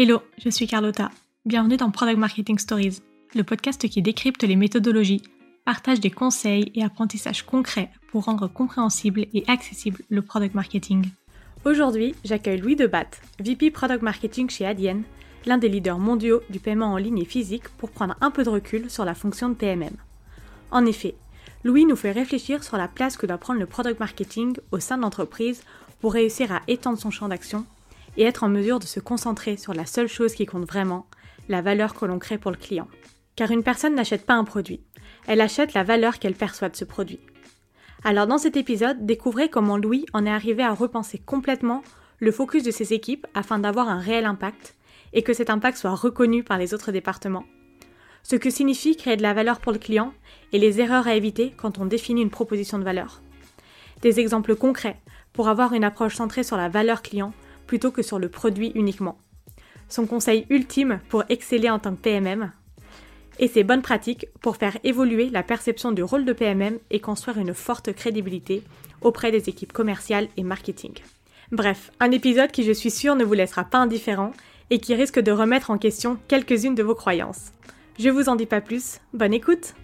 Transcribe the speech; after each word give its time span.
Hello, 0.00 0.22
je 0.38 0.48
suis 0.48 0.68
Carlotta. 0.68 1.10
Bienvenue 1.44 1.76
dans 1.76 1.90
Product 1.90 2.18
Marketing 2.18 2.56
Stories, 2.56 3.02
le 3.34 3.42
podcast 3.42 3.88
qui 3.88 4.00
décrypte 4.00 4.44
les 4.44 4.54
méthodologies, 4.54 5.24
partage 5.64 5.98
des 5.98 6.12
conseils 6.12 6.70
et 6.76 6.84
apprentissages 6.84 7.42
concrets 7.42 7.90
pour 8.12 8.26
rendre 8.26 8.46
compréhensible 8.46 9.26
et 9.34 9.42
accessible 9.48 9.98
le 10.08 10.22
product 10.22 10.54
marketing. 10.54 11.08
Aujourd'hui, 11.64 12.14
j'accueille 12.24 12.60
Louis 12.60 12.76
Debat, 12.76 13.08
VP 13.40 13.72
Product 13.72 14.02
Marketing 14.02 14.48
chez 14.48 14.66
Adyen, 14.66 15.02
l'un 15.46 15.58
des 15.58 15.68
leaders 15.68 15.98
mondiaux 15.98 16.42
du 16.48 16.60
paiement 16.60 16.92
en 16.92 16.96
ligne 16.96 17.18
et 17.18 17.24
physique 17.24 17.68
pour 17.70 17.90
prendre 17.90 18.14
un 18.20 18.30
peu 18.30 18.44
de 18.44 18.50
recul 18.50 18.88
sur 18.88 19.04
la 19.04 19.16
fonction 19.16 19.48
de 19.48 19.54
PMM. 19.54 19.96
En 20.70 20.86
effet, 20.86 21.16
Louis 21.64 21.86
nous 21.86 21.96
fait 21.96 22.12
réfléchir 22.12 22.62
sur 22.62 22.76
la 22.76 22.86
place 22.86 23.16
que 23.16 23.26
doit 23.26 23.38
prendre 23.38 23.58
le 23.58 23.66
product 23.66 23.98
marketing 23.98 24.58
au 24.70 24.78
sein 24.78 24.96
de 24.96 25.02
l'entreprise 25.02 25.64
pour 26.00 26.12
réussir 26.12 26.52
à 26.52 26.62
étendre 26.68 26.98
son 26.98 27.10
champ 27.10 27.26
d'action 27.26 27.66
et 28.18 28.24
être 28.24 28.42
en 28.42 28.48
mesure 28.48 28.80
de 28.80 28.84
se 28.84 29.00
concentrer 29.00 29.56
sur 29.56 29.72
la 29.72 29.86
seule 29.86 30.08
chose 30.08 30.34
qui 30.34 30.44
compte 30.44 30.66
vraiment, 30.66 31.06
la 31.48 31.62
valeur 31.62 31.94
que 31.94 32.04
l'on 32.04 32.18
crée 32.18 32.36
pour 32.36 32.50
le 32.50 32.56
client. 32.56 32.88
Car 33.36 33.52
une 33.52 33.62
personne 33.62 33.94
n'achète 33.94 34.26
pas 34.26 34.34
un 34.34 34.44
produit, 34.44 34.82
elle 35.26 35.40
achète 35.40 35.72
la 35.72 35.84
valeur 35.84 36.18
qu'elle 36.18 36.34
perçoit 36.34 36.68
de 36.68 36.76
ce 36.76 36.84
produit. 36.84 37.20
Alors 38.04 38.26
dans 38.26 38.38
cet 38.38 38.56
épisode, 38.56 39.06
découvrez 39.06 39.48
comment 39.48 39.78
Louis 39.78 40.04
en 40.12 40.26
est 40.26 40.30
arrivé 40.30 40.62
à 40.62 40.74
repenser 40.74 41.18
complètement 41.18 41.82
le 42.18 42.32
focus 42.32 42.64
de 42.64 42.72
ses 42.72 42.92
équipes 42.92 43.26
afin 43.34 43.60
d'avoir 43.60 43.88
un 43.88 43.98
réel 43.98 44.26
impact 44.26 44.74
et 45.12 45.22
que 45.22 45.32
cet 45.32 45.48
impact 45.48 45.78
soit 45.78 45.94
reconnu 45.94 46.42
par 46.42 46.58
les 46.58 46.74
autres 46.74 46.92
départements. 46.92 47.44
Ce 48.24 48.34
que 48.34 48.50
signifie 48.50 48.96
créer 48.96 49.16
de 49.16 49.22
la 49.22 49.32
valeur 49.32 49.60
pour 49.60 49.72
le 49.72 49.78
client 49.78 50.12
et 50.52 50.58
les 50.58 50.80
erreurs 50.80 51.06
à 51.06 51.14
éviter 51.14 51.54
quand 51.56 51.78
on 51.78 51.86
définit 51.86 52.22
une 52.22 52.30
proposition 52.30 52.78
de 52.78 52.84
valeur. 52.84 53.22
Des 54.02 54.18
exemples 54.18 54.56
concrets 54.56 55.00
pour 55.32 55.48
avoir 55.48 55.72
une 55.72 55.84
approche 55.84 56.16
centrée 56.16 56.42
sur 56.42 56.56
la 56.56 56.68
valeur 56.68 57.02
client 57.02 57.32
plutôt 57.68 57.92
que 57.92 58.02
sur 58.02 58.18
le 58.18 58.28
produit 58.28 58.72
uniquement. 58.74 59.18
Son 59.88 60.06
conseil 60.06 60.46
ultime 60.50 61.00
pour 61.08 61.22
exceller 61.28 61.70
en 61.70 61.78
tant 61.78 61.94
que 61.94 62.00
PMM. 62.00 62.50
Et 63.38 63.46
ses 63.46 63.62
bonnes 63.62 63.82
pratiques 63.82 64.26
pour 64.40 64.56
faire 64.56 64.76
évoluer 64.82 65.30
la 65.30 65.44
perception 65.44 65.92
du 65.92 66.02
rôle 66.02 66.24
de 66.24 66.32
PMM 66.32 66.78
et 66.90 66.98
construire 66.98 67.38
une 67.38 67.54
forte 67.54 67.92
crédibilité 67.92 68.64
auprès 69.00 69.30
des 69.30 69.48
équipes 69.48 69.72
commerciales 69.72 70.28
et 70.36 70.42
marketing. 70.42 70.94
Bref, 71.52 71.92
un 72.00 72.10
épisode 72.10 72.50
qui 72.50 72.64
je 72.64 72.72
suis 72.72 72.90
sûre 72.90 73.14
ne 73.14 73.24
vous 73.24 73.34
laissera 73.34 73.64
pas 73.64 73.78
indifférent 73.78 74.32
et 74.70 74.80
qui 74.80 74.94
risque 74.94 75.20
de 75.20 75.30
remettre 75.30 75.70
en 75.70 75.78
question 75.78 76.18
quelques-unes 76.26 76.74
de 76.74 76.82
vos 76.82 76.96
croyances. 76.96 77.52
Je 77.98 78.10
vous 78.10 78.28
en 78.28 78.36
dis 78.36 78.46
pas 78.46 78.60
plus, 78.60 78.98
bonne 79.12 79.32
écoute 79.32 79.74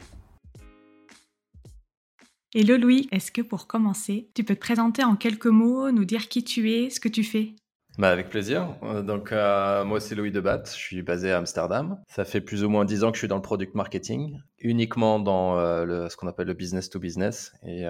Hello 2.54 2.76
Louis, 2.76 3.08
est-ce 3.10 3.32
que 3.32 3.42
pour 3.42 3.66
commencer, 3.66 4.28
tu 4.34 4.44
peux 4.44 4.54
te 4.54 4.60
présenter 4.60 5.02
en 5.02 5.16
quelques 5.16 5.46
mots, 5.46 5.90
nous 5.90 6.04
dire 6.04 6.28
qui 6.28 6.44
tu 6.44 6.70
es, 6.70 6.90
ce 6.90 7.00
que 7.00 7.08
tu 7.08 7.24
fais? 7.24 7.54
Bah 7.98 8.10
avec 8.10 8.28
plaisir. 8.28 8.74
Euh, 8.82 9.02
donc 9.02 9.30
euh, 9.30 9.84
moi 9.84 10.00
c'est 10.00 10.16
Louis 10.16 10.32
Debat, 10.32 10.62
je 10.66 10.70
suis 10.72 11.02
basé 11.02 11.30
à 11.30 11.38
Amsterdam. 11.38 11.98
Ça 12.08 12.24
fait 12.24 12.40
plus 12.40 12.64
ou 12.64 12.68
moins 12.68 12.84
dix 12.84 13.04
ans 13.04 13.10
que 13.10 13.16
je 13.16 13.20
suis 13.20 13.28
dans 13.28 13.36
le 13.36 13.42
product 13.42 13.74
marketing, 13.74 14.40
uniquement 14.58 15.20
dans 15.20 15.58
euh, 15.58 15.84
le, 15.84 16.08
ce 16.08 16.16
qu'on 16.16 16.26
appelle 16.26 16.48
le 16.48 16.54
business 16.54 16.90
to 16.90 16.98
business 16.98 17.52
et 17.64 17.84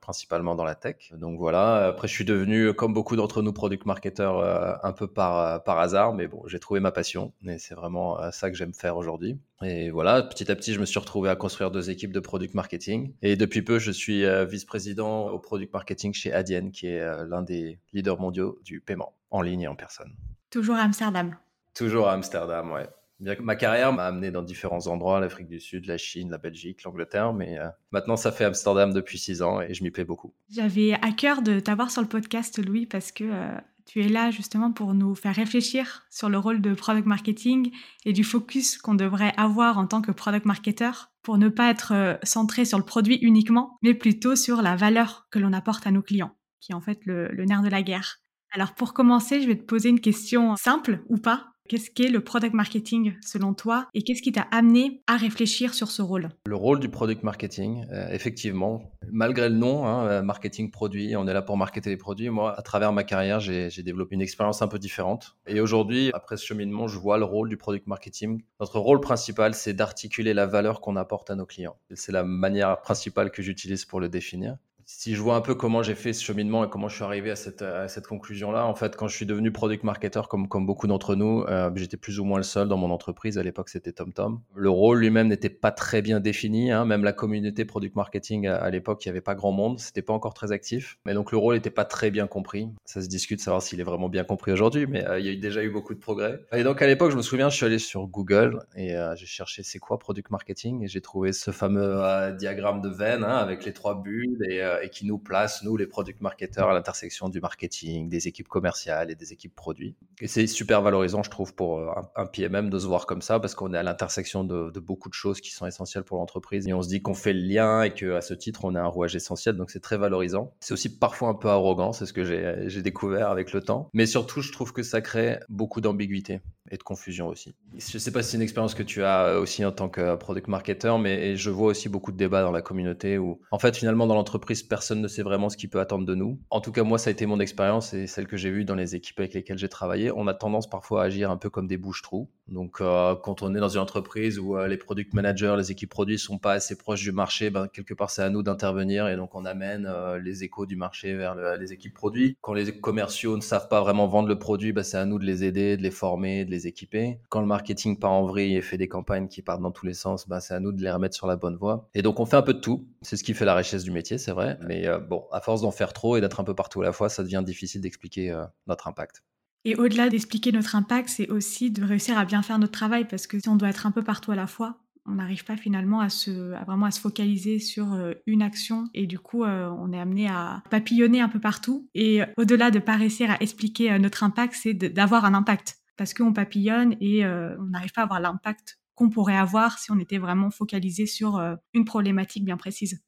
principalement 0.00 0.54
dans 0.54 0.64
la 0.64 0.74
tech. 0.74 1.12
Donc 1.18 1.38
voilà. 1.38 1.86
Après 1.88 2.08
je 2.08 2.14
suis 2.14 2.24
devenu 2.24 2.72
comme 2.72 2.94
beaucoup 2.94 3.16
d'entre 3.16 3.42
nous 3.42 3.52
product 3.52 3.84
marketeurs 3.84 4.84
un 4.84 4.92
peu 4.92 5.06
par 5.06 5.62
par 5.64 5.78
hasard, 5.78 6.14
mais 6.14 6.28
bon 6.28 6.42
j'ai 6.46 6.58
trouvé 6.58 6.80
ma 6.80 6.92
passion 6.92 7.32
et 7.46 7.58
c'est 7.58 7.74
vraiment 7.74 8.18
ça 8.30 8.50
que 8.50 8.56
j'aime 8.56 8.74
faire 8.74 8.96
aujourd'hui. 8.96 9.38
Et 9.62 9.90
voilà, 9.90 10.22
petit 10.22 10.50
à 10.50 10.56
petit, 10.56 10.72
je 10.72 10.80
me 10.80 10.86
suis 10.86 10.98
retrouvé 10.98 11.28
à 11.28 11.36
construire 11.36 11.70
deux 11.70 11.90
équipes 11.90 12.12
de 12.12 12.20
product 12.20 12.54
marketing. 12.54 13.12
Et 13.22 13.36
depuis 13.36 13.62
peu, 13.62 13.78
je 13.78 13.92
suis 13.92 14.24
vice-président 14.46 15.28
au 15.28 15.38
product 15.38 15.72
marketing 15.72 16.12
chez 16.14 16.32
Adyen, 16.32 16.70
qui 16.70 16.86
est 16.86 17.04
l'un 17.26 17.42
des 17.42 17.78
leaders 17.92 18.18
mondiaux 18.18 18.58
du 18.64 18.80
paiement 18.80 19.14
en 19.32 19.42
ligne 19.42 19.62
et 19.62 19.68
en 19.68 19.74
personne. 19.74 20.14
Toujours 20.50 20.76
à 20.76 20.82
Amsterdam. 20.82 21.36
Toujours 21.74 22.08
à 22.08 22.12
Amsterdam, 22.12 22.70
ouais. 22.70 22.86
Bien 23.22 23.36
que 23.36 23.42
ma 23.42 23.54
carrière 23.54 23.92
m'a 23.92 24.06
amené 24.06 24.32
dans 24.32 24.42
différents 24.42 24.88
endroits, 24.88 25.20
l'Afrique 25.20 25.46
du 25.46 25.60
Sud, 25.60 25.86
la 25.86 25.96
Chine, 25.96 26.30
la 26.30 26.38
Belgique, 26.38 26.82
l'Angleterre, 26.82 27.32
mais 27.32 27.56
euh, 27.56 27.68
maintenant 27.92 28.16
ça 28.16 28.32
fait 28.32 28.44
Amsterdam 28.44 28.92
depuis 28.92 29.16
six 29.16 29.42
ans 29.42 29.60
et 29.60 29.74
je 29.74 29.84
m'y 29.84 29.92
plais 29.92 30.04
beaucoup. 30.04 30.34
J'avais 30.50 30.94
à 30.94 31.12
cœur 31.12 31.40
de 31.40 31.60
t'avoir 31.60 31.92
sur 31.92 32.02
le 32.02 32.08
podcast, 32.08 32.58
Louis, 32.58 32.84
parce 32.84 33.12
que 33.12 33.22
euh, 33.22 33.56
tu 33.86 34.04
es 34.04 34.08
là 34.08 34.32
justement 34.32 34.72
pour 34.72 34.92
nous 34.92 35.14
faire 35.14 35.36
réfléchir 35.36 36.04
sur 36.10 36.28
le 36.28 36.38
rôle 36.38 36.60
de 36.60 36.74
product 36.74 37.06
marketing 37.06 37.70
et 38.04 38.12
du 38.12 38.24
focus 38.24 38.76
qu'on 38.76 38.94
devrait 38.94 39.34
avoir 39.36 39.78
en 39.78 39.86
tant 39.86 40.02
que 40.02 40.10
product 40.10 40.44
marketer 40.44 40.90
pour 41.22 41.38
ne 41.38 41.48
pas 41.48 41.70
être 41.70 41.92
euh, 41.94 42.16
centré 42.24 42.64
sur 42.64 42.78
le 42.78 42.84
produit 42.84 43.18
uniquement, 43.22 43.78
mais 43.82 43.94
plutôt 43.94 44.34
sur 44.34 44.62
la 44.62 44.74
valeur 44.74 45.28
que 45.30 45.38
l'on 45.38 45.52
apporte 45.52 45.86
à 45.86 45.92
nos 45.92 46.02
clients, 46.02 46.34
qui 46.60 46.72
est 46.72 46.74
en 46.74 46.80
fait 46.80 46.98
le 47.06 47.44
nerf 47.44 47.62
de 47.62 47.68
la 47.68 47.82
guerre. 47.82 48.18
Alors 48.54 48.74
pour 48.74 48.92
commencer, 48.92 49.40
je 49.40 49.46
vais 49.48 49.56
te 49.56 49.64
poser 49.64 49.88
une 49.88 50.00
question 50.00 50.56
simple 50.56 51.02
ou 51.08 51.16
pas. 51.16 51.52
Qu'est-ce 51.70 51.90
qu'est 51.90 52.10
le 52.10 52.20
product 52.20 52.52
marketing 52.52 53.14
selon 53.22 53.54
toi 53.54 53.86
et 53.94 54.02
qu'est-ce 54.02 54.20
qui 54.20 54.32
t'a 54.32 54.42
amené 54.50 55.00
à 55.06 55.16
réfléchir 55.16 55.72
sur 55.72 55.90
ce 55.90 56.02
rôle? 56.02 56.28
Le 56.44 56.54
rôle 56.54 56.80
du 56.80 56.90
product 56.90 57.22
marketing, 57.22 57.86
euh, 57.90 58.10
effectivement, 58.10 58.92
malgré 59.10 59.48
le 59.48 59.54
nom, 59.54 59.86
hein, 59.86 60.06
euh, 60.06 60.22
marketing 60.22 60.70
produit, 60.70 61.16
on 61.16 61.26
est 61.26 61.32
là 61.32 61.40
pour 61.40 61.56
marketer 61.56 61.88
les 61.88 61.96
produits. 61.96 62.28
Moi, 62.28 62.52
à 62.58 62.60
travers 62.60 62.92
ma 62.92 63.04
carrière, 63.04 63.40
j'ai 63.40 63.70
développé 63.82 64.16
une 64.16 64.20
expérience 64.20 64.60
un 64.60 64.68
peu 64.68 64.78
différente. 64.78 65.36
Et 65.46 65.60
aujourd'hui, 65.60 66.10
après 66.12 66.36
ce 66.36 66.44
cheminement, 66.44 66.88
je 66.88 66.98
vois 66.98 67.16
le 67.16 67.24
rôle 67.24 67.48
du 67.48 67.56
product 67.56 67.86
marketing. 67.86 68.42
Notre 68.60 68.78
rôle 68.78 69.00
principal, 69.00 69.54
c'est 69.54 69.72
d'articuler 69.72 70.34
la 70.34 70.44
valeur 70.44 70.82
qu'on 70.82 70.96
apporte 70.96 71.30
à 71.30 71.36
nos 71.36 71.46
clients. 71.46 71.76
C'est 71.94 72.12
la 72.12 72.24
manière 72.24 72.82
principale 72.82 73.30
que 73.30 73.40
j'utilise 73.40 73.86
pour 73.86 73.98
le 73.98 74.10
définir 74.10 74.58
si 74.84 75.14
je 75.14 75.20
vois 75.20 75.36
un 75.36 75.40
peu 75.40 75.54
comment 75.54 75.82
j'ai 75.82 75.94
fait 75.94 76.12
ce 76.12 76.22
cheminement 76.22 76.64
et 76.64 76.68
comment 76.68 76.88
je 76.88 76.94
suis 76.94 77.04
arrivé 77.04 77.30
à 77.30 77.36
cette, 77.36 78.06
conclusion-là, 78.06 78.66
en 78.66 78.74
fait, 78.74 78.96
quand 78.96 79.08
je 79.08 79.16
suis 79.16 79.26
devenu 79.26 79.52
product 79.52 79.84
marketer, 79.84 80.22
comme, 80.28 80.66
beaucoup 80.66 80.86
d'entre 80.86 81.14
nous, 81.14 81.44
euh, 81.48 81.70
j'étais 81.74 81.96
plus 81.96 82.20
ou 82.20 82.24
moins 82.24 82.38
le 82.38 82.44
seul 82.44 82.68
dans 82.68 82.76
mon 82.76 82.90
entreprise. 82.90 83.38
À 83.38 83.42
l'époque, 83.42 83.68
c'était 83.68 83.92
TomTom. 83.92 84.40
Le 84.54 84.70
rôle 84.70 84.98
lui-même 84.98 85.28
n'était 85.28 85.48
pas 85.48 85.70
très 85.70 86.02
bien 86.02 86.20
défini. 86.20 86.72
Hein. 86.72 86.84
Même 86.84 87.04
la 87.04 87.12
communauté 87.12 87.64
product 87.64 87.96
marketing 87.96 88.46
à, 88.46 88.68
l'époque, 88.70 89.04
il 89.04 89.08
n'y 89.08 89.10
avait 89.10 89.20
pas 89.20 89.34
grand 89.34 89.52
monde. 89.52 89.78
C'était 89.78 90.02
pas 90.02 90.12
encore 90.12 90.34
très 90.34 90.52
actif. 90.52 90.98
Mais 91.04 91.14
donc, 91.14 91.32
le 91.32 91.38
rôle 91.38 91.54
n'était 91.54 91.70
pas 91.70 91.84
très 91.84 92.10
bien 92.10 92.26
compris. 92.26 92.68
Ça 92.84 93.00
se 93.00 93.08
discute 93.08 93.40
savoir 93.40 93.62
s'il 93.62 93.80
est 93.80 93.84
vraiment 93.84 94.08
bien 94.08 94.24
compris 94.24 94.52
aujourd'hui, 94.52 94.86
mais 94.86 95.06
euh, 95.06 95.18
il 95.18 95.26
y 95.26 95.30
a 95.30 95.40
déjà 95.40 95.62
eu 95.62 95.70
beaucoup 95.70 95.94
de 95.94 96.00
progrès. 96.00 96.40
Et 96.52 96.64
donc, 96.64 96.82
à 96.82 96.86
l'époque, 96.86 97.10
je 97.10 97.16
me 97.16 97.22
souviens, 97.22 97.48
je 97.48 97.56
suis 97.56 97.66
allé 97.66 97.78
sur 97.78 98.06
Google 98.06 98.60
et 98.76 98.96
euh, 98.96 99.14
j'ai 99.16 99.26
cherché 99.26 99.62
c'est 99.62 99.78
quoi 99.78 99.98
product 99.98 100.30
marketing 100.30 100.82
et 100.84 100.88
j'ai 100.88 101.00
trouvé 101.00 101.32
ce 101.32 101.50
fameux 101.50 102.02
diagramme 102.38 102.80
de 102.80 102.88
Venn 102.88 103.24
hein, 103.24 103.36
avec 103.36 103.64
les 103.64 103.72
trois 103.72 104.00
bulles 104.00 104.38
et, 104.48 104.62
et 104.82 104.90
qui 104.90 105.06
nous 105.06 105.18
place 105.18 105.62
nous, 105.62 105.76
les 105.76 105.86
product 105.86 106.20
marketeurs, 106.20 106.68
à 106.68 106.74
l'intersection 106.74 107.28
du 107.28 107.40
marketing, 107.40 108.08
des 108.08 108.28
équipes 108.28 108.48
commerciales 108.48 109.10
et 109.10 109.14
des 109.14 109.32
équipes 109.32 109.54
produits. 109.54 109.96
Et 110.20 110.28
c'est 110.28 110.46
super 110.46 110.82
valorisant, 110.82 111.22
je 111.22 111.30
trouve, 111.30 111.54
pour 111.54 111.78
euh, 111.78 111.92
un, 112.16 112.26
PMM 112.26 112.70
de 112.70 112.78
se 112.78 112.86
voir 112.86 113.06
comme 113.06 113.22
ça, 113.22 113.40
parce 113.40 113.54
qu'on 113.54 113.74
est 113.74 113.78
à 113.78 113.82
l'intersection 113.82 114.44
de, 114.44 114.70
beaucoup 114.80 115.08
de 115.08 115.14
choses 115.14 115.40
qui 115.40 115.50
sont 115.50 115.66
essentielles 115.66 116.04
pour 116.04 116.18
l'entreprise. 116.18 116.66
Et 116.68 116.72
on 116.72 116.82
se 116.82 116.88
dit 116.88 117.02
qu'on 117.02 117.14
fait 117.14 117.32
le 117.32 117.40
lien 117.40 117.82
et 117.82 117.92
qu'à 117.92 118.20
ce 118.20 118.34
titre, 118.34 118.64
on 118.64 118.74
est 118.74 118.78
un 118.78 118.86
rouage 118.86 119.16
essentiel. 119.16 119.56
Donc 119.56 119.70
c'est 119.70 119.80
très 119.80 119.96
valorisant. 119.96 120.54
C'est 120.60 120.74
aussi 120.74 120.98
parfois 120.98 121.28
un 121.28 121.34
peu 121.34 121.48
arrogant, 121.48 121.92
c'est 121.92 122.06
ce 122.06 122.12
que 122.12 122.24
j'ai 122.24 122.82
découvert 122.82 123.30
avec 123.30 123.52
le 123.52 123.60
temps. 123.60 123.88
Mais 123.92 124.06
surtout, 124.06 124.40
je 124.40 124.52
trouve 124.52 124.72
que 124.72 124.82
ça 124.82 125.00
crée 125.00 125.38
beaucoup 125.48 125.80
d'ambiguïté 125.80 126.40
et 126.72 126.78
de 126.78 126.82
confusion 126.82 127.28
aussi. 127.28 127.54
Je 127.76 127.96
ne 127.96 127.98
sais 127.98 128.10
pas 128.10 128.22
si 128.22 128.30
c'est 128.30 128.36
une 128.38 128.42
expérience 128.42 128.74
que 128.74 128.82
tu 128.82 129.04
as 129.04 129.38
aussi 129.38 129.64
en 129.64 129.72
tant 129.72 129.88
que 129.88 130.16
product 130.16 130.48
marketer, 130.48 130.94
mais 130.98 131.36
je 131.36 131.50
vois 131.50 131.68
aussi 131.68 131.88
beaucoup 131.88 132.10
de 132.10 132.16
débats 132.16 132.42
dans 132.42 132.50
la 132.50 132.62
communauté 132.62 133.18
où, 133.18 133.40
en 133.50 133.58
fait, 133.58 133.76
finalement, 133.76 134.06
dans 134.06 134.14
l'entreprise, 134.14 134.62
personne 134.62 135.02
ne 135.02 135.08
sait 135.08 135.22
vraiment 135.22 135.50
ce 135.50 135.56
qu'il 135.56 135.68
peut 135.68 135.80
attendre 135.80 136.06
de 136.06 136.14
nous. 136.14 136.40
En 136.50 136.60
tout 136.60 136.72
cas, 136.72 136.82
moi, 136.82 136.98
ça 136.98 137.10
a 137.10 137.12
été 137.12 137.26
mon 137.26 137.40
expérience 137.40 137.92
et 137.92 138.06
celle 138.06 138.26
que 138.26 138.38
j'ai 138.38 138.50
vue 138.50 138.64
dans 138.64 138.74
les 138.74 138.96
équipes 138.96 139.20
avec 139.20 139.34
lesquelles 139.34 139.58
j'ai 139.58 139.68
travaillé. 139.68 140.10
On 140.10 140.26
a 140.26 140.34
tendance 140.34 140.68
parfois 140.68 141.02
à 141.02 141.04
agir 141.06 141.30
un 141.30 141.36
peu 141.36 141.50
comme 141.50 141.66
des 141.66 141.76
bouches-trous. 141.76 142.28
Donc, 142.48 142.80
euh, 142.80 143.14
quand 143.22 143.42
on 143.42 143.54
est 143.54 143.60
dans 143.60 143.68
une 143.68 143.80
entreprise 143.80 144.38
où 144.38 144.56
euh, 144.56 144.66
les 144.66 144.78
product 144.78 145.12
managers, 145.12 145.54
les 145.58 145.70
équipes 145.70 145.90
produits 145.90 146.18
sont 146.18 146.38
pas 146.38 146.52
assez 146.52 146.76
proches 146.76 147.02
du 147.02 147.12
marché, 147.12 147.50
ben, 147.50 147.68
quelque 147.68 147.94
part, 147.94 148.10
c'est 148.10 148.22
à 148.22 148.30
nous 148.30 148.42
d'intervenir 148.42 149.08
et 149.08 149.16
donc 149.16 149.34
on 149.34 149.44
amène 149.44 149.86
euh, 149.86 150.18
les 150.18 150.44
échos 150.44 150.66
du 150.66 150.76
marché 150.76 151.14
vers 151.14 151.34
les 151.56 151.72
équipes 151.72 151.94
produits. 151.94 152.36
Quand 152.40 152.54
les 152.54 152.72
commerciaux 152.72 153.36
ne 153.36 153.42
savent 153.42 153.68
pas 153.68 153.80
vraiment 153.80 154.06
vendre 154.06 154.28
le 154.28 154.38
produit, 154.38 154.72
ben, 154.72 154.82
c'est 154.82 154.96
à 154.96 155.04
nous 155.04 155.18
de 155.18 155.24
les 155.24 155.44
aider, 155.44 155.76
de 155.76 155.82
les 155.82 155.90
former, 155.90 156.44
de 156.44 156.50
les 156.50 156.61
équiper. 156.66 157.18
Quand 157.28 157.40
le 157.40 157.46
marketing 157.46 157.98
part 157.98 158.12
en 158.12 158.24
vrille 158.24 158.56
et 158.56 158.62
fait 158.62 158.78
des 158.78 158.88
campagnes 158.88 159.28
qui 159.28 159.42
partent 159.42 159.62
dans 159.62 159.70
tous 159.70 159.86
les 159.86 159.94
sens, 159.94 160.28
ben, 160.28 160.40
c'est 160.40 160.54
à 160.54 160.60
nous 160.60 160.72
de 160.72 160.82
les 160.82 160.90
remettre 160.90 161.14
sur 161.14 161.26
la 161.26 161.36
bonne 161.36 161.56
voie. 161.56 161.88
Et 161.94 162.02
donc, 162.02 162.20
on 162.20 162.26
fait 162.26 162.36
un 162.36 162.42
peu 162.42 162.54
de 162.54 162.60
tout. 162.60 162.86
C'est 163.02 163.16
ce 163.16 163.24
qui 163.24 163.34
fait 163.34 163.44
la 163.44 163.54
richesse 163.54 163.84
du 163.84 163.90
métier, 163.90 164.18
c'est 164.18 164.32
vrai. 164.32 164.58
Mais 164.62 164.86
bon, 165.08 165.24
à 165.32 165.40
force 165.40 165.62
d'en 165.62 165.70
faire 165.70 165.92
trop 165.92 166.16
et 166.16 166.20
d'être 166.20 166.40
un 166.40 166.44
peu 166.44 166.54
partout 166.54 166.82
à 166.82 166.84
la 166.84 166.92
fois, 166.92 167.08
ça 167.08 167.22
devient 167.22 167.42
difficile 167.44 167.80
d'expliquer 167.80 168.34
notre 168.66 168.88
impact. 168.88 169.22
Et 169.64 169.76
au-delà 169.76 170.08
d'expliquer 170.08 170.50
notre 170.50 170.74
impact, 170.74 171.08
c'est 171.08 171.30
aussi 171.30 171.70
de 171.70 171.84
réussir 171.84 172.18
à 172.18 172.24
bien 172.24 172.42
faire 172.42 172.58
notre 172.58 172.72
travail 172.72 173.06
parce 173.06 173.26
que 173.26 173.38
si 173.38 173.48
on 173.48 173.56
doit 173.56 173.68
être 173.68 173.86
un 173.86 173.92
peu 173.92 174.02
partout 174.02 174.32
à 174.32 174.36
la 174.36 174.48
fois, 174.48 174.78
on 175.06 175.12
n'arrive 175.12 175.44
pas 175.44 175.56
finalement 175.56 176.00
à 176.00 176.08
se 176.08 176.30
vraiment 176.64 176.86
à 176.86 176.90
se 176.90 177.00
focaliser 177.00 177.58
sur 177.58 177.92
euh, 177.92 178.12
une 178.26 178.42
action 178.42 178.88
et 178.94 179.06
du 179.06 179.18
coup 179.18 179.44
euh, 179.44 179.68
on 179.78 179.92
est 179.92 179.98
amené 179.98 180.28
à 180.28 180.62
papillonner 180.70 181.20
un 181.20 181.28
peu 181.28 181.40
partout 181.40 181.88
et 181.94 182.20
au-delà 182.36 182.70
de 182.70 182.78
pas 182.78 182.96
réussir 182.96 183.30
à 183.30 183.36
expliquer 183.40 183.92
euh, 183.92 183.98
notre 183.98 184.22
impact, 184.22 184.54
c'est 184.60 184.74
d'avoir 184.74 185.24
un 185.24 185.34
impact 185.34 185.81
parce 185.96 186.14
qu'on 186.14 186.32
papillonne 186.32 186.96
et 187.00 187.26
on 187.26 187.66
n'arrive 187.70 187.92
pas 187.92 188.02
à 188.02 188.04
avoir 188.04 188.20
l'impact 188.20 188.78
qu'on 188.94 189.08
pourrait 189.08 189.36
avoir 189.36 189.78
si 189.78 189.90
on 189.90 189.98
était 189.98 190.18
vraiment 190.18 190.50
focalisé 190.50 191.06
sur 191.06 191.40
une 191.74 191.84
problématique 191.84 192.44
bien 192.44 192.56
précise. 192.56 193.02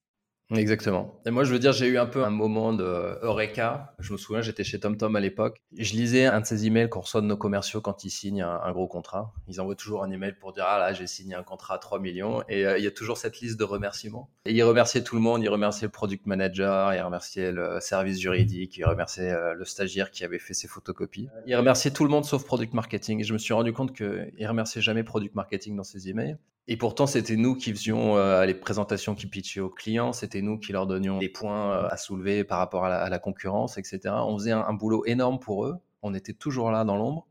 Exactement. 0.50 1.20
Et 1.24 1.30
moi, 1.30 1.44
je 1.44 1.52
veux 1.52 1.58
dire, 1.58 1.72
j'ai 1.72 1.86
eu 1.86 1.96
un 1.96 2.06
peu 2.06 2.22
un 2.22 2.30
moment 2.30 2.74
de 2.74 3.18
eureka. 3.22 3.94
Je 3.98 4.12
me 4.12 4.18
souviens, 4.18 4.42
j'étais 4.42 4.62
chez 4.62 4.78
TomTom 4.78 5.16
à 5.16 5.20
l'époque. 5.20 5.56
Je 5.76 5.94
lisais 5.94 6.26
un 6.26 6.40
de 6.40 6.46
ces 6.46 6.66
emails 6.66 6.90
qu'on 6.90 7.00
reçoit 7.00 7.22
de 7.22 7.26
nos 7.26 7.36
commerciaux 7.36 7.80
quand 7.80 8.04
ils 8.04 8.10
signent 8.10 8.42
un, 8.42 8.72
gros 8.72 8.86
contrat. 8.86 9.32
Ils 9.48 9.60
envoient 9.60 9.74
toujours 9.74 10.04
un 10.04 10.10
email 10.10 10.34
pour 10.38 10.52
dire, 10.52 10.64
ah 10.66 10.78
là, 10.78 10.92
j'ai 10.92 11.06
signé 11.06 11.34
un 11.34 11.42
contrat 11.42 11.76
à 11.76 11.78
3 11.78 11.98
millions. 11.98 12.42
Et 12.48 12.66
euh, 12.66 12.76
il 12.76 12.84
y 12.84 12.86
a 12.86 12.90
toujours 12.90 13.16
cette 13.16 13.40
liste 13.40 13.58
de 13.58 13.64
remerciements. 13.64 14.28
Et 14.44 14.52
ils 14.52 14.62
remerciaient 14.62 15.02
tout 15.02 15.14
le 15.14 15.22
monde. 15.22 15.42
Ils 15.42 15.48
remerciaient 15.48 15.86
le 15.86 15.92
product 15.92 16.26
manager, 16.26 16.92
ils 16.92 17.00
remerciaient 17.00 17.52
le 17.52 17.78
service 17.80 18.20
juridique, 18.20 18.76
ils 18.76 18.84
remerciaient 18.84 19.32
euh, 19.32 19.54
le 19.54 19.64
stagiaire 19.64 20.10
qui 20.10 20.24
avait 20.24 20.38
fait 20.38 20.54
ses 20.54 20.68
photocopies. 20.68 21.28
Ils 21.46 21.56
remerciaient 21.56 21.92
tout 21.92 22.04
le 22.04 22.10
monde 22.10 22.26
sauf 22.26 22.44
product 22.44 22.74
marketing. 22.74 23.20
Et 23.20 23.24
je 23.24 23.32
me 23.32 23.38
suis 23.38 23.54
rendu 23.54 23.72
compte 23.72 23.96
qu'ils 23.96 24.46
remerciaient 24.46 24.82
jamais 24.82 25.04
product 25.04 25.34
marketing 25.34 25.74
dans 25.74 25.84
ces 25.84 26.10
emails. 26.10 26.36
Et 26.66 26.78
pourtant, 26.78 27.06
c'était 27.06 27.36
nous 27.36 27.54
qui 27.54 27.70
faisions 27.70 28.16
euh, 28.16 28.46
les 28.46 28.54
présentations 28.54 29.14
qui 29.14 29.26
pitchaient 29.26 29.60
aux 29.60 29.68
clients, 29.68 30.14
c'était 30.14 30.40
nous 30.40 30.58
qui 30.58 30.72
leur 30.72 30.86
donnions 30.86 31.18
des 31.18 31.28
points 31.28 31.72
euh, 31.72 31.88
à 31.90 31.98
soulever 31.98 32.42
par 32.42 32.58
rapport 32.58 32.86
à 32.86 33.08
la, 33.08 33.18
concurrence, 33.18 33.76
etc. 33.76 34.00
On 34.06 34.38
faisait 34.38 34.52
un, 34.52 34.72
boulot 34.72 35.04
énorme 35.04 35.38
pour 35.38 35.66
eux, 35.66 35.76
on 36.00 36.14
était 36.14 36.32
toujours 36.32 36.70
là 36.70 36.84
dans 36.84 36.96
l'ombre, 36.96 37.26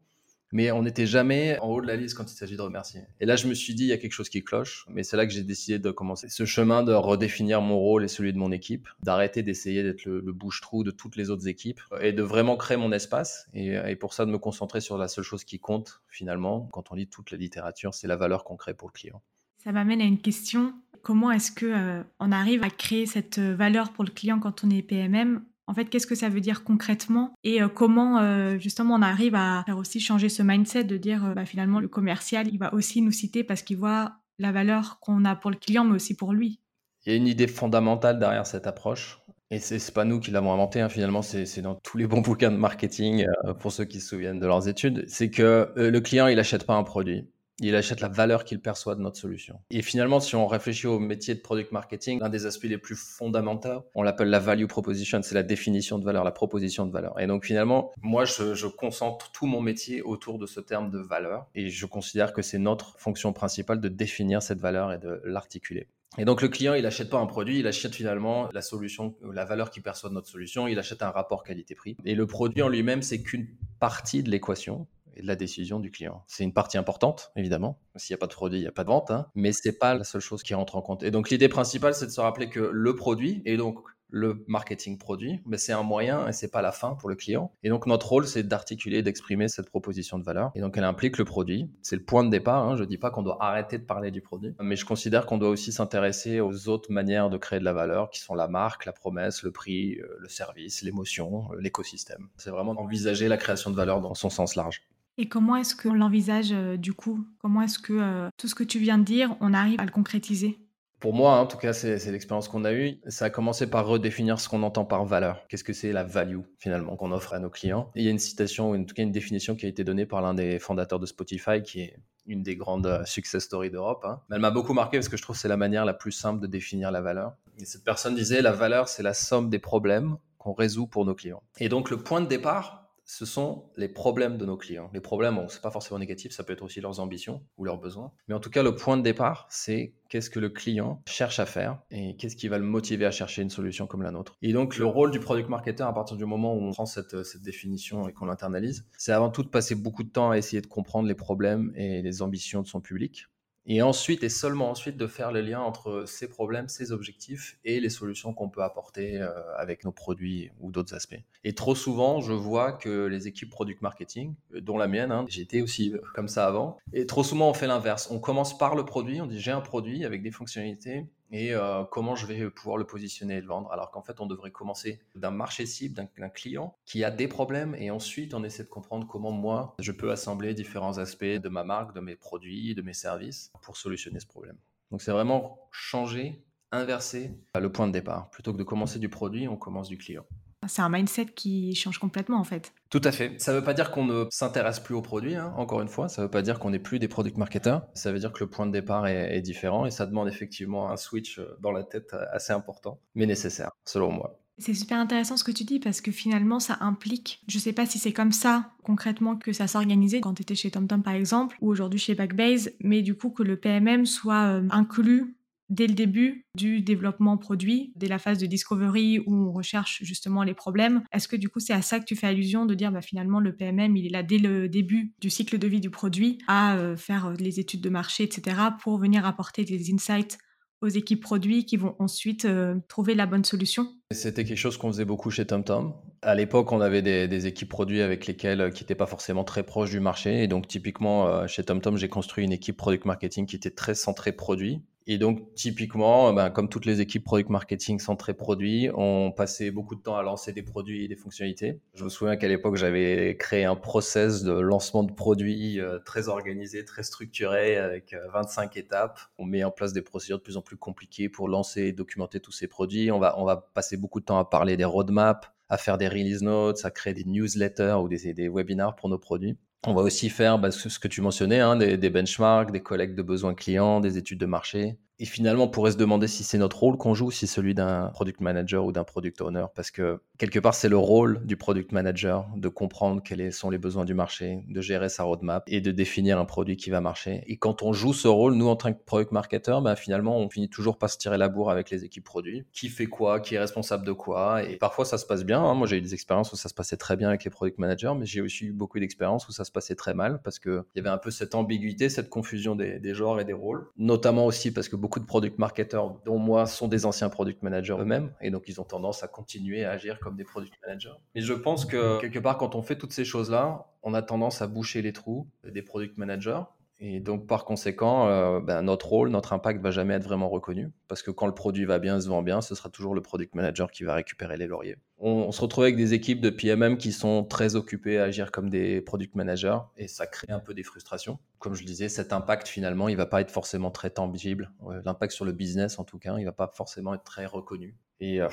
mais 0.54 0.72
on 0.72 0.84
n'était 0.84 1.08
jamais 1.08 1.60
en 1.60 1.68
haut 1.68 1.82
de 1.82 1.88
la 1.88 1.98
liste 1.98 2.16
quand 2.16 2.32
il 2.32 2.36
s'agit 2.36 2.56
de 2.56 2.62
remercier. 2.62 3.02
Et 3.20 3.26
là, 3.26 3.36
je 3.36 3.48
me 3.48 3.54
suis 3.54 3.74
dit, 3.74 3.84
il 3.84 3.90
y 3.90 3.94
a 3.94 3.98
quelque 3.98 4.14
chose 4.14 4.30
qui 4.30 4.44
cloche, 4.44 4.86
mais 4.88 5.04
c'est 5.04 5.18
là 5.18 5.26
que 5.26 5.34
j'ai 5.34 5.44
décidé 5.44 5.80
de 5.80 5.92
commencer 5.92 6.30
ce 6.30 6.46
chemin 6.46 6.84
de 6.84 6.94
redéfinir 6.94 7.60
mon 7.60 7.78
rôle 7.78 8.06
et 8.06 8.08
celui 8.08 8.32
de 8.32 8.38
mon 8.38 8.52
équipe, 8.52 8.88
d'arrêter 9.02 9.42
d'essayer 9.44 9.84
d'être 9.84 10.06
le, 10.06 10.22
bouche-trou 10.32 10.84
de 10.84 10.92
toutes 10.92 11.16
les 11.16 11.30
autres 11.30 11.48
équipes 11.48 11.82
et 12.02 12.14
de 12.14 12.24
vraiment 12.24 12.56
créer 12.56 12.78
mon 12.78 12.92
espace. 12.92 13.48
Et, 13.54 13.74
et, 13.74 13.96
pour 13.96 14.14
ça, 14.14 14.26
de 14.26 14.32
me 14.32 14.38
concentrer 14.38 14.80
sur 14.80 14.98
la 14.98 15.08
seule 15.08 15.24
chose 15.24 15.44
qui 15.44 15.60
compte 15.60 16.02
finalement, 16.08 16.70
quand 16.72 16.92
on 16.92 16.96
lit 16.96 17.08
toute 17.08 17.32
la 17.32 17.38
littérature, 17.38 17.94
c'est 17.94 18.08
la 18.08 18.16
valeur 18.16 18.44
qu'on 18.44 18.56
crée 18.56 18.76
pour 18.76 18.88
le 18.88 18.94
client. 18.94 19.22
Ça 19.64 19.72
m'amène 19.72 20.02
à 20.02 20.06
une 20.06 20.22
question. 20.22 20.74
Comment 21.02 21.32
est-ce 21.32 21.52
que 21.52 21.66
euh, 21.66 22.04
on 22.20 22.32
arrive 22.32 22.64
à 22.64 22.70
créer 22.70 23.06
cette 23.06 23.40
euh, 23.40 23.56
valeur 23.56 23.92
pour 23.92 24.04
le 24.04 24.12
client 24.12 24.40
quand 24.40 24.64
on 24.64 24.70
est 24.70 24.82
PMM 24.82 25.44
en 25.68 25.74
fait, 25.74 25.86
qu'est-ce 25.86 26.08
que 26.08 26.16
ça 26.16 26.30
veut 26.30 26.42
dire 26.42 26.64
concrètement 26.64 27.34
et 27.44 27.62
euh, 27.62 27.68
comment 27.68 28.58
justement 28.60 28.96
on 28.96 29.02
arrive 29.02 29.36
à 29.36 29.64
faire 29.66 29.78
aussi 29.78 30.00
changer 30.00 30.30
ce 30.30 30.44
mindset 30.44 30.84
de 30.84 30.98
dire 30.98 31.34
bah, 31.36 31.46
finalement 31.46 31.80
le 31.80 31.88
commercial 31.88 32.48
il 32.48 32.58
va 32.58 32.74
aussi 32.74 33.02
nous 33.02 33.12
citer 33.12 33.44
parce 33.44 33.62
qu'il 33.62 33.78
voit 33.78 34.14
la 34.40 34.52
valeur 34.52 35.00
qu'on 35.00 35.26
a 35.26 35.36
pour 35.36 35.52
le 35.52 35.58
client 35.58 35.86
mais 35.86 35.96
aussi 35.96 36.16
pour 36.16 36.34
lui. 36.34 36.60
Il 37.06 37.12
y 37.12 37.16
a 37.16 37.18
une 37.18 37.28
idée 37.28 37.48
fondamentale 37.48 38.20
derrière 38.20 38.48
cette 38.48 38.68
approche. 38.68 39.20
Et 39.52 39.60
c'est 39.60 39.94
pas 39.94 40.04
nous 40.04 40.20
qui 40.20 40.32
l'avons 40.32 40.52
inventé, 40.52 40.82
hein, 40.82 40.90
finalement, 40.90 41.22
c'est 41.22 41.62
dans 41.62 41.76
tous 41.76 41.98
les 41.98 42.08
bons 42.08 42.22
bouquins 42.22 42.50
de 42.50 42.58
marketing, 42.58 43.28
pour 43.60 43.72
ceux 43.72 43.86
qui 43.86 44.00
se 44.00 44.08
souviennent 44.08 44.40
de 44.40 44.48
leurs 44.48 44.68
études. 44.68 45.06
C'est 45.08 45.30
que 45.30 45.72
le 45.76 46.00
client, 46.00 46.26
il 46.28 46.38
n'achète 46.38 46.66
pas 46.66 46.74
un 46.74 46.84
produit 46.84 47.28
il 47.60 47.76
achète 47.76 48.02
la 48.02 48.08
valeur 48.08 48.44
qu'il 48.44 48.60
perçoit 48.60 48.96
de 48.96 49.02
notre 49.02 49.18
solution. 49.18 49.60
Et 49.70 49.82
finalement, 49.82 50.20
si 50.20 50.36
on 50.36 50.48
réfléchit 50.48 50.88
au 50.88 51.00
métier 51.00 51.36
de 51.36 51.40
product 51.40 51.72
marketing, 51.72 52.20
l'un 52.20 52.30
des 52.30 52.46
aspects 52.46 52.64
les 52.64 52.78
plus 52.78 52.96
fondamentaux, 52.96 53.84
on 53.96 54.02
l'appelle 54.02 54.30
la 54.30 54.40
value 54.40 54.66
proposition, 54.66 55.22
c'est 55.22 55.36
la 55.36 55.44
définition 55.44 56.00
de 56.00 56.06
valeur, 56.06 56.24
la 56.24 56.32
proposition 56.32 56.86
de 56.86 56.92
valeur. 56.92 57.20
Et 57.20 57.28
donc 57.28 57.46
finalement, 57.46 57.92
moi, 58.02 58.26
je, 58.26 58.68
concentre 58.68 59.32
tout 59.32 59.46
mon 59.46 59.62
métier 59.62 60.02
autour 60.02 60.40
de 60.40 60.48
ce 60.48 60.60
terme 60.60 60.90
de 60.90 61.00
valeur, 61.00 61.48
et 61.54 61.70
je 61.70 61.86
considère 61.86 62.34
que 62.34 62.42
c'est 62.42 62.58
notre 62.58 62.98
fonction 63.00 63.34
principale 63.34 63.80
de 63.80 63.88
définir 63.88 64.42
cette 64.42 64.60
valeur 64.60 64.92
et 64.92 64.98
de 64.98 65.22
l'articuler. 65.24 65.88
Et 66.18 66.26
donc 66.26 66.42
le 66.42 66.48
client, 66.48 66.76
il 66.76 66.84
n'achète 66.84 67.10
pas 67.10 67.18
un 67.18 67.26
produit, 67.26 67.60
il 67.60 67.68
achète 67.68 67.96
finalement 67.96 68.50
la 68.54 68.62
solution, 68.62 69.16
la 69.32 69.46
valeur 69.46 69.72
qu'il 69.72 69.82
perçoit 69.82 70.10
de 70.10 70.14
notre 70.14 70.28
solution, 70.28 70.68
il 70.68 70.78
achète 70.78 71.02
un 71.02 71.10
rapport 71.10 71.44
qualité-prix. 71.44 71.98
Et 72.06 72.14
le 72.14 72.28
produit 72.28 72.62
en 72.62 72.70
lui-même, 72.70 73.02
c'est 73.02 73.22
qu'une 73.22 73.48
partie 73.80 74.22
de 74.22 74.30
l'équation 74.30 74.88
et 75.16 75.22
de 75.22 75.28
la 75.28 75.36
décision 75.36 75.80
du 75.80 75.92
client. 75.92 76.24
C'est 76.28 76.44
une 76.44 76.54
partie 76.54 76.78
importante, 76.78 77.32
évidemment. 77.36 77.80
S'il 77.96 78.14
n'y 78.14 78.18
a 78.18 78.20
pas 78.20 78.28
de 78.28 78.34
produit, 78.34 78.60
il 78.60 78.62
n'y 78.62 78.68
a 78.68 78.72
pas 78.72 78.84
de 78.84 78.90
vente, 78.90 79.12
hein, 79.12 79.28
mais 79.36 79.52
ce 79.52 79.68
n'est 79.68 79.76
pas 79.76 79.96
la 79.96 80.04
seule 80.04 80.22
chose 80.22 80.44
qui 80.44 80.54
rentre 80.54 80.76
en 80.76 80.82
compte. 80.82 81.04
Et 81.04 81.12
donc 81.12 81.30
l'idée 81.30 81.50
principale, 81.50 81.94
c'est 81.94 82.06
de 82.06 82.12
se 82.12 82.22
rappeler 82.22 82.50
que 82.50 82.60
le 82.60 82.96
produit, 82.96 83.42
et 83.46 83.58
donc 83.58 83.80
le 84.14 84.46
marketing 84.48 85.00
produit, 85.00 85.42
mais 85.48 85.58
c'est 85.58 85.74
un 85.74 85.82
moyen 85.82 86.28
et 86.28 86.34
c'est 86.34 86.52
pas 86.52 86.62
la 86.62 86.72
fin 86.72 86.94
pour 86.94 87.10
le 87.10 87.16
client. 87.16 87.52
Et 87.64 87.70
donc 87.70 87.88
notre 87.88 88.08
rôle, 88.08 88.28
c'est 88.28 88.44
d'articuler, 88.44 89.02
d'exprimer 89.02 89.48
cette 89.48 89.70
proposition 89.70 90.20
de 90.20 90.24
valeur. 90.24 90.52
Et 90.54 90.62
donc 90.62 90.78
elle 90.78 90.84
implique 90.84 91.18
le 91.18 91.26
produit. 91.26 91.68
C'est 91.82 91.96
le 91.96 92.04
point 92.04 92.24
de 92.24 92.30
départ. 92.30 92.64
Hein. 92.64 92.76
Je 92.76 92.84
ne 92.84 92.88
dis 92.88 93.00
pas 93.00 93.10
qu'on 93.10 93.24
doit 93.24 93.44
arrêter 93.44 93.80
de 93.80 93.84
parler 93.84 94.12
du 94.12 94.22
produit, 94.22 94.54
mais 94.62 94.76
je 94.76 94.86
considère 94.86 95.26
qu'on 95.26 95.40
doit 95.40 95.50
aussi 95.50 95.72
s'intéresser 95.72 96.42
aux 96.42 96.70
autres 96.70 96.92
manières 96.92 97.32
de 97.32 97.38
créer 97.38 97.60
de 97.60 97.66
la 97.66 97.74
valeur, 97.74 98.12
qui 98.12 98.20
sont 98.20 98.36
la 98.36 98.48
marque, 98.48 98.86
la 98.86 98.94
promesse, 98.94 99.42
le 99.42 99.52
prix, 99.52 99.96
euh, 99.96 100.06
le 100.20 100.30
service, 100.30 100.84
l'émotion, 100.84 101.48
euh, 101.52 101.60
l'écosystème. 101.60 102.30
C'est 102.38 102.52
vraiment 102.52 102.74
envisager 102.80 103.28
la 103.28 103.38
création 103.38 103.72
de 103.72 103.76
valeur 103.76 104.00
dans 104.00 104.14
son 104.14 104.30
sens 104.30 104.56
large. 104.56 104.84
Et 105.18 105.28
comment 105.28 105.56
est-ce 105.56 105.76
qu'on 105.76 105.94
l'envisage 105.94 106.52
euh, 106.52 106.76
du 106.76 106.94
coup? 106.94 107.26
Comment 107.40 107.62
est-ce 107.62 107.78
que 107.78 107.94
euh, 107.94 108.30
tout 108.38 108.48
ce 108.48 108.56
que 108.56 108.64
tu 108.64 108.80
viens 108.80 108.98
de 108.98 109.04
dire, 109.04 109.36
on 109.42 109.54
arrive 109.54 109.80
à 109.80 109.86
le 109.86 109.92
concrétiser? 109.92 110.58
Pour 111.00 111.14
moi, 111.14 111.38
en 111.38 111.46
tout 111.46 111.58
cas, 111.58 111.74
c'est 111.74 112.12
l'expérience 112.12 112.48
qu'on 112.48 112.64
a 112.64 112.72
eue. 112.72 112.94
Ça 113.10 113.26
a 113.26 113.30
commencé 113.30 113.70
par 113.70 113.86
redéfinir 113.86 114.40
ce 114.40 114.48
qu'on 114.48 114.64
entend 114.64 114.86
par 114.86 115.04
valeur. 115.04 115.46
Qu'est-ce 115.50 115.66
que 115.66 115.74
c'est 115.74 115.92
la 115.92 116.06
value, 116.06 116.40
finalement, 116.60 116.96
qu'on 116.96 117.12
offre 117.12 117.34
à 117.34 117.40
nos 117.40 117.50
clients? 117.50 117.92
Il 117.96 118.06
y 118.06 118.08
a 118.08 118.12
une 118.12 118.20
citation, 118.20 118.72
ou 118.72 118.78
en 118.78 118.86
tout 118.86 118.96
cas 118.96 119.04
une 119.04 119.12
définition 119.12 119.58
qui 119.58 119.66
a 119.66 119.70
été 119.70 119.84
donnée 119.84 120.06
par 120.06 120.22
l'un 120.22 120.34
des 120.34 120.60
fondateurs 120.60 121.00
de 121.00 121.06
Spotify, 121.06 121.62
qui 121.62 121.82
est 121.82 121.98
une 122.26 122.42
des 122.42 122.56
grandes 122.56 122.88
euh, 122.88 123.04
success 123.04 123.44
stories 123.44 123.70
d'Europe. 123.70 124.06
Hein. 124.06 124.22
Elle 124.32 124.40
m'a 124.40 124.50
beaucoup 124.50 124.72
marqué 124.72 124.98
parce 124.98 125.10
que 125.10 125.18
je 125.18 125.22
trouve 125.22 125.36
que 125.36 125.42
c'est 125.42 125.50
la 125.50 125.58
manière 125.58 125.84
la 125.84 125.94
plus 125.94 126.14
simple 126.14 126.40
de 126.40 126.48
définir 126.48 126.90
la 126.90 127.02
valeur. 127.02 127.34
Et 127.60 127.66
cette 127.66 127.84
personne 127.84 128.16
disait, 128.16 128.42
la 128.42 128.54
valeur, 128.54 128.88
c'est 128.88 129.04
la 129.04 129.14
somme 129.14 129.50
des 129.50 129.60
problèmes 129.60 130.16
qu'on 130.38 130.54
résout 130.54 130.88
pour 130.88 131.06
nos 131.06 131.16
clients. 131.16 131.44
Et 131.60 131.68
donc, 131.68 131.90
le 131.90 131.98
point 131.98 132.22
de 132.22 132.28
départ, 132.28 132.83
ce 133.14 133.26
sont 133.28 133.66
les 133.78 133.88
problèmes 133.88 134.38
de 134.38 134.46
nos 134.46 134.58
clients. 134.58 134.90
Les 134.92 135.00
problèmes, 135.00 135.36
bon, 135.36 135.48
c'est 135.48 135.62
pas 135.62 135.70
forcément 135.70 136.00
négatif, 136.00 136.32
ça 136.32 136.44
peut 136.44 136.54
être 136.54 136.64
aussi 136.64 136.82
leurs 136.82 137.00
ambitions 137.00 137.44
ou 137.58 137.64
leurs 137.64 137.78
besoins. 137.78 138.12
Mais 138.28 138.34
en 138.34 138.40
tout 138.40 138.50
cas, 138.50 138.64
le 138.64 138.76
point 138.76 138.98
de 138.98 139.04
départ, 139.04 139.46
c'est 139.52 139.94
qu'est-ce 140.10 140.32
que 140.32 140.40
le 140.40 140.50
client 140.50 141.00
cherche 141.08 141.40
à 141.40 141.46
faire 141.46 141.80
et 141.92 142.16
qu'est-ce 142.18 142.36
qui 142.36 142.48
va 142.48 142.58
le 142.58 142.64
motiver 142.64 143.06
à 143.06 143.12
chercher 143.12 143.44
une 143.44 143.52
solution 143.52 143.86
comme 143.86 144.02
la 144.02 144.10
nôtre. 144.10 144.36
Et 144.42 144.52
donc, 144.52 144.78
le 144.78 144.88
rôle 144.88 145.12
du 145.12 145.20
product 145.20 145.48
marketer, 145.48 145.84
à 145.84 145.94
partir 145.94 146.18
du 146.18 146.26
moment 146.26 146.56
où 146.56 146.62
on 146.64 146.72
prend 146.72 146.88
cette, 146.88 147.24
cette 147.24 147.44
définition 147.44 148.08
et 148.10 148.14
qu'on 148.14 148.26
l'internalise, 148.26 148.88
c'est 148.98 149.12
avant 149.12 149.30
tout 149.30 149.44
de 149.44 149.50
passer 149.50 149.76
beaucoup 149.76 150.04
de 150.04 150.10
temps 150.10 150.32
à 150.32 150.38
essayer 150.40 150.62
de 150.64 150.68
comprendre 150.68 151.08
les 151.08 151.16
problèmes 151.16 151.72
et 151.76 152.02
les 152.02 152.24
ambitions 152.24 152.64
de 152.64 152.68
son 152.68 152.82
public 152.82 153.28
et 153.66 153.82
ensuite, 153.82 154.24
et 154.24 154.30
seulement 154.30 154.70
ensuite, 154.70 154.98
de 154.98 155.08
faire 155.08 155.32
le 155.32 155.42
lien 155.42 155.62
entre 155.62 156.04
ces 156.06 156.28
problèmes, 156.28 156.68
ces 156.68 156.92
objectifs 156.92 157.58
et 157.64 157.80
les 157.80 157.90
solutions 157.90 158.34
qu'on 158.34 158.50
peut 158.50 158.64
apporter 158.64 159.22
euh, 159.22 159.30
avec 159.58 159.86
nos 159.86 159.92
produits 159.92 160.52
ou 160.60 160.72
d'autres 160.72 160.94
aspects. 160.94 161.22
Et 161.46 161.54
trop 161.54 161.76
souvent, 161.76 162.20
je 162.20 162.34
vois 162.34 162.74
que 162.74 163.06
les 163.06 163.28
équipes 163.28 163.50
product 163.50 163.82
marketing, 163.82 164.36
euh, 164.54 164.62
dont 164.62 164.78
la 164.78 164.88
mienne, 164.88 165.12
hein, 165.12 165.26
j'étais 165.30 165.62
aussi 165.62 165.94
euh, 165.94 166.02
comme 166.14 166.28
ça 166.28 166.46
avant, 166.46 166.78
et 166.92 167.06
trop 167.06 167.24
souvent 167.24 167.50
on 167.50 167.54
fait 167.54 167.68
l'inverse. 167.68 168.10
On 168.12 168.20
commence 168.20 168.58
par 168.58 168.76
le 168.76 168.84
produit, 168.84 169.22
on 169.22 169.28
dit 169.28 169.40
j'ai 169.40 169.52
un 169.52 169.62
produit 169.62 170.04
avec 170.04 170.24
des 170.24 170.32
fonctionnalités, 170.32 171.06
et 171.34 171.52
euh, 171.54 171.84
comment 171.84 172.16
je 172.16 172.28
vais 172.28 172.50
pouvoir 172.52 172.78
le 172.78 172.86
positionner 172.86 173.38
et 173.38 173.42
le 173.42 173.48
vendre. 173.48 173.72
Alors 173.72 173.90
qu'en 173.90 174.04
fait, 174.04 174.22
on 174.22 174.28
devrait 174.28 174.52
commencer 174.52 175.02
d'un 175.16 175.32
marché 175.32 175.66
cible, 175.66 175.96
d'un 175.96 176.30
client 176.30 176.78
qui 176.86 177.04
a 177.04 177.10
des 177.10 177.28
problèmes 177.28 177.76
et 177.76 177.90
ensuite 177.90 178.36
on 178.36 178.44
essaie 178.44 178.64
de 178.64 178.70
comprendre 178.70 179.08
comment 179.08 179.32
moi, 179.32 179.76
je 179.80 179.92
peux 179.92 180.12
assembler 180.12 180.54
différents 180.54 181.00
aspects 181.00 181.26
de 181.26 181.50
ma 181.50 181.64
marque, 181.64 181.96
de 181.96 182.02
mes 182.02 182.16
produits, 182.16 182.76
de 182.76 182.84
mes 182.84 182.94
services 182.94 183.52
pour 183.64 183.78
solutionner 183.78 184.20
ce 184.20 184.28
problème. 184.28 184.58
Donc 184.92 185.02
c'est 185.02 185.12
vraiment 185.12 185.68
changer, 185.72 186.46
inverser 186.72 187.32
le 187.60 187.72
point 187.72 187.88
de 187.88 187.94
départ. 187.94 188.30
Plutôt 188.30 188.54
que 188.54 188.58
de 188.60 188.64
commencer 188.64 189.00
du 189.00 189.10
produit, 189.10 189.48
on 189.48 189.58
commence 189.58 189.90
du 189.90 189.98
client. 189.98 190.26
C'est 190.68 190.82
un 190.82 190.90
mindset 190.90 191.28
qui 191.28 191.76
change 191.76 191.98
complètement 191.98 192.40
en 192.40 192.44
fait. 192.44 192.74
Tout 192.90 193.02
à 193.04 193.12
fait. 193.12 193.40
Ça 193.40 193.52
ne 193.52 193.58
veut 193.58 193.64
pas 193.64 193.74
dire 193.74 193.92
qu'on 193.92 194.06
ne 194.06 194.26
s'intéresse 194.30 194.80
plus 194.80 194.94
aux 194.94 195.02
produits, 195.02 195.36
hein, 195.36 195.54
encore 195.58 195.82
une 195.82 195.88
fois. 195.88 196.10
Ça 196.10 196.22
ne 196.22 196.28
veut 196.28 196.32
pas 196.32 196.42
dire 196.42 196.60
qu'on 196.60 196.70
n'est 196.70 196.80
plus 196.80 197.00
des 197.00 197.08
product 197.08 197.38
marketers. 197.38 197.82
Ça 197.96 198.12
veut 198.12 198.20
dire 198.20 198.32
que 198.32 198.44
le 198.44 198.50
point 198.50 198.66
de 198.68 198.72
départ 198.72 199.08
est, 199.08 199.42
différent 199.42 199.86
et 199.86 199.92
ça 199.92 200.06
demande 200.06 200.28
effectivement 200.28 200.90
un 200.90 200.98
switch 200.98 201.40
euh, 201.40 201.58
dans 201.60 201.72
la 201.72 201.84
tête 201.84 202.14
euh, 202.14 202.24
assez 202.32 202.54
important, 202.54 203.00
mais 203.16 203.26
nécessaire, 203.26 203.72
selon 203.84 204.12
moi. 204.12 204.40
C'est 204.60 204.76
super 204.76 205.00
intéressant 205.00 205.36
ce 205.36 205.44
que 205.44 205.52
tu 205.52 205.64
dis 205.64 205.80
parce 205.80 206.00
que 206.00 206.12
finalement 206.12 206.60
ça 206.60 206.78
implique, 206.80 207.42
je 207.48 207.58
ne 207.58 207.62
sais 207.62 207.74
pas 207.74 207.88
si 207.88 207.98
c'est 207.98 208.14
comme 208.14 208.32
ça 208.32 208.70
concrètement 208.84 209.36
que 209.36 209.52
ça 209.52 209.68
s'organisait 209.68 210.22
quand 210.22 210.36
tu 210.36 210.44
étais 210.44 210.54
chez 210.54 210.70
TomTom 210.70 211.02
par 211.02 211.16
exemple 211.16 211.58
ou 211.60 211.70
aujourd'hui 211.70 212.00
chez 212.00 212.14
Backbase, 212.14 212.72
mais 212.80 213.02
du 213.02 213.16
coup 213.16 213.32
que 213.32 213.42
le 213.42 213.58
PMM 213.58 214.06
soit 214.06 214.44
euh, 214.44 214.68
inclus 214.70 215.36
dès 215.70 215.88
le 215.88 215.94
début 215.94 216.46
du 216.56 216.82
développement 216.82 217.38
produit, 217.38 217.94
dès 217.96 218.08
la 218.08 218.20
phase 218.20 218.38
de 218.38 218.46
discovery 218.46 219.20
où 219.26 219.34
on 219.34 219.52
recherche 219.52 220.00
justement 220.04 220.44
les 220.44 220.54
problèmes. 220.54 221.04
Est-ce 221.12 221.28
que 221.28 221.36
du 221.36 221.50
coup 221.50 221.60
c'est 221.60 221.74
à 221.74 221.82
ça 221.82 222.00
que 222.00 222.06
tu 222.06 222.16
fais 222.16 222.28
allusion 222.28 222.66
de 222.66 222.74
dire 222.74 222.92
bah, 222.92 223.02
finalement 223.02 223.40
le 223.40 223.56
PMM 223.56 223.96
il 223.96 224.06
est 224.06 224.10
là 224.10 224.24
dès 224.24 224.38
le 224.38 224.70
début 224.70 225.14
du 225.20 225.30
cycle 225.30 225.58
de 225.58 225.68
vie 225.68 225.80
du 225.80 225.90
produit 225.90 226.38
à 226.48 226.76
euh, 226.78 226.96
faire 226.96 227.28
euh, 227.28 227.34
les 227.40 227.60
études 227.60 227.82
de 227.82 227.90
marché, 227.90 228.24
etc. 228.24 228.58
pour 228.82 228.98
venir 228.98 229.26
apporter 229.26 229.64
des 229.64 229.94
insights 229.94 230.38
aux 230.82 230.90
équipes 230.90 231.22
produits 231.22 231.66
qui 231.66 231.78
vont 231.78 231.96
ensuite 232.00 232.44
euh, 232.44 232.76
trouver 232.90 233.16
la 233.16 233.26
bonne 233.26 233.46
solution? 233.46 233.88
C'était 234.12 234.44
quelque 234.44 234.58
chose 234.58 234.78
qu'on 234.78 234.92
faisait 234.92 235.06
beaucoup 235.06 235.32
chez 235.32 235.46
TomTom. 235.46 235.94
À 236.22 236.36
l'époque, 236.36 236.74
on 236.74 236.82
avait 236.82 237.02
des, 237.02 237.48
équipes 237.48 237.70
produits 237.70 238.02
avec 238.02 238.28
lesquelles 238.28 238.72
qui 238.74 238.84
n'étaient 238.84 238.96
pas 238.96 239.06
forcément 239.06 239.46
très 239.46 239.64
proches 239.64 239.92
du 239.92 240.02
marché. 240.02 240.44
Et 240.44 240.48
donc, 240.48 240.68
typiquement, 240.68 241.48
chez 241.48 241.64
TomTom, 241.64 241.96
j'ai 241.98 242.10
construit 242.10 242.44
une 242.44 242.52
équipe 242.52 242.76
product 242.76 243.06
marketing 243.06 243.46
qui 243.46 243.56
était 243.56 243.72
très 243.72 243.96
centrée 243.96 244.34
produit 244.34 244.84
Et 245.06 245.18
donc, 245.18 245.54
typiquement, 245.54 246.32
ben, 246.34 246.50
comme 246.50 246.70
toutes 246.70 246.86
les 246.86 247.02
équipes 247.02 247.24
product 247.24 247.50
marketing 247.50 248.00
centrées 248.00 248.34
produits, 248.34 248.90
on 248.96 249.32
passait 249.32 249.70
beaucoup 249.70 249.96
de 249.96 250.02
temps 250.02 250.16
à 250.16 250.24
lancer 250.24 250.54
des 250.54 250.64
produits 250.64 251.04
et 251.04 251.08
des 251.08 251.16
fonctionnalités. 251.16 251.80
Je 251.94 252.06
me 252.06 252.10
souviens 252.10 252.38
qu'à 252.38 252.48
l'époque, 252.48 252.78
j'avais 252.78 253.36
créé 253.38 253.66
un 253.66 253.76
process 253.76 254.44
de 254.44 254.54
lancement 254.54 255.04
de 255.04 255.12
produits 255.12 255.80
euh, 255.80 256.00
très 256.00 256.30
organisé, 256.30 256.86
très 256.86 257.04
structuré, 257.04 257.78
avec 257.78 258.16
25 258.34 258.78
euh, 258.78 258.80
étapes. 258.80 259.20
On 259.38 259.46
met 259.46 259.64
en 259.64 259.72
place 259.72 259.92
des 259.92 260.02
procédures 260.02 260.38
de 260.38 260.44
plus 260.44 260.58
en 260.58 260.62
plus 260.62 260.78
compliquées 260.78 261.28
pour 261.28 261.50
lancer 261.50 261.82
et 261.84 261.92
documenter 261.92 262.40
tous 262.40 262.52
ces 262.52 262.68
produits. 262.68 263.12
On 263.12 263.20
va, 263.20 263.38
on 263.40 263.46
va 263.46 263.58
passer 263.74 263.98
beaucoup 263.98 264.22
de 264.22 264.26
temps 264.26 264.40
à 264.40 264.46
parler 264.46 264.78
des 264.78 264.86
roadmaps, 264.86 265.50
à 265.68 265.78
faire 265.78 265.98
des 265.98 266.08
release 266.08 266.42
notes, 266.44 266.86
à 266.86 266.92
créer 266.92 267.14
des 267.14 267.26
newsletters 267.26 267.98
ou 268.02 268.08
des, 268.08 268.34
des 268.34 268.48
webinars 268.48 268.96
pour 268.96 269.10
nos 269.10 269.18
produits. 269.18 269.58
On 269.86 269.94
va 269.94 270.02
aussi 270.02 270.30
faire 270.30 270.60
bah, 270.60 270.72
ce, 270.72 270.98
que 270.98 271.10
tu 271.10 271.22
mentionnais, 271.22 271.60
hein, 271.60 271.76
des, 271.76 272.10
benchmarks, 272.10 272.72
des 272.72 272.82
collectes 272.82 273.16
de 273.16 273.22
besoins 273.22 273.54
clients, 273.54 274.00
des 274.00 274.18
études 274.18 274.40
de 274.40 274.46
marché. 274.46 274.98
Et 275.20 275.26
finalement, 275.26 275.66
on 275.66 275.68
pourrait 275.68 275.92
se 275.92 275.98
demander 275.98 276.28
si 276.28 276.44
c'est 276.44 276.58
notre 276.58 276.80
rôle 276.80 276.98
qu'on 276.98 277.14
joue, 277.14 277.32
si 277.32 277.46
c'est 277.48 277.56
celui 277.56 277.74
d'un 277.74 278.10
product 278.14 278.42
manager 278.42 278.84
ou 278.86 278.92
d'un 278.92 279.04
product 279.04 279.42
owner, 279.42 279.66
parce 279.76 279.92
que 279.92 280.20
quelque 280.38 280.60
part, 280.60 280.74
c'est 280.74 280.90
le 280.90 280.98
rôle 280.98 281.46
du 281.46 281.56
product 281.56 281.92
manager 281.92 282.48
de 282.56 282.68
comprendre 282.68 283.22
quels 283.24 283.54
sont 283.54 283.70
les 283.70 283.78
besoins 283.78 284.06
du 284.06 284.14
marché, 284.14 284.64
de 284.68 284.82
gérer 284.82 285.10
sa 285.10 285.24
roadmap 285.24 285.64
et 285.68 285.82
de 285.82 285.92
définir 285.92 286.40
un 286.40 286.46
produit 286.46 286.78
qui 286.78 286.90
va 286.90 287.00
marcher. 287.00 287.44
Et 287.48 287.58
quand 287.58 287.84
on 287.84 287.94
joue 287.94 288.14
ce 288.14 288.28
rôle, 288.28 288.56
nous, 288.56 288.68
en 288.68 288.76
tant 288.76 288.92
que 288.92 289.00
product 289.06 289.32
marketer, 289.32 289.78
bah, 289.84 289.96
finalement, 289.96 290.38
on 290.40 290.50
finit 290.50 290.70
toujours 290.70 290.98
par 290.98 291.10
se 291.10 291.18
tirer 291.18 291.38
la 291.38 291.48
bourre 291.48 291.70
avec 291.70 291.90
les 291.92 292.04
équipes 292.04 292.24
produits. 292.24 292.66
Qui 292.74 292.90
fait 292.90 293.06
quoi, 293.06 293.40
qui 293.40 293.56
est 293.56 293.60
responsable 293.60 294.06
de 294.06 294.12
quoi? 294.12 294.64
Et 294.64 294.78
parfois, 294.78 295.06
ça 295.06 295.18
se 295.18 295.26
passe 295.26 295.44
bien. 295.46 295.64
Hein. 295.64 295.76
Moi, 295.76 295.88
j'ai 295.88 295.98
eu 295.98 296.02
des 296.02 296.14
expériences 296.14 296.52
où 296.54 296.56
ça 296.56 296.70
se 296.70 296.74
passait 296.74 296.98
très 296.98 297.16
bien 297.16 297.30
avec 297.30 297.44
les 297.44 297.52
product 297.52 297.78
managers, 297.78 298.14
mais 298.18 298.26
j'ai 298.26 298.42
aussi 298.42 298.66
eu 298.66 298.72
beaucoup 298.72 299.00
d'expériences 299.00 299.48
où 299.48 299.52
ça 299.52 299.64
se 299.64 299.72
passait 299.72 299.96
très 299.96 300.16
mal 300.16 300.42
parce 300.44 300.58
qu'il 300.58 300.84
y 300.96 301.00
avait 301.00 301.10
un 301.10 301.18
peu 301.18 301.30
cette 301.30 301.54
ambiguïté, 301.54 302.10
cette 302.10 302.30
confusion 302.30 302.76
des, 302.76 303.00
des 303.00 303.14
genres 303.14 303.40
et 303.40 303.46
des 303.46 303.54
rôles. 303.54 303.86
Notamment 303.98 304.46
aussi 304.48 304.72
parce 304.74 304.90
que 304.90 304.96
beaucoup 305.04 305.20
de 305.20 305.26
product 305.26 305.60
marketeurs, 305.60 306.16
dont 306.24 306.38
moi, 306.38 306.66
sont 306.66 306.88
des 306.88 307.06
anciens 307.06 307.28
product 307.28 307.62
managers 307.62 307.98
eux-mêmes, 308.00 308.32
et 308.40 308.50
donc 308.52 308.70
ils 308.70 308.80
ont 308.80 308.86
tendance 308.86 309.22
à 309.22 309.28
continuer 309.28 309.84
à 309.84 309.92
agir 309.92 310.18
comme 310.22 310.38
des 310.38 310.46
product 310.46 310.74
managers. 310.82 311.18
Mais 311.36 311.42
je 311.42 311.52
pense 311.52 311.84
que 311.84 312.22
quelque 312.22 312.40
part, 312.40 312.58
quand 312.58 312.74
on 312.74 312.82
fait 312.82 312.98
toutes 312.98 313.12
ces 313.12 313.26
choses-là, 313.26 313.86
on 314.02 314.14
a 314.14 314.22
tendance 314.22 314.62
à 314.62 314.68
boucher 314.68 315.02
les 315.02 315.12
trous 315.12 315.46
des 315.66 315.82
product 315.82 316.18
managers. 316.18 316.62
Et 317.02 317.20
donc, 317.20 317.48
par 317.48 317.66
conséquent, 317.66 318.30
euh, 318.30 318.62
ben, 318.62 318.82
notre 318.84 319.10
rôle, 319.10 319.30
notre 319.30 319.52
impact 319.52 319.82
va 319.82 319.92
jamais 319.92 320.14
être 320.14 320.24
vraiment 320.24 320.48
reconnu. 320.48 320.90
Parce 321.10 321.22
que 321.22 321.32
quand 321.32 321.48
le 321.48 321.54
produit 321.54 321.84
va 321.84 322.00
bien, 322.00 322.22
se 322.22 322.30
vend 322.30 322.42
bien, 322.42 322.62
ce 322.62 322.74
sera 322.74 322.88
toujours 322.88 323.14
le 323.14 323.22
product 323.22 323.56
manager 323.56 323.92
qui 323.92 324.06
va 324.06 324.14
récupérer 324.14 324.56
les 324.56 324.68
lauriers 324.68 324.96
on, 325.18 325.52
se 325.52 325.62
retrouve 325.62 325.86
avec 325.86 325.96
des 325.96 326.14
équipes 326.14 326.42
de 326.42 326.50
PMM 326.50 326.98
qui 326.98 327.12
sont 327.12 327.44
très 327.44 327.76
occupées 327.76 328.20
à 328.20 328.24
agir 328.24 328.52
comme 328.52 328.70
des 328.70 329.02
product 329.02 329.36
managers 329.36 329.78
et 329.98 330.08
ça 330.08 330.28
crée 330.28 330.52
un 330.52 330.60
peu 330.60 330.74
des 330.74 330.84
frustrations. 330.84 331.40
Comme 331.60 331.76
je 331.76 331.86
disais, 331.86 332.10
cet 332.10 332.34
impact 332.34 332.68
finalement, 332.68 333.08
il 333.08 333.16
va 333.16 333.26
pas 333.26 333.42
être 333.42 333.52
forcément 333.52 333.92
très 333.92 334.10
tangible. 334.10 334.72
L'impact 335.06 335.34
sur 335.34 335.46
le 335.46 335.54
business 335.54 336.00
en 336.00 336.04
tout 336.04 336.20
cas, 336.20 336.38
il 336.38 336.46
va 336.46 336.52
pas 336.52 336.72
forcément 336.76 337.14
être 337.14 337.24
très 337.24 337.46
reconnu. 337.46 337.96
Et 338.20 338.42
euh, 338.42 338.48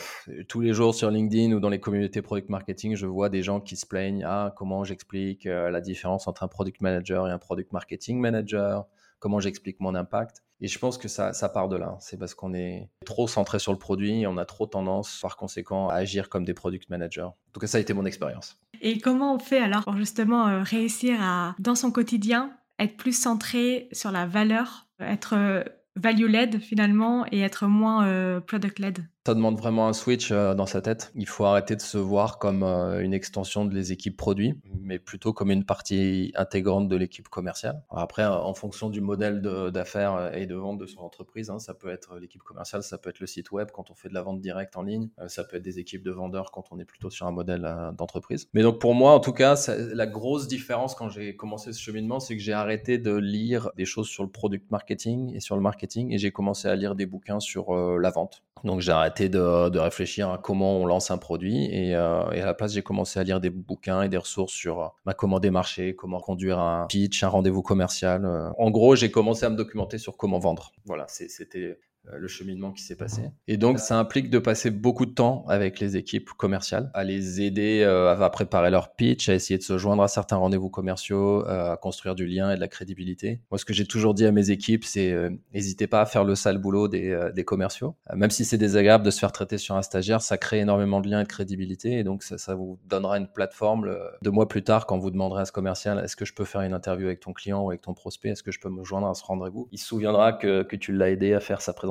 tous 0.48 0.60
les 0.60 0.72
jours 0.72 0.94
sur 0.94 1.10
LinkedIn 1.10 1.52
ou 1.52 1.60
dans 1.60 1.68
les 1.68 1.80
communautés 1.80 2.22
product 2.22 2.48
marketing, 2.48 2.96
je 2.96 3.06
vois 3.06 3.28
des 3.28 3.42
gens 3.42 3.60
qui 3.60 3.76
se 3.76 3.86
plaignent 3.86 4.24
ah 4.26 4.52
comment 4.56 4.84
j'explique 4.84 5.46
euh, 5.46 5.70
la 5.70 5.80
différence 5.80 6.28
entre 6.28 6.42
un 6.42 6.48
product 6.48 6.80
manager 6.80 7.28
et 7.28 7.30
un 7.30 7.38
product 7.38 7.72
marketing 7.72 8.18
manager, 8.18 8.86
comment 9.18 9.40
j'explique 9.40 9.80
mon 9.80 9.94
impact? 9.94 10.42
Et 10.60 10.68
je 10.68 10.78
pense 10.78 10.98
que 10.98 11.08
ça, 11.08 11.32
part 11.52 11.68
de 11.68 11.76
là. 11.76 11.96
C'est 12.00 12.18
parce 12.18 12.34
qu'on 12.34 12.52
est 12.52 12.88
trop 13.06 13.26
centré 13.26 13.58
sur 13.58 13.72
le 13.72 13.78
produit 13.78 14.20
et 14.20 14.26
on 14.26 14.36
a 14.36 14.44
trop 14.44 14.66
tendance, 14.66 15.18
par 15.22 15.36
conséquent, 15.36 15.88
à 15.88 15.94
agir 15.94 16.28
comme 16.28 16.44
des 16.44 16.54
product 16.54 16.90
managers. 16.90 17.22
En 17.22 17.34
tout 17.52 17.60
cas, 17.60 17.66
ça 17.66 17.78
a 17.78 17.80
été 17.80 17.94
mon 17.94 18.04
expérience. 18.04 18.60
Et 18.82 18.98
comment 18.98 19.34
on 19.34 19.38
fait 19.38 19.58
alors 19.58 19.84
pour 19.84 19.96
justement 19.96 20.48
euh, 20.48 20.62
réussir 20.62 21.18
à, 21.20 21.54
dans 21.58 21.74
son 21.74 21.90
quotidien, 21.90 22.52
être 22.78 22.96
plus 22.96 23.18
centré 23.18 23.88
sur 23.92 24.10
la 24.10 24.26
valeur, 24.26 24.86
être 25.00 25.34
euh, 25.36 25.62
value-led 25.96 26.60
finalement 26.60 27.26
et 27.30 27.40
être 27.40 27.66
moins 27.66 28.06
euh, 28.06 28.40
product-led? 28.40 29.04
Ça 29.26 29.34
demande 29.34 29.58
vraiment 29.58 29.86
un 29.86 29.92
switch 29.92 30.30
euh, 30.32 30.54
dans 30.54 30.64
sa 30.64 30.80
tête. 30.80 31.12
Il 31.14 31.28
faut 31.28 31.44
arrêter 31.44 31.76
de 31.76 31.82
se 31.82 31.98
voir 31.98 32.38
comme 32.38 32.62
euh, 32.62 33.00
une 33.00 33.12
extension 33.12 33.66
de 33.66 33.74
les 33.74 33.92
équipes 33.92 34.16
produits, 34.16 34.54
mais 34.80 34.98
plutôt 34.98 35.34
comme 35.34 35.50
une 35.50 35.64
partie 35.64 36.32
intégrante 36.36 36.88
de 36.88 36.96
l'équipe 36.96 37.28
commerciale. 37.28 37.82
Après, 37.90 38.24
en 38.24 38.54
fonction 38.54 38.88
du 38.88 39.02
modèle 39.02 39.42
d'affaires 39.72 40.34
et 40.34 40.46
de 40.46 40.54
vente 40.54 40.78
de 40.78 40.86
son 40.86 41.00
entreprise, 41.00 41.50
hein, 41.50 41.58
ça 41.58 41.74
peut 41.74 41.90
être 41.90 42.18
l'équipe 42.18 42.42
commerciale, 42.42 42.82
ça 42.82 42.96
peut 42.96 43.10
être 43.10 43.20
le 43.20 43.26
site 43.26 43.52
web 43.52 43.68
quand 43.72 43.90
on 43.90 43.94
fait 43.94 44.08
de 44.08 44.14
la 44.14 44.22
vente 44.22 44.40
directe 44.40 44.76
en 44.76 44.82
ligne, 44.82 45.08
ça 45.28 45.44
peut 45.44 45.56
être 45.56 45.62
des 45.62 45.78
équipes 45.78 46.02
de 46.02 46.10
vendeurs 46.10 46.50
quand 46.50 46.64
on 46.70 46.78
est 46.78 46.84
plutôt 46.84 47.10
sur 47.10 47.26
un 47.26 47.30
modèle 47.30 47.92
d'entreprise. 47.96 48.48
Mais 48.54 48.62
donc 48.62 48.80
pour 48.80 48.94
moi, 48.94 49.12
en 49.12 49.20
tout 49.20 49.32
cas, 49.32 49.56
la 49.68 50.06
grosse 50.06 50.48
différence 50.48 50.94
quand 50.94 51.08
j'ai 51.08 51.36
commencé 51.36 51.72
ce 51.72 51.80
cheminement, 51.80 52.20
c'est 52.20 52.36
que 52.36 52.42
j'ai 52.42 52.52
arrêté 52.52 52.98
de 52.98 53.14
lire 53.14 53.70
des 53.76 53.84
choses 53.84 54.08
sur 54.08 54.22
le 54.22 54.30
product 54.30 54.70
marketing 54.70 55.34
et 55.34 55.40
sur 55.40 55.56
le 55.56 55.62
marketing 55.62 56.12
et 56.12 56.18
j'ai 56.18 56.30
commencé 56.30 56.68
à 56.68 56.76
lire 56.76 56.94
des 56.94 57.06
bouquins 57.06 57.40
sur 57.40 57.74
la 57.74 58.10
vente. 58.10 58.42
Donc 58.64 58.80
j'ai 58.80 58.92
arrêté 58.92 59.09
de, 59.18 59.78
réfléchir 59.78 60.30
à 60.30 60.38
comment 60.38 60.78
on 60.78 60.86
lance 60.86 61.10
un 61.10 61.18
produit 61.18 61.68
euh, 61.72 62.30
et, 62.30 62.40
à 62.40 62.46
la 62.46 62.54
place 62.54 62.72
j'ai 62.72 62.82
commencé 62.82 63.18
à 63.18 63.24
lire 63.24 63.40
des 63.40 63.50
bouquins 63.50 64.02
et 64.02 64.08
des 64.08 64.16
ressources 64.16 64.52
sur 64.52 64.82
euh, 64.82 65.12
comment 65.16 65.40
démarcher, 65.40 65.94
comment 65.94 66.20
conduire 66.20 66.58
un 66.58 66.86
pitch, 66.86 67.22
un 67.22 67.28
rendez-vous 67.28 67.62
commercial. 67.62 68.24
Euh. 68.24 68.50
En 68.58 68.70
gros, 68.70 68.94
j'ai 68.94 69.10
commencé 69.10 69.44
à 69.46 69.50
me 69.50 69.56
documenter 69.56 69.98
sur 69.98 70.16
comment 70.16 70.38
vendre. 70.38 70.72
Voilà, 70.84 71.06
c'était 71.08 71.78
le 72.04 72.28
cheminement 72.28 72.72
qui 72.72 72.82
s'est 72.82 72.96
passé. 72.96 73.30
Et 73.46 73.56
donc, 73.56 73.78
ça 73.78 73.98
implique 73.98 74.30
de 74.30 74.38
passer 74.38 74.70
beaucoup 74.70 75.06
de 75.06 75.12
temps 75.12 75.44
avec 75.48 75.80
les 75.80 75.96
équipes 75.96 76.30
commerciales, 76.30 76.90
à 76.94 77.04
les 77.04 77.42
aider 77.42 77.82
euh, 77.82 78.16
à 78.16 78.30
préparer 78.30 78.70
leur 78.70 78.94
pitch, 78.94 79.28
à 79.28 79.34
essayer 79.34 79.58
de 79.58 79.62
se 79.62 79.78
joindre 79.78 80.02
à 80.02 80.08
certains 80.08 80.36
rendez-vous 80.36 80.70
commerciaux, 80.70 81.46
euh, 81.46 81.72
à 81.72 81.76
construire 81.76 82.14
du 82.14 82.26
lien 82.26 82.50
et 82.50 82.56
de 82.56 82.60
la 82.60 82.68
crédibilité. 82.68 83.40
Moi, 83.50 83.58
ce 83.58 83.64
que 83.64 83.72
j'ai 83.72 83.86
toujours 83.86 84.14
dit 84.14 84.26
à 84.26 84.32
mes 84.32 84.50
équipes, 84.50 84.84
c'est 84.84 85.14
n'hésitez 85.52 85.86
pas 85.86 86.00
à 86.00 86.06
faire 86.06 86.24
le 86.24 86.34
sale 86.34 86.58
boulot 86.58 86.88
des, 86.88 87.30
des 87.34 87.44
commerciaux. 87.44 87.96
même 88.14 88.30
si 88.30 88.44
c'est 88.44 88.58
désagréable 88.58 89.04
de 89.04 89.10
se 89.10 89.18
faire 89.18 89.32
traiter 89.32 89.58
sur 89.58 89.76
un 89.76 89.82
stagiaire, 89.82 90.22
ça 90.22 90.38
crée 90.38 90.60
énormément 90.60 91.00
de 91.00 91.08
liens 91.08 91.20
et 91.20 91.24
de 91.24 91.28
crédibilité. 91.28 91.98
Et 91.98 92.04
donc, 92.04 92.22
ça, 92.22 92.38
ça 92.38 92.54
vous 92.54 92.78
donnera 92.86 93.18
une 93.18 93.28
plateforme 93.28 93.96
deux 94.22 94.30
mois 94.30 94.48
plus 94.48 94.62
tard 94.62 94.86
quand 94.86 94.98
vous 94.98 95.10
demanderez 95.10 95.42
à 95.42 95.44
ce 95.44 95.52
commercial 95.52 95.98
est-ce 95.98 96.16
que 96.16 96.24
je 96.24 96.34
peux 96.34 96.44
faire 96.44 96.62
une 96.62 96.72
interview 96.72 97.06
avec 97.06 97.20
ton 97.20 97.32
client 97.32 97.62
ou 97.62 97.70
avec 97.70 97.82
ton 97.82 97.94
prospect? 97.94 98.30
Est-ce 98.30 98.42
que 98.42 98.52
je 98.52 98.60
peux 98.60 98.68
me 98.68 98.84
joindre 98.84 99.08
à 99.08 99.14
ce 99.14 99.24
rendez-vous? 99.24 99.68
Il 99.72 99.78
se 99.78 99.86
souviendra 99.86 100.32
que, 100.32 100.62
que 100.62 100.76
tu 100.76 100.92
l'as 100.92 101.10
aidé 101.10 101.34
à 101.34 101.40
faire 101.40 101.60
sa 101.60 101.72
présentation 101.72 101.89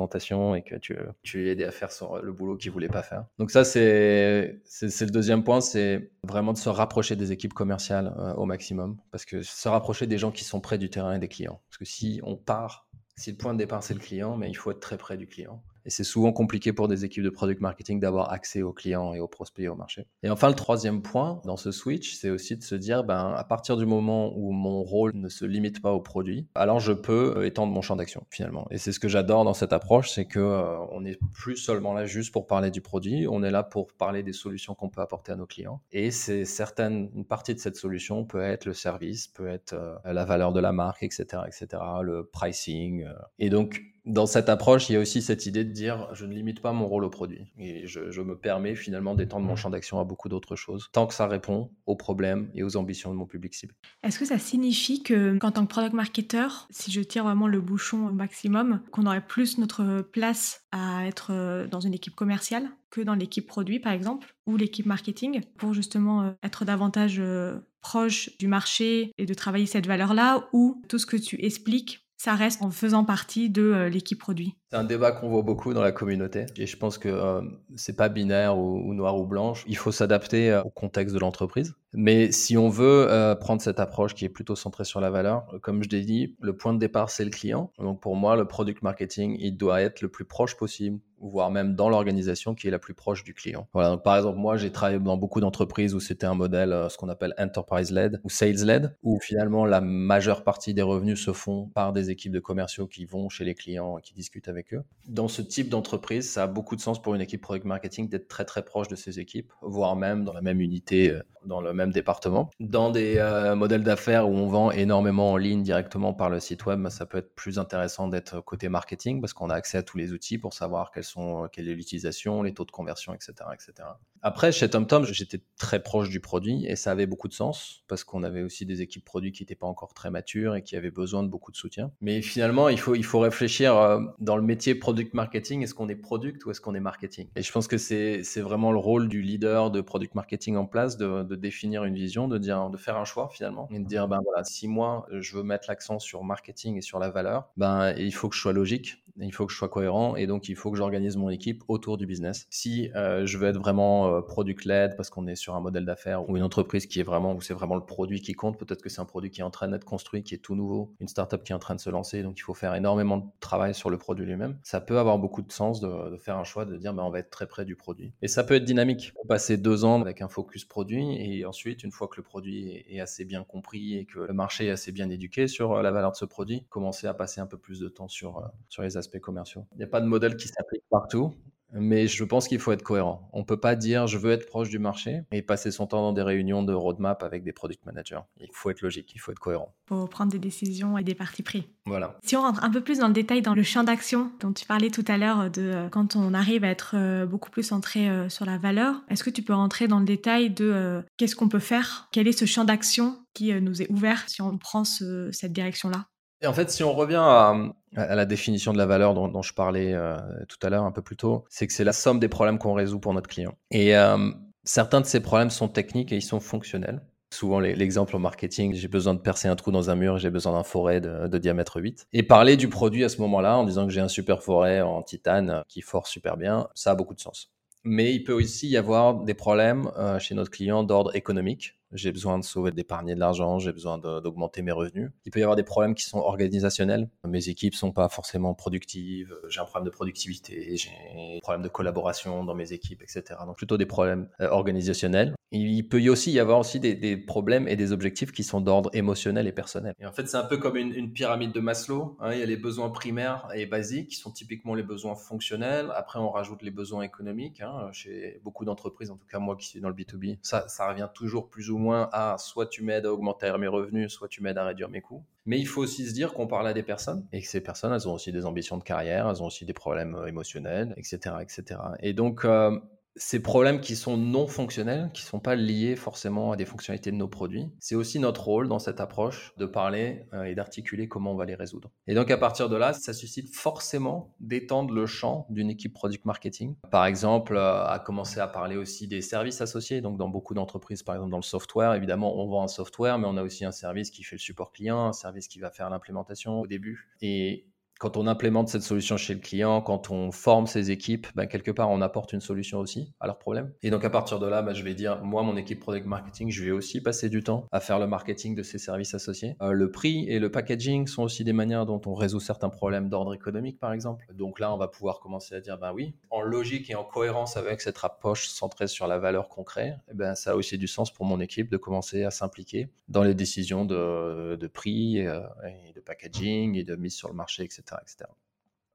et 0.54 0.62
que 0.62 0.76
tu, 0.76 0.96
tu 1.22 1.48
aidé 1.48 1.64
à 1.64 1.70
faire 1.70 1.90
le 2.22 2.32
boulot 2.32 2.56
qu'il 2.56 2.70
voulait 2.70 2.88
pas 2.88 3.02
faire. 3.02 3.24
Donc 3.38 3.50
ça, 3.50 3.64
c'est 3.64 4.60
le 4.64 5.10
deuxième 5.10 5.44
point, 5.44 5.60
c'est 5.60 6.10
vraiment 6.22 6.52
de 6.52 6.58
se 6.58 6.68
rapprocher 6.68 7.16
des 7.16 7.32
équipes 7.32 7.54
commerciales 7.54 8.14
euh, 8.18 8.34
au 8.34 8.46
maximum, 8.46 8.98
parce 9.10 9.24
que 9.24 9.42
se 9.42 9.68
rapprocher 9.68 10.06
des 10.06 10.18
gens 10.18 10.30
qui 10.30 10.44
sont 10.44 10.60
près 10.60 10.78
du 10.78 10.90
terrain 10.90 11.14
et 11.14 11.18
des 11.18 11.28
clients. 11.28 11.60
Parce 11.68 11.78
que 11.78 11.84
si 11.84 12.20
on 12.22 12.36
part, 12.36 12.88
si 13.16 13.30
le 13.30 13.36
point 13.36 13.52
de 13.52 13.58
départ 13.58 13.82
c'est 13.82 13.94
le 13.94 14.00
client, 14.00 14.36
mais 14.36 14.48
il 14.48 14.54
faut 14.54 14.70
être 14.70 14.80
très 14.80 14.96
près 14.96 15.16
du 15.16 15.26
client. 15.26 15.62
Et 15.90 15.92
c'est 15.92 16.04
souvent 16.04 16.32
compliqué 16.32 16.72
pour 16.72 16.86
des 16.86 17.04
équipes 17.04 17.24
de 17.24 17.30
product 17.30 17.60
marketing 17.60 17.98
d'avoir 17.98 18.30
accès 18.30 18.62
aux 18.62 18.72
clients 18.72 19.12
et 19.12 19.18
aux 19.18 19.26
prospects 19.26 19.64
et 19.64 19.68
au 19.68 19.74
marché. 19.74 20.06
Et 20.22 20.30
enfin, 20.30 20.48
le 20.48 20.54
troisième 20.54 21.02
point 21.02 21.42
dans 21.44 21.56
ce 21.56 21.72
switch, 21.72 22.14
c'est 22.14 22.30
aussi 22.30 22.56
de 22.56 22.62
se 22.62 22.76
dire, 22.76 23.02
ben, 23.02 23.34
à 23.36 23.42
partir 23.42 23.76
du 23.76 23.86
moment 23.86 24.32
où 24.36 24.52
mon 24.52 24.84
rôle 24.84 25.10
ne 25.16 25.28
se 25.28 25.44
limite 25.44 25.82
pas 25.82 25.90
au 25.90 26.00
produit, 26.00 26.46
alors 26.54 26.78
je 26.78 26.92
peux 26.92 27.34
euh, 27.38 27.44
étendre 27.44 27.72
mon 27.72 27.82
champ 27.82 27.96
d'action 27.96 28.24
finalement. 28.30 28.68
Et 28.70 28.78
c'est 28.78 28.92
ce 28.92 29.00
que 29.00 29.08
j'adore 29.08 29.42
dans 29.42 29.52
cette 29.52 29.72
approche, 29.72 30.10
c'est 30.10 30.26
que 30.26 30.38
euh, 30.38 30.78
on 30.92 31.00
n'est 31.00 31.18
plus 31.34 31.56
seulement 31.56 31.92
là 31.92 32.04
juste 32.04 32.32
pour 32.32 32.46
parler 32.46 32.70
du 32.70 32.82
produit, 32.82 33.26
on 33.26 33.42
est 33.42 33.50
là 33.50 33.64
pour 33.64 33.92
parler 33.92 34.22
des 34.22 34.32
solutions 34.32 34.76
qu'on 34.76 34.90
peut 34.90 35.00
apporter 35.00 35.32
à 35.32 35.34
nos 35.34 35.46
clients. 35.46 35.82
Et 35.90 36.12
c'est 36.12 36.44
certaines, 36.44 37.10
une 37.16 37.24
partie 37.24 37.52
de 37.52 37.58
cette 37.58 37.74
solution 37.74 38.24
peut 38.24 38.42
être 38.42 38.64
le 38.64 38.74
service, 38.74 39.26
peut 39.26 39.48
être 39.48 39.72
euh, 39.72 39.96
la 40.04 40.24
valeur 40.24 40.52
de 40.52 40.60
la 40.60 40.70
marque, 40.70 41.02
etc., 41.02 41.24
etc., 41.48 41.82
le 42.02 42.22
pricing. 42.22 43.08
Et 43.40 43.50
donc, 43.50 43.82
dans 44.04 44.26
cette 44.26 44.48
approche, 44.48 44.88
il 44.88 44.94
y 44.94 44.96
a 44.96 45.00
aussi 45.00 45.22
cette 45.22 45.46
idée 45.46 45.64
de 45.64 45.72
dire 45.72 46.08
je 46.12 46.24
ne 46.26 46.32
limite 46.32 46.60
pas 46.60 46.72
mon 46.72 46.86
rôle 46.86 47.04
au 47.04 47.10
produit 47.10 47.52
et 47.58 47.86
je, 47.86 48.20
me 48.20 48.36
permets 48.36 48.76
finalement 48.76 49.14
d'étendre 49.14 49.46
mon 49.46 49.56
champ 49.56 49.70
d'action 49.70 49.98
à 49.98 50.04
beaucoup 50.04 50.28
d'autres 50.28 50.56
choses 50.56 50.88
tant 50.92 51.06
que 51.06 51.14
ça 51.14 51.26
répond 51.26 51.70
aux 51.86 51.96
problèmes 51.96 52.50
et 52.54 52.62
aux 52.62 52.76
ambitions 52.76 53.10
de 53.10 53.16
mon 53.16 53.26
public 53.26 53.54
cible. 53.54 53.74
Est-ce 54.02 54.18
que 54.18 54.24
ça 54.24 54.38
signifie 54.38 55.02
que 55.02 55.38
qu'en 55.38 55.50
tant 55.50 55.64
que 55.64 55.70
product 55.70 55.94
marketer, 55.94 56.48
si 56.70 56.90
je 56.90 57.00
tire 57.00 57.24
vraiment 57.24 57.46
le 57.46 57.60
bouchon 57.60 58.08
au 58.08 58.12
maximum, 58.12 58.82
qu'on 58.90 59.06
aurait 59.06 59.24
plus 59.24 59.58
notre 59.58 60.02
place 60.02 60.64
à 60.72 61.06
être 61.06 61.28
euh, 61.30 61.66
dans 61.66 61.80
une 61.80 61.94
équipe 61.94 62.14
commerciale 62.14 62.68
que 62.90 63.00
dans 63.00 63.14
l'équipe 63.14 63.46
produit 63.46 63.80
par 63.80 63.92
exemple 63.92 64.34
ou 64.46 64.56
l'équipe 64.56 64.86
marketing 64.86 65.42
pour 65.56 65.74
justement 65.74 66.22
euh, 66.22 66.30
être 66.42 66.64
davantage 66.64 67.18
euh, 67.18 67.58
proche 67.80 68.36
du 68.38 68.48
marché 68.48 69.12
et 69.16 69.26
de 69.26 69.34
travailler 69.34 69.66
cette 69.66 69.86
valeur-là 69.86 70.48
ou 70.52 70.82
tout 70.88 70.98
ce 70.98 71.06
que 71.06 71.16
tu 71.16 71.42
expliques 71.44 72.06
ça 72.22 72.34
reste 72.34 72.60
en 72.60 72.70
faisant 72.70 73.02
partie 73.02 73.48
de 73.48 73.62
euh, 73.62 73.88
l'équipe 73.88 74.20
produit. 74.20 74.54
C'est 74.70 74.76
un 74.76 74.84
débat 74.84 75.10
qu'on 75.10 75.30
voit 75.30 75.40
beaucoup 75.40 75.72
dans 75.72 75.80
la 75.80 75.90
communauté 75.90 76.44
et 76.54 76.66
je 76.66 76.76
pense 76.76 76.98
que 76.98 77.08
euh, 77.08 77.40
c'est 77.76 77.96
pas 77.96 78.10
binaire 78.10 78.58
ou, 78.58 78.92
noir 78.92 79.16
ou 79.16 79.24
blanche. 79.24 79.64
Il 79.66 79.78
faut 79.78 79.90
s'adapter 79.90 80.52
euh, 80.52 80.62
au 80.62 80.68
contexte 80.68 81.14
de 81.14 81.18
l'entreprise. 81.18 81.72
Mais 81.94 82.30
si 82.30 82.58
on 82.58 82.68
veut 82.68 83.08
prendre 83.40 83.62
cette 83.62 83.80
approche 83.80 84.14
qui 84.14 84.26
est 84.26 84.28
plutôt 84.28 84.54
centrée 84.54 84.84
sur 84.84 85.00
la 85.00 85.10
valeur, 85.10 85.46
comme 85.62 85.82
je 85.82 85.88
l'ai 85.88 86.02
dit, 86.02 86.36
le 86.40 86.54
point 86.54 86.74
de 86.74 86.78
départ 86.78 87.08
c'est 87.08 87.24
le 87.24 87.30
client. 87.30 87.72
Donc 87.78 88.00
pour 88.00 88.14
moi, 88.16 88.36
le 88.36 88.44
product 88.44 88.82
marketing, 88.82 89.36
il 89.40 89.56
doit 89.56 89.80
être 89.80 90.02
le 90.02 90.08
plus 90.08 90.26
proche 90.26 90.56
possible 90.56 91.00
voire 91.20 91.50
même 91.50 91.74
dans 91.74 91.88
l'organisation 91.88 92.54
qui 92.54 92.68
est 92.68 92.70
la 92.70 92.78
plus 92.78 92.94
proche 92.94 93.24
du 93.24 93.34
client. 93.34 93.68
Voilà, 93.72 93.90
donc 93.90 94.02
par 94.02 94.16
exemple, 94.16 94.38
moi, 94.38 94.56
j'ai 94.56 94.72
travaillé 94.72 94.98
dans 94.98 95.16
beaucoup 95.16 95.40
d'entreprises 95.40 95.94
où 95.94 96.00
c'était 96.00 96.26
un 96.26 96.34
modèle, 96.34 96.72
euh, 96.72 96.88
ce 96.88 96.96
qu'on 96.96 97.08
appelle 97.08 97.34
enterprise-led 97.38 98.20
ou 98.24 98.30
sales-led, 98.30 98.96
où 99.02 99.18
finalement 99.20 99.64
la 99.64 99.80
majeure 99.80 100.42
partie 100.44 100.74
des 100.74 100.82
revenus 100.82 101.22
se 101.22 101.32
font 101.32 101.66
par 101.68 101.92
des 101.92 102.10
équipes 102.10 102.32
de 102.32 102.40
commerciaux 102.40 102.86
qui 102.86 103.04
vont 103.04 103.28
chez 103.28 103.44
les 103.44 103.54
clients 103.54 103.98
et 103.98 104.02
qui 104.02 104.14
discutent 104.14 104.48
avec 104.48 104.74
eux. 104.74 104.82
Dans 105.06 105.28
ce 105.28 105.42
type 105.42 105.68
d'entreprise, 105.68 106.28
ça 106.30 106.44
a 106.44 106.46
beaucoup 106.46 106.76
de 106.76 106.80
sens 106.80 107.00
pour 107.00 107.14
une 107.14 107.20
équipe 107.20 107.40
product 107.40 107.66
marketing 107.66 108.08
d'être 108.08 108.28
très 108.28 108.44
très 108.44 108.64
proche 108.64 108.88
de 108.88 108.96
ses 108.96 109.20
équipes, 109.20 109.52
voire 109.62 109.96
même 109.96 110.24
dans 110.24 110.32
la 110.32 110.42
même 110.42 110.60
unité, 110.60 111.10
euh, 111.10 111.22
dans 111.44 111.60
le 111.60 111.72
même 111.72 111.90
département. 111.90 112.50
Dans 112.60 112.90
des 112.90 113.16
euh, 113.18 113.54
modèles 113.54 113.82
d'affaires 113.82 114.28
où 114.28 114.32
on 114.32 114.46
vend 114.46 114.70
énormément 114.70 115.32
en 115.32 115.36
ligne 115.36 115.62
directement 115.62 116.12
par 116.12 116.30
le 116.30 116.40
site 116.40 116.66
web, 116.66 116.88
ça 116.88 117.06
peut 117.06 117.18
être 117.18 117.34
plus 117.34 117.58
intéressant 117.58 118.08
d'être 118.08 118.40
côté 118.40 118.68
marketing 118.68 119.20
parce 119.20 119.32
qu'on 119.32 119.50
a 119.50 119.54
accès 119.54 119.78
à 119.78 119.82
tous 119.82 119.98
les 119.98 120.12
outils 120.12 120.38
pour 120.38 120.54
savoir 120.54 120.90
quels 120.90 121.04
sont, 121.10 121.48
quelle 121.52 121.68
est 121.68 121.74
l'utilisation, 121.74 122.42
les 122.42 122.54
taux 122.54 122.64
de 122.64 122.70
conversion, 122.70 123.14
etc., 123.14 123.32
etc. 123.52 123.88
Après, 124.22 124.52
chez 124.52 124.68
TomTom, 124.68 125.04
j'étais 125.04 125.40
très 125.56 125.82
proche 125.82 126.10
du 126.10 126.20
produit 126.20 126.66
et 126.66 126.76
ça 126.76 126.90
avait 126.90 127.06
beaucoup 127.06 127.28
de 127.28 127.32
sens 127.32 127.84
parce 127.88 128.04
qu'on 128.04 128.22
avait 128.22 128.42
aussi 128.42 128.66
des 128.66 128.82
équipes 128.82 129.04
produits 129.04 129.32
qui 129.32 129.42
n'étaient 129.42 129.54
pas 129.54 129.66
encore 129.66 129.94
très 129.94 130.10
matures 130.10 130.56
et 130.56 130.62
qui 130.62 130.76
avaient 130.76 130.90
besoin 130.90 131.22
de 131.22 131.28
beaucoup 131.28 131.50
de 131.50 131.56
soutien. 131.56 131.90
Mais 132.02 132.20
finalement, 132.20 132.68
il 132.68 132.78
faut, 132.78 132.94
il 132.94 133.04
faut 133.04 133.20
réfléchir 133.20 133.76
euh, 133.76 134.00
dans 134.18 134.36
le 134.36 134.42
métier 134.42 134.74
product 134.74 135.14
marketing, 135.14 135.62
est-ce 135.62 135.74
qu'on 135.74 135.88
est 135.88 135.96
product 135.96 136.44
ou 136.44 136.50
est-ce 136.50 136.60
qu'on 136.60 136.74
est 136.74 136.80
marketing? 136.80 137.28
Et 137.34 137.42
je 137.42 137.50
pense 137.50 137.66
que 137.66 137.78
c'est 137.78 138.22
vraiment 138.40 138.72
le 138.72 138.78
rôle 138.78 139.08
du 139.08 139.22
leader 139.22 139.70
de 139.70 139.80
product 139.80 140.14
marketing 140.14 140.56
en 140.56 140.66
place 140.66 140.98
de, 140.98 141.22
de, 141.22 141.34
définir 141.34 141.84
une 141.84 141.94
vision, 141.94 142.28
de, 142.28 142.36
dire, 142.36 142.68
de 142.68 142.76
faire 142.76 142.96
un 142.96 143.04
choix 143.04 143.30
finalement 143.30 143.68
et 143.70 143.78
de 143.78 143.86
dire, 143.86 144.06
ben 144.06 144.20
voilà, 144.24 144.44
si 144.44 144.68
moi 144.68 145.06
je 145.18 145.36
veux 145.36 145.42
mettre 145.42 145.68
l'accent 145.68 145.98
sur 145.98 146.24
marketing 146.24 146.76
et 146.76 146.82
sur 146.82 146.98
la 146.98 147.08
valeur, 147.08 147.50
ben 147.56 147.94
il 147.96 148.12
faut 148.12 148.28
que 148.28 148.36
je 148.36 148.40
sois 148.40 148.52
logique 148.52 149.02
il 149.26 149.32
faut 149.32 149.46
que 149.46 149.52
je 149.52 149.58
sois 149.58 149.68
cohérent 149.68 150.16
et 150.16 150.26
donc 150.26 150.48
il 150.48 150.56
faut 150.56 150.70
que 150.70 150.76
j'organise 150.76 151.16
mon 151.16 151.30
équipe 151.30 151.62
autour 151.68 151.96
du 151.96 152.06
business. 152.06 152.46
Si 152.50 152.90
euh, 152.94 153.26
je 153.26 153.38
veux 153.38 153.48
être 153.48 153.58
vraiment 153.58 154.14
euh, 154.14 154.20
product-led 154.20 154.96
parce 154.96 155.10
qu'on 155.10 155.26
est 155.26 155.34
sur 155.34 155.54
un 155.54 155.60
modèle 155.60 155.84
d'affaires 155.84 156.28
ou 156.28 156.36
une 156.36 156.42
entreprise 156.42 156.86
qui 156.86 157.00
est 157.00 157.02
vraiment, 157.02 157.34
où 157.34 157.40
c'est 157.40 157.54
vraiment 157.54 157.74
le 157.74 157.84
produit 157.84 158.20
qui 158.20 158.32
compte, 158.32 158.58
peut-être 158.58 158.82
que 158.82 158.88
c'est 158.88 159.00
un 159.00 159.04
produit 159.04 159.30
qui 159.30 159.40
est 159.40 159.44
en 159.44 159.50
train 159.50 159.68
d'être 159.68 159.84
construit, 159.84 160.22
qui 160.22 160.34
est 160.34 160.38
tout 160.38 160.54
nouveau, 160.54 160.94
une 161.00 161.08
startup 161.08 161.42
qui 161.42 161.52
est 161.52 161.54
en 161.54 161.58
train 161.58 161.74
de 161.74 161.80
se 161.80 161.90
lancer, 161.90 162.22
donc 162.22 162.38
il 162.38 162.42
faut 162.42 162.54
faire 162.54 162.74
énormément 162.74 163.18
de 163.18 163.24
travail 163.40 163.74
sur 163.74 163.90
le 163.90 163.98
produit 163.98 164.26
lui-même. 164.26 164.58
Ça 164.62 164.80
peut 164.80 164.98
avoir 164.98 165.18
beaucoup 165.18 165.42
de 165.42 165.52
sens 165.52 165.80
de, 165.80 166.16
faire 166.18 166.36
un 166.36 166.44
choix, 166.44 166.64
de 166.64 166.76
dire 166.76 166.94
ben, 166.94 167.02
on 167.02 167.10
va 167.10 167.18
être 167.20 167.30
très 167.30 167.46
près 167.46 167.64
du 167.64 167.76
produit. 167.76 168.12
Et 168.22 168.28
ça 168.28 168.44
peut 168.44 168.54
être 168.54 168.64
dynamique. 168.64 169.12
Passer 169.28 169.56
deux 169.56 169.84
ans 169.84 170.00
avec 170.00 170.22
un 170.22 170.28
focus 170.28 170.64
produit 170.64 171.16
et 171.16 171.44
ensuite, 171.44 171.84
une 171.84 171.92
fois 171.92 172.08
que 172.08 172.16
le 172.16 172.22
produit 172.22 172.84
est 172.88 173.00
assez 173.00 173.24
bien 173.24 173.44
compris 173.44 173.96
et 173.96 174.04
que 174.04 174.20
le 174.20 174.32
marché 174.32 174.66
est 174.66 174.70
assez 174.70 174.92
bien 174.92 175.08
éduqué 175.10 175.46
sur 175.46 175.72
euh, 175.72 175.82
la 175.82 175.90
valeur 175.90 176.12
de 176.12 176.16
ce 176.16 176.24
produit, 176.24 176.64
commencer 176.68 177.06
à 177.06 177.14
passer 177.14 177.40
un 177.40 177.46
peu 177.46 177.56
plus 177.56 177.80
de 177.80 177.88
temps 177.88 178.08
sur, 178.08 178.50
sur 178.68 178.82
les 178.82 178.96
aspects 178.96 179.09
commerciaux. 179.18 179.66
Il 179.72 179.78
n'y 179.78 179.84
a 179.84 179.88
pas 179.88 180.00
de 180.00 180.06
modèle 180.06 180.36
qui 180.36 180.46
s'applique 180.46 180.84
partout. 180.88 181.34
Mais 181.72 182.06
je 182.06 182.24
pense 182.24 182.48
qu'il 182.48 182.58
faut 182.58 182.72
être 182.72 182.82
cohérent. 182.82 183.28
On 183.32 183.40
ne 183.40 183.44
peut 183.44 183.58
pas 183.58 183.76
dire 183.76 184.06
je 184.06 184.18
veux 184.18 184.32
être 184.32 184.46
proche 184.46 184.68
du 184.68 184.78
marché 184.78 185.22
et 185.30 185.42
passer 185.42 185.70
son 185.70 185.86
temps 185.86 186.02
dans 186.02 186.12
des 186.12 186.22
réunions 186.22 186.62
de 186.62 186.72
roadmap 186.72 187.22
avec 187.22 187.44
des 187.44 187.52
product 187.52 187.84
managers. 187.86 188.20
Il 188.38 188.48
faut 188.52 188.70
être 188.70 188.82
logique, 188.82 189.12
il 189.14 189.18
faut 189.18 189.32
être 189.32 189.38
cohérent. 189.38 189.74
Il 189.86 189.88
faut 189.94 190.06
prendre 190.06 190.32
des 190.32 190.38
décisions 190.38 190.98
et 190.98 191.04
des 191.04 191.14
partis 191.14 191.42
pris. 191.42 191.68
Voilà. 191.86 192.18
Si 192.24 192.36
on 192.36 192.42
rentre 192.42 192.62
un 192.64 192.70
peu 192.70 192.80
plus 192.80 192.98
dans 192.98 193.08
le 193.08 193.12
détail 193.12 193.42
dans 193.42 193.54
le 193.54 193.62
champ 193.62 193.84
d'action 193.84 194.32
dont 194.40 194.52
tu 194.52 194.66
parlais 194.66 194.90
tout 194.90 195.04
à 195.06 195.16
l'heure, 195.16 195.50
de 195.50 195.62
euh, 195.62 195.88
quand 195.88 196.16
on 196.16 196.34
arrive 196.34 196.64
à 196.64 196.68
être 196.68 196.94
euh, 196.94 197.26
beaucoup 197.26 197.50
plus 197.50 197.62
centré 197.62 198.08
euh, 198.08 198.28
sur 198.28 198.44
la 198.44 198.58
valeur, 198.58 199.02
est-ce 199.08 199.24
que 199.24 199.30
tu 199.30 199.42
peux 199.42 199.54
rentrer 199.54 199.88
dans 199.88 199.98
le 199.98 200.04
détail 200.04 200.50
de 200.50 201.02
qu'est-ce 201.16 201.36
qu'on 201.36 201.48
peut 201.48 201.58
faire? 201.58 202.08
Quel 202.12 202.28
est 202.28 202.32
ce 202.32 202.44
champ 202.44 202.64
d'action 202.64 203.18
qui 203.34 203.52
nous 203.60 203.82
est 203.82 203.90
ouvert 203.90 204.28
si 204.28 204.42
on 204.42 204.58
prend 204.58 204.84
cette 204.84 205.52
direction-là? 205.52 206.06
Et 206.42 206.46
en 206.46 206.54
fait, 206.54 206.70
si 206.70 206.82
on 206.82 206.94
revient 206.94 207.20
à, 207.20 207.54
la 207.92 208.24
définition 208.26 208.72
de 208.72 208.78
la 208.78 208.86
valeur 208.86 209.14
dont, 209.14 209.42
je 209.42 209.54
parlais 209.54 209.92
euh, 209.92 210.16
tout 210.48 210.58
à 210.62 210.70
l'heure 210.70 210.84
un 210.84 210.92
peu 210.92 211.02
plus 211.02 211.16
tôt, 211.16 211.44
c'est 211.48 211.66
que 211.66 211.72
c'est 211.72 211.84
la 211.84 211.92
somme 211.92 212.20
des 212.20 212.28
problèmes 212.28 212.58
qu'on 212.58 212.74
résout 212.74 213.00
pour 213.00 213.14
notre 213.14 213.28
client. 213.28 213.54
Et 213.70 213.96
euh, 213.96 214.30
certains 214.64 215.00
de 215.00 215.06
ces 215.06 215.20
problèmes 215.20 215.50
sont 215.50 215.68
techniques 215.68 216.12
et 216.12 216.16
ils 216.16 216.22
sont 216.22 216.40
fonctionnels. 216.40 217.00
Souvent, 217.32 217.60
l'exemple 217.60 218.16
en 218.16 218.18
marketing, 218.18 218.74
j'ai 218.74 218.88
besoin 218.88 219.14
de 219.14 219.20
percer 219.20 219.46
un 219.46 219.54
trou 219.54 219.70
dans 219.70 219.88
un 219.88 219.94
mur, 219.94 220.18
j'ai 220.18 220.30
besoin 220.30 220.52
d'un 220.52 220.64
forêt 220.64 221.00
de, 221.00 221.38
diamètre 221.38 221.80
8. 221.80 222.08
Et 222.12 222.24
parler 222.24 222.56
du 222.56 222.68
produit 222.68 223.04
à 223.04 223.08
ce 223.08 223.20
moment-là 223.20 223.56
en 223.56 223.64
disant 223.64 223.86
que 223.86 223.92
j'ai 223.92 224.00
un 224.00 224.08
super 224.08 224.42
forêt 224.42 224.80
en 224.80 225.00
titane 225.02 225.62
qui 225.68 225.80
force 225.80 226.10
super 226.10 226.36
bien, 226.36 226.66
ça 226.74 226.90
a 226.90 226.94
beaucoup 226.96 227.14
de 227.14 227.20
sens. 227.20 227.52
Mais 227.84 228.12
il 228.12 228.24
peut 228.24 228.32
aussi 228.32 228.68
y 228.68 228.76
avoir 228.76 229.14
des 229.22 229.34
problèmes 229.34 229.90
euh, 229.96 230.18
chez 230.18 230.34
notre 230.34 230.50
client 230.50 230.82
d'ordre 230.82 231.14
économique 231.14 231.79
j'ai 231.92 232.12
besoin 232.12 232.38
de 232.38 232.44
sauver, 232.44 232.70
d'épargner 232.70 233.14
de 233.14 233.20
l'argent, 233.20 233.58
j'ai 233.58 233.72
besoin 233.72 233.98
d'augmenter 233.98 234.62
mes 234.62 234.72
revenus. 234.72 235.10
Il 235.24 235.30
peut 235.30 235.40
y 235.40 235.42
avoir 235.42 235.56
des 235.56 235.62
problèmes 235.62 235.94
qui 235.94 236.04
sont 236.04 236.18
organisationnels. 236.18 237.08
Mes 237.26 237.48
équipes 237.48 237.74
sont 237.74 237.92
pas 237.92 238.08
forcément 238.08 238.54
productives, 238.54 239.34
j'ai 239.48 239.60
un 239.60 239.64
problème 239.64 239.86
de 239.86 239.90
productivité, 239.90 240.76
j'ai 240.76 240.90
un 240.90 241.40
problème 241.40 241.62
de 241.62 241.68
collaboration 241.68 242.44
dans 242.44 242.54
mes 242.54 242.72
équipes, 242.72 243.02
etc. 243.02 243.40
Donc 243.46 243.56
plutôt 243.56 243.76
des 243.76 243.86
problèmes 243.86 244.28
euh, 244.40 244.48
organisationnels. 244.48 245.34
Il 245.52 245.88
peut 245.88 246.00
y 246.00 246.08
aussi 246.08 246.30
y 246.30 246.38
avoir 246.38 246.60
aussi 246.60 246.78
des, 246.78 247.16
problèmes 247.16 247.66
et 247.66 247.74
des 247.74 247.90
objectifs 247.90 248.30
qui 248.30 248.44
sont 248.44 248.60
d'ordre 248.60 248.88
émotionnel 248.92 249.48
et 249.48 249.52
personnel. 249.52 249.94
En 250.04 250.12
fait, 250.12 250.28
c'est 250.28 250.36
un 250.36 250.44
peu 250.44 250.58
comme 250.58 250.76
une, 250.76 251.12
pyramide 251.12 251.50
de 251.50 251.58
Maslow. 251.58 252.16
Hein. 252.20 252.34
Il 252.34 252.38
y 252.38 252.42
a 252.42 252.46
les 252.46 252.56
besoins 252.56 252.88
primaires 252.90 253.48
et 253.54 253.66
basiques 253.66 254.10
qui 254.10 254.16
sont 254.16 254.30
typiquement 254.30 254.74
les 254.74 254.84
besoins 254.84 255.16
fonctionnels. 255.16 255.90
Après, 255.96 256.20
on 256.20 256.30
rajoute 256.30 256.62
les 256.62 256.70
besoins 256.70 257.02
économiques. 257.02 257.62
Hein. 257.62 257.88
Chez 257.90 258.40
beaucoup 258.44 258.64
d'entreprises, 258.64 259.10
en 259.10 259.16
tout 259.16 259.26
cas 259.26 259.40
moi 259.40 259.56
qui 259.56 259.66
suis 259.66 259.80
dans 259.80 259.88
le 259.88 259.94
B2B, 259.94 260.38
ça, 260.40 260.68
ça 260.68 260.88
revient 260.88 261.08
toujours 261.12 261.50
plus 261.50 261.68
ou 261.70 261.78
moins 261.80 262.08
à 262.12 262.36
soit 262.38 262.66
tu 262.66 262.84
m'aides 262.84 263.06
à 263.06 263.12
augmenter 263.12 263.52
mes 263.58 263.66
revenus, 263.66 264.12
soit 264.12 264.28
tu 264.28 264.42
m'aides 264.42 264.58
à 264.58 264.64
réduire 264.64 264.88
mes 264.88 265.00
coûts. 265.00 265.24
Mais 265.46 265.58
il 265.58 265.66
faut 265.66 265.82
aussi 265.82 266.06
se 266.06 266.12
dire 266.12 266.32
qu'on 266.32 266.46
parle 266.46 266.68
à 266.68 266.72
des 266.72 266.82
personnes 266.82 267.26
et 267.32 267.40
que 267.40 267.48
ces 267.48 267.60
personnes, 267.60 267.92
elles 267.92 268.08
ont 268.08 268.14
aussi 268.14 268.30
des 268.30 268.46
ambitions 268.46 268.76
de 268.78 268.84
carrière, 268.84 269.28
elles 269.28 269.42
ont 269.42 269.46
aussi 269.46 269.64
des 269.64 269.72
problèmes 269.72 270.14
euh, 270.14 270.26
émotionnels, 270.26 270.94
etc. 270.96 271.36
etc. 271.40 271.80
Et 272.00 272.12
donc, 272.12 272.44
euh, 272.44 272.78
ces 273.16 273.42
problèmes 273.42 273.80
qui 273.80 273.96
sont 273.96 274.16
non 274.16 274.46
fonctionnels, 274.46 275.10
qui 275.12 275.24
ne 275.24 275.28
sont 275.28 275.40
pas 275.40 275.56
liés 275.56 275.96
forcément 275.96 276.52
à 276.52 276.56
des 276.56 276.64
fonctionnalités 276.64 277.10
de 277.10 277.16
nos 277.16 277.28
produits, 277.28 277.68
c'est 277.80 277.94
aussi 277.94 278.18
notre 278.18 278.44
rôle 278.44 278.68
dans 278.68 278.78
cette 278.78 279.00
approche 279.00 279.52
de 279.58 279.66
parler 279.66 280.26
euh, 280.32 280.44
et 280.44 280.54
d'articuler 280.54 281.08
comment 281.08 281.32
on 281.32 281.36
va 281.36 281.44
les 281.44 281.54
résoudre. 281.54 281.90
Et 282.06 282.14
donc 282.14 282.30
à 282.30 282.38
partir 282.38 282.68
de 282.68 282.76
là, 282.76 282.92
ça 282.92 283.12
suscite 283.12 283.54
forcément 283.54 284.34
d'étendre 284.40 284.94
le 284.94 285.06
champ 285.06 285.46
d'une 285.50 285.70
équipe 285.70 285.92
product 285.92 286.24
marketing. 286.24 286.76
Par 286.90 287.06
exemple, 287.06 287.56
euh, 287.56 287.84
à 287.84 287.98
commencer 287.98 288.40
à 288.40 288.46
parler 288.46 288.76
aussi 288.76 289.08
des 289.08 289.22
services 289.22 289.60
associés. 289.60 290.00
Donc 290.00 290.16
dans 290.16 290.28
beaucoup 290.28 290.54
d'entreprises, 290.54 291.02
par 291.02 291.16
exemple 291.16 291.30
dans 291.30 291.38
le 291.38 291.42
software, 291.42 291.94
évidemment, 291.94 292.40
on 292.40 292.48
vend 292.48 292.62
un 292.62 292.68
software, 292.68 293.18
mais 293.18 293.26
on 293.28 293.36
a 293.36 293.42
aussi 293.42 293.64
un 293.64 293.72
service 293.72 294.10
qui 294.10 294.22
fait 294.22 294.36
le 294.36 294.40
support 294.40 294.72
client, 294.72 295.06
un 295.06 295.12
service 295.12 295.48
qui 295.48 295.58
va 295.58 295.70
faire 295.70 295.90
l'implémentation 295.90 296.60
au 296.60 296.66
début. 296.66 297.10
Et 297.20 297.66
quand 298.00 298.16
on 298.16 298.26
implémente 298.26 298.68
cette 298.68 298.82
solution 298.82 299.18
chez 299.18 299.34
le 299.34 299.40
client, 299.40 299.82
quand 299.82 300.10
on 300.10 300.32
forme 300.32 300.66
ses 300.66 300.90
équipes, 300.90 301.26
ben, 301.34 301.46
quelque 301.46 301.70
part, 301.70 301.90
on 301.90 302.00
apporte 302.00 302.32
une 302.32 302.40
solution 302.40 302.78
aussi 302.78 303.12
à 303.20 303.26
leurs 303.26 303.38
problèmes. 303.38 303.74
Et 303.82 303.90
donc, 303.90 304.06
à 304.06 304.10
partir 304.10 304.38
de 304.38 304.46
là, 304.46 304.62
ben, 304.62 304.72
je 304.72 304.82
vais 304.82 304.94
dire, 304.94 305.22
moi, 305.22 305.42
mon 305.42 305.54
équipe 305.58 305.80
product 305.80 306.06
marketing, 306.06 306.50
je 306.50 306.64
vais 306.64 306.70
aussi 306.70 307.02
passer 307.02 307.28
du 307.28 307.42
temps 307.42 307.66
à 307.72 307.78
faire 307.78 307.98
le 307.98 308.06
marketing 308.06 308.54
de 308.54 308.62
ces 308.62 308.78
services 308.78 309.12
associés. 309.12 309.54
Euh, 309.60 309.72
le 309.72 309.90
prix 309.90 310.24
et 310.30 310.38
le 310.38 310.50
packaging 310.50 311.06
sont 311.06 311.24
aussi 311.24 311.44
des 311.44 311.52
manières 311.52 311.84
dont 311.84 312.00
on 312.06 312.14
résout 312.14 312.40
certains 312.40 312.70
problèmes 312.70 313.10
d'ordre 313.10 313.34
économique, 313.34 313.78
par 313.78 313.92
exemple. 313.92 314.24
Donc 314.32 314.60
là, 314.60 314.72
on 314.72 314.78
va 314.78 314.88
pouvoir 314.88 315.20
commencer 315.20 315.54
à 315.54 315.60
dire, 315.60 315.76
ben 315.76 315.92
oui, 315.92 316.14
en 316.30 316.40
logique 316.40 316.88
et 316.88 316.94
en 316.94 317.04
cohérence 317.04 317.58
avec 317.58 317.82
cette 317.82 318.02
approche 318.02 318.48
centrée 318.48 318.88
sur 318.88 319.08
la 319.08 319.18
valeur 319.18 319.50
concrète, 319.50 319.96
eh 320.10 320.14
ben, 320.14 320.34
ça 320.34 320.52
a 320.52 320.54
aussi 320.54 320.78
du 320.78 320.86
sens 320.86 321.12
pour 321.12 321.26
mon 321.26 321.38
équipe 321.38 321.70
de 321.70 321.76
commencer 321.76 322.24
à 322.24 322.30
s'impliquer 322.30 322.88
dans 323.08 323.24
les 323.24 323.34
décisions 323.34 323.84
de, 323.84 324.70
prix 324.72 325.26
euh, 325.26 325.40
et 325.88 325.92
de 325.92 326.00
packaging 326.00 326.76
et 326.76 326.84
de 326.84 326.96
mise 326.96 327.14
sur 327.14 327.28
le 327.28 327.34
marché, 327.34 327.62
etc. 327.62 327.89
etc. 327.98 328.26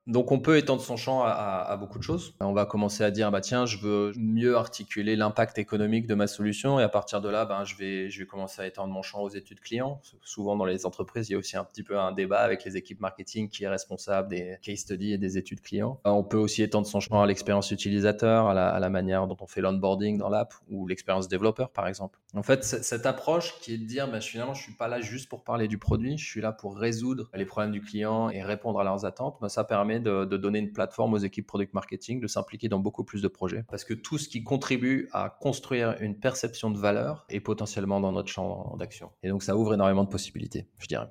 Donc 0.07 0.31
on 0.31 0.39
peut 0.39 0.57
étendre 0.57 0.81
son 0.83 0.97
champ 0.97 1.23
à, 1.23 1.75
beaucoup 1.79 1.97
de 1.97 2.03
choses. 2.03 2.35
On 2.39 2.53
va 2.53 2.65
commencer 2.65 3.03
à 3.03 3.09
dire 3.09 3.31
bah 3.31 3.41
tiens 3.41 3.65
je 3.65 3.77
veux 3.79 4.13
mieux 4.17 4.55
articuler 4.55 5.15
l'impact 5.15 5.57
économique 5.57 6.05
de 6.05 6.13
ma 6.13 6.27
solution 6.27 6.79
et 6.79 6.83
à 6.83 6.89
partir 6.89 7.21
de 7.21 7.29
là 7.29 7.45
ben 7.45 7.63
je 7.63 7.75
vais 7.75 8.09
je 8.11 8.19
vais 8.19 8.27
commencer 8.27 8.61
à 8.61 8.67
étendre 8.67 8.93
mon 8.93 9.01
champ 9.01 9.21
aux 9.21 9.29
études 9.29 9.59
clients. 9.61 9.99
Souvent 10.21 10.55
dans 10.55 10.65
les 10.65 10.85
entreprises 10.85 11.29
il 11.29 11.33
y 11.33 11.35
a 11.35 11.39
aussi 11.39 11.57
un 11.57 11.63
petit 11.63 11.81
peu 11.81 11.97
un 11.97 12.11
débat 12.11 12.41
avec 12.41 12.63
les 12.65 12.77
équipes 12.77 12.99
marketing 12.99 13.49
qui 13.49 13.63
est 13.63 13.67
responsable 13.67 14.29
des 14.29 14.57
case 14.61 14.79
studies 14.79 15.13
et 15.13 15.17
des 15.17 15.39
études 15.39 15.61
clients. 15.61 15.99
On 16.05 16.23
peut 16.23 16.37
aussi 16.37 16.61
étendre 16.61 16.85
son 16.85 16.99
champ 16.99 17.21
à 17.21 17.25
l'expérience 17.25 17.71
utilisateur, 17.71 18.47
à 18.47 18.79
la, 18.79 18.89
manière 18.89 19.25
dont 19.25 19.37
on 19.41 19.47
fait 19.47 19.61
l'onboarding 19.61 20.19
dans 20.19 20.29
l'app 20.29 20.53
ou 20.69 20.87
l'expérience 20.87 21.27
développeur 21.27 21.71
par 21.71 21.87
exemple. 21.87 22.19
En 22.35 22.43
fait 22.43 22.63
cette 22.63 23.07
approche 23.07 23.59
qui 23.59 23.73
est 23.73 23.77
de 23.79 23.85
dire 23.85 24.07
bah, 24.11 24.21
finalement 24.21 24.53
je 24.53 24.61
suis 24.61 24.73
pas 24.73 24.87
là 24.87 25.01
juste 25.01 25.29
pour 25.29 25.43
parler 25.43 25.67
du 25.67 25.79
produit, 25.79 26.19
je 26.19 26.25
suis 26.25 26.41
là 26.41 26.51
pour 26.51 26.77
résoudre 26.77 27.31
les 27.33 27.45
problèmes 27.45 27.71
du 27.71 27.81
client 27.81 28.29
et 28.29 28.43
répondre 28.43 28.79
à 28.79 28.83
leurs 28.83 29.03
attentes. 29.05 29.37
Ben, 29.41 29.49
ça 29.49 29.63
permet 29.63 29.94
de, 29.99 30.25
donner 30.37 30.59
une 30.59 30.71
plateforme 30.71 31.13
aux 31.13 31.17
équipes 31.17 31.47
product 31.47 31.73
marketing 31.73 32.19
de 32.19 32.27
s'impliquer 32.27 32.69
dans 32.69 32.79
beaucoup 32.79 33.03
plus 33.03 33.21
de 33.21 33.27
projets. 33.27 33.63
Parce 33.69 33.83
que 33.83 33.93
tout 33.93 34.17
ce 34.17 34.27
qui 34.27 34.43
contribue 34.43 35.09
à 35.11 35.29
construire 35.29 35.95
une 36.01 36.19
perception 36.19 36.71
de 36.71 36.77
valeur 36.77 37.25
est 37.29 37.39
potentiellement 37.39 37.99
dans 37.99 38.11
notre 38.11 38.29
champ 38.29 38.75
d'action. 38.77 39.11
Et 39.23 39.29
donc 39.29 39.43
ça 39.43 39.57
ouvre 39.57 39.73
énormément 39.73 40.03
de 40.03 40.09
possibilités, 40.09 40.67
je 40.79 40.87
dirais. 40.87 41.07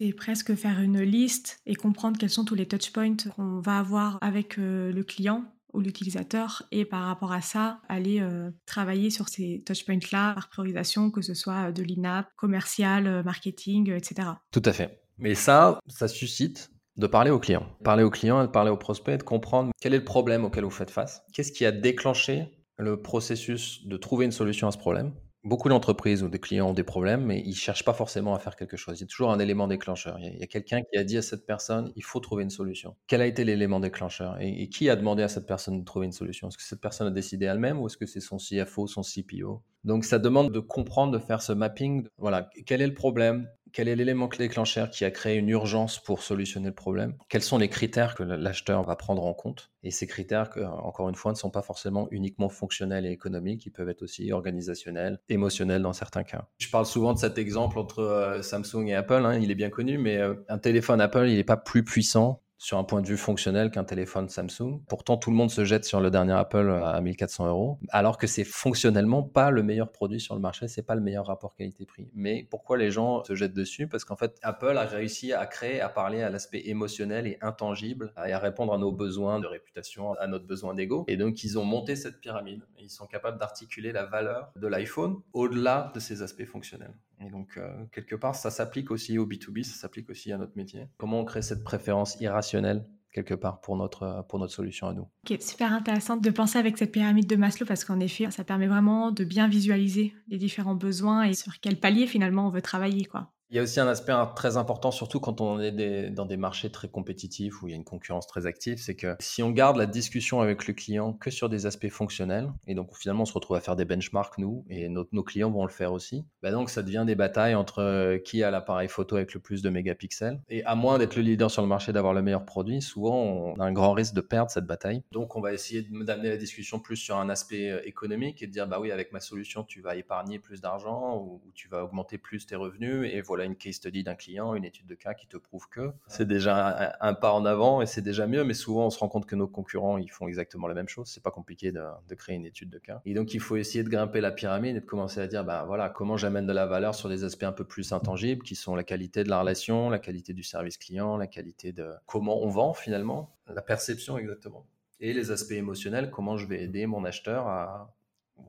C'est 0.00 0.12
presque 0.12 0.54
faire 0.54 0.80
une 0.80 1.00
liste 1.00 1.60
et 1.66 1.74
comprendre 1.74 2.18
quels 2.18 2.30
sont 2.30 2.44
tous 2.44 2.54
les 2.54 2.68
touchpoints 2.68 3.16
qu'on 3.34 3.60
va 3.60 3.78
avoir 3.78 4.18
avec 4.20 4.58
euh, 4.58 4.92
le 4.92 5.02
client 5.02 5.44
ou 5.72 5.80
l'utilisateur 5.80 6.62
et 6.70 6.84
par 6.84 7.04
rapport 7.04 7.32
à 7.32 7.40
ça, 7.40 7.80
aller 7.88 8.20
euh, 8.20 8.50
travailler 8.64 9.10
sur 9.10 9.28
ces 9.28 9.62
touchpoints-là 9.66 10.34
par 10.34 10.48
priorisation, 10.48 11.10
que 11.10 11.20
ce 11.20 11.34
soit 11.34 11.72
de 11.72 11.82
l'INAP, 11.82 12.28
commercial, 12.36 13.06
euh, 13.06 13.22
marketing, 13.22 13.90
etc. 13.90 14.28
Tout 14.52 14.62
à 14.64 14.72
fait. 14.72 15.02
Mais 15.18 15.34
ça, 15.34 15.80
ça 15.88 16.06
suscite 16.06 16.70
de 16.98 17.06
parler 17.06 17.30
au 17.30 17.38
client. 17.38 17.64
Parler 17.84 18.02
au 18.02 18.10
client, 18.10 18.42
de 18.42 18.48
parler 18.48 18.70
au 18.70 18.76
prospect, 18.76 19.18
de 19.18 19.22
comprendre 19.22 19.72
quel 19.80 19.94
est 19.94 19.98
le 19.98 20.04
problème 20.04 20.44
auquel 20.44 20.64
vous 20.64 20.70
faites 20.70 20.90
face. 20.90 21.22
Qu'est-ce 21.32 21.52
qui 21.52 21.64
a 21.64 21.72
déclenché 21.72 22.48
le 22.76 23.00
processus 23.00 23.86
de 23.86 23.96
trouver 23.96 24.24
une 24.24 24.32
solution 24.32 24.66
à 24.68 24.72
ce 24.72 24.78
problème? 24.78 25.12
Beaucoup 25.44 25.68
d'entreprises 25.68 26.24
ou 26.24 26.28
de 26.28 26.36
clients 26.36 26.70
ont 26.70 26.74
des 26.74 26.82
problèmes, 26.82 27.24
mais 27.24 27.40
ils 27.46 27.54
cherchent 27.54 27.84
pas 27.84 27.94
forcément 27.94 28.34
à 28.34 28.40
faire 28.40 28.56
quelque 28.56 28.76
chose. 28.76 28.98
Il 28.98 29.02
y 29.02 29.04
a 29.04 29.06
toujours 29.06 29.30
un 29.30 29.38
élément 29.38 29.68
déclencheur. 29.68 30.18
Il 30.18 30.36
y 30.36 30.42
a, 30.42 30.46
quelqu'un 30.48 30.82
qui 30.82 30.98
a 30.98 31.04
dit 31.04 31.16
à 31.16 31.22
cette 31.22 31.46
personne, 31.46 31.92
il 31.94 32.02
faut 32.02 32.18
trouver 32.18 32.42
une 32.42 32.50
solution. 32.50 32.96
Quel 33.06 33.22
a 33.22 33.26
été 33.26 33.44
l'élément 33.44 33.78
déclencheur? 33.78 34.36
Et, 34.40 34.68
qui 34.68 34.90
a 34.90 34.96
demandé 34.96 35.22
à 35.22 35.28
cette 35.28 35.46
personne 35.46 35.78
de 35.78 35.84
trouver 35.84 36.06
une 36.06 36.12
solution? 36.12 36.48
Est-ce 36.48 36.56
que 36.58 36.64
cette 36.64 36.80
personne 36.80 37.06
a 37.06 37.12
décidé 37.12 37.46
elle-même 37.46 37.78
ou 37.80 37.86
est-ce 37.86 37.96
que 37.96 38.04
c'est 38.04 38.20
son 38.20 38.38
CFO, 38.38 38.88
son 38.88 39.02
CPO 39.02 39.62
Donc 39.84 40.04
ça 40.04 40.18
demande 40.18 40.50
de 40.50 40.58
comprendre, 40.58 41.12
de 41.12 41.18
faire 41.20 41.40
ce 41.40 41.52
mapping. 41.52 42.04
Voilà, 42.18 42.50
quel 42.66 42.82
est 42.82 42.88
le 42.88 42.94
problème? 42.94 43.48
Quel 43.78 43.86
est 43.86 43.94
l'élément 43.94 44.26
déclencheur 44.26 44.90
qui 44.90 45.04
a 45.04 45.12
créé 45.12 45.36
une 45.36 45.48
urgence 45.50 46.02
pour 46.02 46.24
solutionner 46.24 46.66
le 46.66 46.74
problème? 46.74 47.14
Quels 47.28 47.42
sont 47.42 47.58
les 47.58 47.68
critères 47.68 48.16
que 48.16 48.24
l'acheteur 48.24 48.82
va 48.82 48.96
prendre 48.96 49.24
en 49.24 49.34
compte? 49.34 49.70
Et 49.84 49.92
ces 49.92 50.08
critères, 50.08 50.50
encore 50.82 51.08
une 51.08 51.14
fois, 51.14 51.30
ne 51.30 51.36
sont 51.36 51.50
pas 51.50 51.62
forcément 51.62 52.08
uniquement 52.10 52.48
fonctionnels 52.48 53.06
et 53.06 53.12
économiques, 53.12 53.66
ils 53.66 53.70
peuvent 53.70 53.88
être 53.88 54.02
aussi 54.02 54.32
organisationnels, 54.32 55.20
émotionnels 55.28 55.82
dans 55.82 55.92
certains 55.92 56.24
cas. 56.24 56.48
Je 56.58 56.68
parle 56.68 56.86
souvent 56.86 57.12
de 57.12 57.20
cet 57.20 57.38
exemple 57.38 57.78
entre 57.78 58.00
euh, 58.00 58.42
Samsung 58.42 58.88
et 58.88 58.96
Apple, 58.96 59.22
hein, 59.24 59.38
il 59.38 59.52
est 59.52 59.54
bien 59.54 59.70
connu, 59.70 59.96
mais 59.96 60.16
euh, 60.16 60.34
un 60.48 60.58
téléphone 60.58 61.00
Apple, 61.00 61.28
il 61.28 61.36
n'est 61.36 61.44
pas 61.44 61.56
plus 61.56 61.84
puissant 61.84 62.42
sur 62.58 62.76
un 62.76 62.84
point 62.84 63.00
de 63.00 63.06
vue 63.06 63.16
fonctionnel 63.16 63.70
qu'un 63.70 63.84
téléphone 63.84 64.28
Samsung. 64.28 64.82
Pourtant, 64.88 65.16
tout 65.16 65.30
le 65.30 65.36
monde 65.36 65.50
se 65.50 65.64
jette 65.64 65.84
sur 65.84 66.00
le 66.00 66.10
dernier 66.10 66.32
Apple 66.32 66.70
à 66.84 67.00
1400 67.00 67.48
euros, 67.48 67.78
alors 67.90 68.18
que 68.18 68.26
c'est 68.26 68.44
fonctionnellement 68.44 69.22
pas 69.22 69.50
le 69.50 69.62
meilleur 69.62 69.90
produit 69.92 70.20
sur 70.20 70.34
le 70.34 70.40
marché, 70.40 70.68
c'est 70.68 70.82
pas 70.82 70.96
le 70.96 71.00
meilleur 71.00 71.26
rapport 71.26 71.54
qualité-prix. 71.54 72.10
Mais 72.14 72.46
pourquoi 72.50 72.76
les 72.76 72.90
gens 72.90 73.22
se 73.24 73.34
jettent 73.34 73.54
dessus? 73.54 73.86
Parce 73.86 74.04
qu'en 74.04 74.16
fait, 74.16 74.38
Apple 74.42 74.76
a 74.76 74.84
réussi 74.84 75.32
à 75.32 75.46
créer, 75.46 75.80
à 75.80 75.88
parler 75.88 76.22
à 76.22 76.30
l'aspect 76.30 76.62
émotionnel 76.66 77.26
et 77.26 77.38
intangible, 77.40 78.12
et 78.26 78.32
à 78.32 78.38
répondre 78.38 78.74
à 78.74 78.78
nos 78.78 78.92
besoins 78.92 79.38
de 79.38 79.46
réputation, 79.46 80.14
à 80.14 80.26
notre 80.26 80.46
besoin 80.46 80.74
d'ego. 80.74 81.04
Et 81.06 81.16
donc, 81.16 81.44
ils 81.44 81.58
ont 81.58 81.64
monté 81.64 81.94
cette 81.94 82.20
pyramide. 82.20 82.62
ils 82.78 82.90
sont 82.90 83.06
capables 83.06 83.38
d'articuler 83.38 83.92
la 83.92 84.04
valeur 84.04 84.50
de 84.56 84.66
l'iPhone 84.66 85.16
au-delà 85.32 85.92
de 85.94 86.00
ses 86.00 86.22
aspects 86.22 86.44
fonctionnels. 86.44 86.94
Et 87.20 87.30
donc, 87.30 87.56
euh, 87.56 87.84
quelque 87.92 88.14
part, 88.14 88.34
ça 88.34 88.50
s'applique 88.50 88.90
aussi 88.90 89.18
au 89.18 89.26
B2B, 89.26 89.64
ça 89.64 89.74
s'applique 89.74 90.08
aussi 90.10 90.32
à 90.32 90.38
notre 90.38 90.56
métier. 90.56 90.88
Comment 90.98 91.20
on 91.20 91.24
crée 91.24 91.42
cette 91.42 91.64
préférence 91.64 92.20
irrationnelle 92.20 92.84
quelque 93.12 93.34
part 93.34 93.60
pour 93.60 93.76
notre, 93.76 94.24
pour 94.28 94.38
notre 94.38 94.52
solution 94.52 94.86
à 94.86 94.94
nous? 94.94 95.08
Ok, 95.28 95.40
super 95.40 95.72
intéressant 95.72 96.16
de 96.16 96.30
penser 96.30 96.58
avec 96.58 96.78
cette 96.78 96.92
pyramide 96.92 97.26
de 97.26 97.36
Maslow 97.36 97.66
parce 97.66 97.84
qu'en 97.84 98.00
effet, 98.00 98.30
ça 98.30 98.44
permet 98.44 98.68
vraiment 98.68 99.10
de 99.10 99.24
bien 99.24 99.48
visualiser 99.48 100.14
les 100.28 100.38
différents 100.38 100.76
besoins 100.76 101.24
et 101.24 101.34
sur 101.34 101.58
quel 101.60 101.80
palier 101.80 102.06
finalement 102.06 102.46
on 102.46 102.50
veut 102.50 102.62
travailler. 102.62 103.06
Quoi. 103.06 103.32
Il 103.50 103.56
y 103.56 103.60
a 103.60 103.62
aussi 103.62 103.80
un 103.80 103.88
aspect 103.88 104.12
très 104.36 104.58
important, 104.58 104.90
surtout 104.90 105.20
quand 105.20 105.40
on 105.40 105.58
est 105.58 106.10
dans 106.10 106.26
des 106.26 106.36
marchés 106.36 106.70
très 106.70 106.88
compétitifs 106.88 107.62
où 107.62 107.68
il 107.68 107.70
y 107.70 107.72
a 107.72 107.76
une 107.76 107.84
concurrence 107.84 108.26
très 108.26 108.44
active, 108.44 108.76
c'est 108.78 108.94
que 108.94 109.16
si 109.20 109.42
on 109.42 109.50
garde 109.50 109.78
la 109.78 109.86
discussion 109.86 110.42
avec 110.42 110.66
le 110.66 110.74
client 110.74 111.14
que 111.14 111.30
sur 111.30 111.48
des 111.48 111.64
aspects 111.64 111.88
fonctionnels, 111.88 112.52
et 112.66 112.74
donc 112.74 112.94
finalement 112.94 113.22
on 113.22 113.26
se 113.26 113.32
retrouve 113.32 113.56
à 113.56 113.60
faire 113.60 113.74
des 113.74 113.86
benchmarks 113.86 114.36
nous, 114.36 114.66
et 114.68 114.90
nos, 114.90 115.06
clients 115.22 115.50
vont 115.50 115.64
le 115.64 115.70
faire 115.70 115.94
aussi, 115.94 116.26
bah 116.42 116.50
donc 116.50 116.68
ça 116.68 116.82
devient 116.82 117.04
des 117.06 117.14
batailles 117.14 117.54
entre 117.54 117.78
euh, 117.78 118.18
qui 118.18 118.42
a 118.42 118.50
l'appareil 118.50 118.88
photo 118.88 119.16
avec 119.16 119.32
le 119.32 119.40
plus 119.40 119.62
de 119.62 119.70
mégapixels. 119.70 120.42
Et 120.50 120.62
à 120.64 120.74
moins 120.74 120.98
d'être 120.98 121.16
le 121.16 121.22
leader 121.22 121.50
sur 121.50 121.62
le 121.62 121.68
marché, 121.68 121.94
d'avoir 121.94 122.12
le 122.12 122.20
meilleur 122.20 122.44
produit, 122.44 122.82
souvent 122.82 123.16
on 123.16 123.54
a 123.54 123.64
un 123.64 123.72
grand 123.72 123.94
risque 123.94 124.12
de 124.12 124.20
perdre 124.20 124.50
cette 124.50 124.66
bataille. 124.66 125.02
Donc 125.10 125.36
on 125.36 125.40
va 125.40 125.54
essayer 125.54 125.82
d'amener 125.82 126.28
la 126.28 126.36
discussion 126.36 126.80
plus 126.80 126.96
sur 126.96 127.16
un 127.16 127.30
aspect 127.30 127.70
euh, 127.70 127.80
économique 127.86 128.42
et 128.42 128.46
de 128.46 128.52
dire 128.52 128.68
bah 128.68 128.78
oui 128.78 128.92
avec 128.92 129.10
ma 129.10 129.20
solution 129.20 129.64
tu 129.64 129.80
vas 129.80 129.96
épargner 129.96 130.38
plus 130.38 130.60
d'argent 130.60 131.16
ou 131.16 131.40
tu 131.54 131.68
vas 131.68 131.82
augmenter 131.82 132.18
plus 132.18 132.46
tes 132.46 132.54
revenus 132.54 133.08
et 133.10 133.22
voilà 133.22 133.37
une 133.44 133.56
case 133.56 133.74
study 133.74 134.04
d'un 134.04 134.14
client, 134.14 134.54
une 134.54 134.64
étude 134.64 134.86
de 134.86 134.94
cas 134.94 135.14
qui 135.14 135.26
te 135.26 135.36
prouve 135.36 135.68
que 135.68 135.92
c'est 136.06 136.26
déjà 136.26 136.96
un, 137.00 137.14
pas 137.14 137.32
en 137.32 137.44
avant 137.44 137.82
et 137.82 137.86
c'est 137.86 138.02
déjà 138.02 138.26
mieux. 138.26 138.44
Mais 138.44 138.54
souvent, 138.54 138.86
on 138.86 138.90
se 138.90 138.98
rend 138.98 139.08
compte 139.08 139.26
que 139.26 139.36
nos 139.36 139.48
concurrents, 139.48 139.98
ils 139.98 140.10
font 140.10 140.28
exactement 140.28 140.66
la 140.66 140.74
même 140.74 140.88
chose. 140.88 141.08
C'est 141.08 141.22
pas 141.22 141.30
compliqué 141.30 141.72
de, 141.72 142.14
créer 142.14 142.36
une 142.36 142.46
étude 142.46 142.70
de 142.70 142.78
cas. 142.78 143.00
Et 143.04 143.14
donc, 143.14 143.34
il 143.34 143.40
faut 143.40 143.56
essayer 143.56 143.84
de 143.84 143.88
grimper 143.88 144.20
la 144.20 144.32
pyramide 144.32 144.76
et 144.76 144.80
de 144.80 144.86
commencer 144.86 145.20
à 145.20 145.26
dire, 145.26 145.44
bah 145.44 145.64
voilà, 145.66 145.88
comment 145.88 146.16
j'amène 146.16 146.46
de 146.46 146.52
la 146.52 146.66
valeur 146.66 146.94
sur 146.94 147.08
des 147.08 147.24
aspects 147.24 147.44
un 147.44 147.52
peu 147.52 147.64
plus 147.64 147.92
intangibles, 147.92 148.42
qui 148.42 148.54
sont 148.54 148.74
la 148.74 148.84
qualité 148.84 149.24
de 149.24 149.28
la 149.28 149.40
relation, 149.40 149.90
la 149.90 149.98
qualité 149.98 150.32
du 150.32 150.42
service 150.42 150.78
client, 150.78 151.16
la 151.16 151.26
qualité 151.26 151.72
de 151.72 151.90
comment 152.06 152.42
on 152.42 152.48
vend 152.48 152.72
finalement, 152.72 153.36
la 153.46 153.62
perception 153.62 154.18
exactement. 154.18 154.66
Et 155.00 155.12
les 155.12 155.30
aspects 155.30 155.52
émotionnels, 155.52 156.10
comment 156.10 156.36
je 156.36 156.46
vais 156.46 156.62
aider 156.62 156.86
mon 156.86 157.04
acheteur 157.04 157.46
à, 157.46 157.94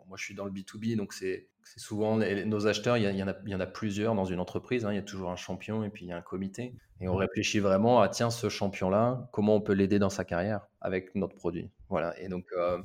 moi, 0.07 0.17
je 0.17 0.23
suis 0.23 0.35
dans 0.35 0.45
le 0.45 0.51
B2B, 0.51 0.95
donc 0.95 1.13
c'est 1.13 1.47
souvent 1.77 2.17
nos 2.17 2.67
acheteurs, 2.67 2.97
il 2.97 3.03
y, 3.03 3.23
en 3.23 3.27
a, 3.27 3.35
il 3.45 3.51
y, 3.51 3.55
en 3.55 3.59
a, 3.59 3.67
plusieurs 3.67 4.15
dans 4.15 4.25
une 4.25 4.39
entreprise. 4.39 4.85
Hein. 4.85 4.91
il 4.91 4.95
y 4.95 4.99
a 4.99 5.03
toujours 5.03 5.29
un 5.29 5.35
champion 5.35 5.83
et 5.83 5.89
puis 5.89 6.05
il 6.05 6.09
y 6.09 6.11
a 6.11 6.17
un 6.17 6.21
comité. 6.21 6.75
Et 6.99 7.07
on 7.07 7.15
réfléchit 7.15 7.59
vraiment 7.59 8.01
à 8.01 8.09
tiens, 8.09 8.29
ce 8.29 8.49
champion-là, 8.49 9.29
comment 9.31 9.55
on 9.55 9.61
peut 9.61 9.73
l'aider 9.73 9.99
dans 9.99 10.09
sa 10.09 10.25
carrière 10.25 10.67
avec 10.81 11.15
notre 11.15 11.35
produit. 11.35 11.69
Voilà. 11.89 12.19
Et 12.19 12.27
donc, 12.27 12.45
euh, 12.57 12.79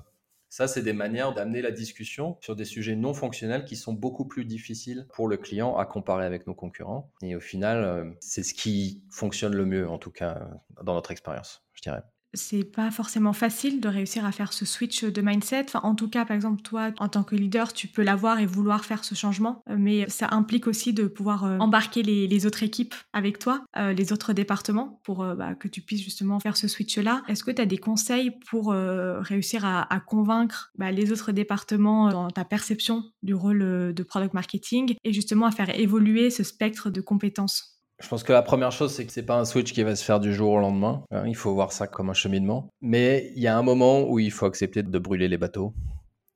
ça, 0.48 0.68
c'est 0.68 0.82
des 0.82 0.92
manières 0.92 1.34
d'amener 1.34 1.62
la 1.62 1.72
discussion 1.72 2.36
sur 2.40 2.54
des 2.54 2.64
sujets 2.64 2.94
non 2.94 3.12
fonctionnels 3.12 3.64
qui 3.64 3.74
sont 3.74 3.92
beaucoup 3.92 4.26
plus 4.26 4.44
difficiles 4.44 5.08
pour 5.12 5.26
le 5.26 5.36
client 5.36 5.76
à 5.76 5.84
comparer 5.84 6.26
avec 6.26 6.46
nos 6.46 6.54
concurrents. 6.54 7.10
Et 7.22 7.34
au 7.34 7.40
final, 7.40 7.82
euh, 7.82 8.10
c'est 8.20 8.44
ce 8.44 8.54
qui 8.54 9.02
fonctionne 9.10 9.54
le 9.54 9.66
mieux, 9.66 9.88
en 9.88 9.98
tout 9.98 10.12
cas, 10.12 10.48
dans 10.82 10.94
notre 10.94 11.10
expérience, 11.10 11.66
je 11.72 11.82
dirais 11.82 12.02
c'est 12.34 12.64
pas 12.64 12.90
forcément 12.90 13.32
facile 13.32 13.80
de 13.80 13.88
réussir 13.88 14.24
à 14.24 14.32
faire 14.32 14.52
ce 14.52 14.64
switch 14.64 15.04
de 15.04 15.22
mindset. 15.22 15.66
En 15.74 15.94
tout 15.94 16.08
cas, 16.08 16.24
par 16.24 16.34
exemple, 16.34 16.62
toi, 16.62 16.90
en 16.98 17.08
tant 17.08 17.22
que 17.22 17.34
leader, 17.34 17.72
tu 17.72 17.88
peux 17.88 18.02
l'avoir 18.02 18.38
et 18.38 18.46
vouloir 18.46 18.84
faire 18.84 19.04
ce 19.04 19.14
changement, 19.14 19.62
euh, 19.70 19.76
mais 19.78 20.08
ça 20.08 20.28
implique 20.32 20.66
aussi 20.66 20.92
de 20.92 21.06
pouvoir 21.06 21.44
euh, 21.44 21.58
embarquer 21.58 22.02
les, 22.02 22.46
autres 22.46 22.62
équipes 22.62 22.94
avec 23.12 23.38
toi, 23.38 23.64
euh, 23.76 23.92
les 23.92 24.12
autres 24.12 24.32
départements, 24.32 25.00
pour 25.04 25.24
bah, 25.24 25.54
que 25.54 25.68
tu 25.68 25.80
puisses 25.80 26.02
justement 26.02 26.40
faire 26.40 26.56
ce 26.56 26.68
switch-là. 26.68 27.22
Est-ce 27.28 27.44
que 27.44 27.50
tu 27.50 27.62
as 27.62 27.66
des 27.66 27.78
conseils 27.78 28.32
pour 28.50 28.72
réussir 28.72 29.64
à, 29.64 30.00
convaincre 30.06 30.72
bah, 30.76 30.90
les 30.90 31.12
autres 31.12 31.32
départements 31.32 32.10
dans 32.10 32.30
ta 32.30 32.44
perception 32.44 33.04
du 33.22 33.34
rôle 33.34 33.94
de 33.94 34.02
product 34.02 34.34
marketing 34.34 34.96
et 35.04 35.12
justement 35.12 35.46
à 35.46 35.52
faire 35.52 35.78
évoluer 35.78 36.30
ce 36.30 36.42
spectre 36.42 36.90
de 36.90 37.00
compétences? 37.00 37.73
Je 38.04 38.08
pense 38.10 38.22
que 38.22 38.34
la 38.34 38.42
première 38.42 38.70
chose, 38.70 38.92
c'est 38.92 39.06
que 39.06 39.12
c'est 39.12 39.24
pas 39.24 39.38
un 39.38 39.46
switch 39.46 39.72
qui 39.72 39.82
va 39.82 39.96
se 39.96 40.04
faire 40.04 40.20
du 40.20 40.34
jour 40.34 40.52
au 40.52 40.60
lendemain. 40.60 41.02
Hein. 41.10 41.26
il 41.26 41.34
faut 41.34 41.54
voir 41.54 41.72
ça 41.72 41.86
comme 41.86 42.10
un 42.10 42.14
cheminement. 42.14 42.68
Mais 42.82 43.32
il 43.34 43.42
y 43.42 43.46
a 43.46 43.56
un 43.56 43.62
moment 43.62 44.02
où 44.02 44.18
il 44.18 44.30
faut 44.30 44.44
accepter 44.44 44.82
de 44.82 44.98
brûler 44.98 45.26
les 45.26 45.38
bateaux. 45.38 45.72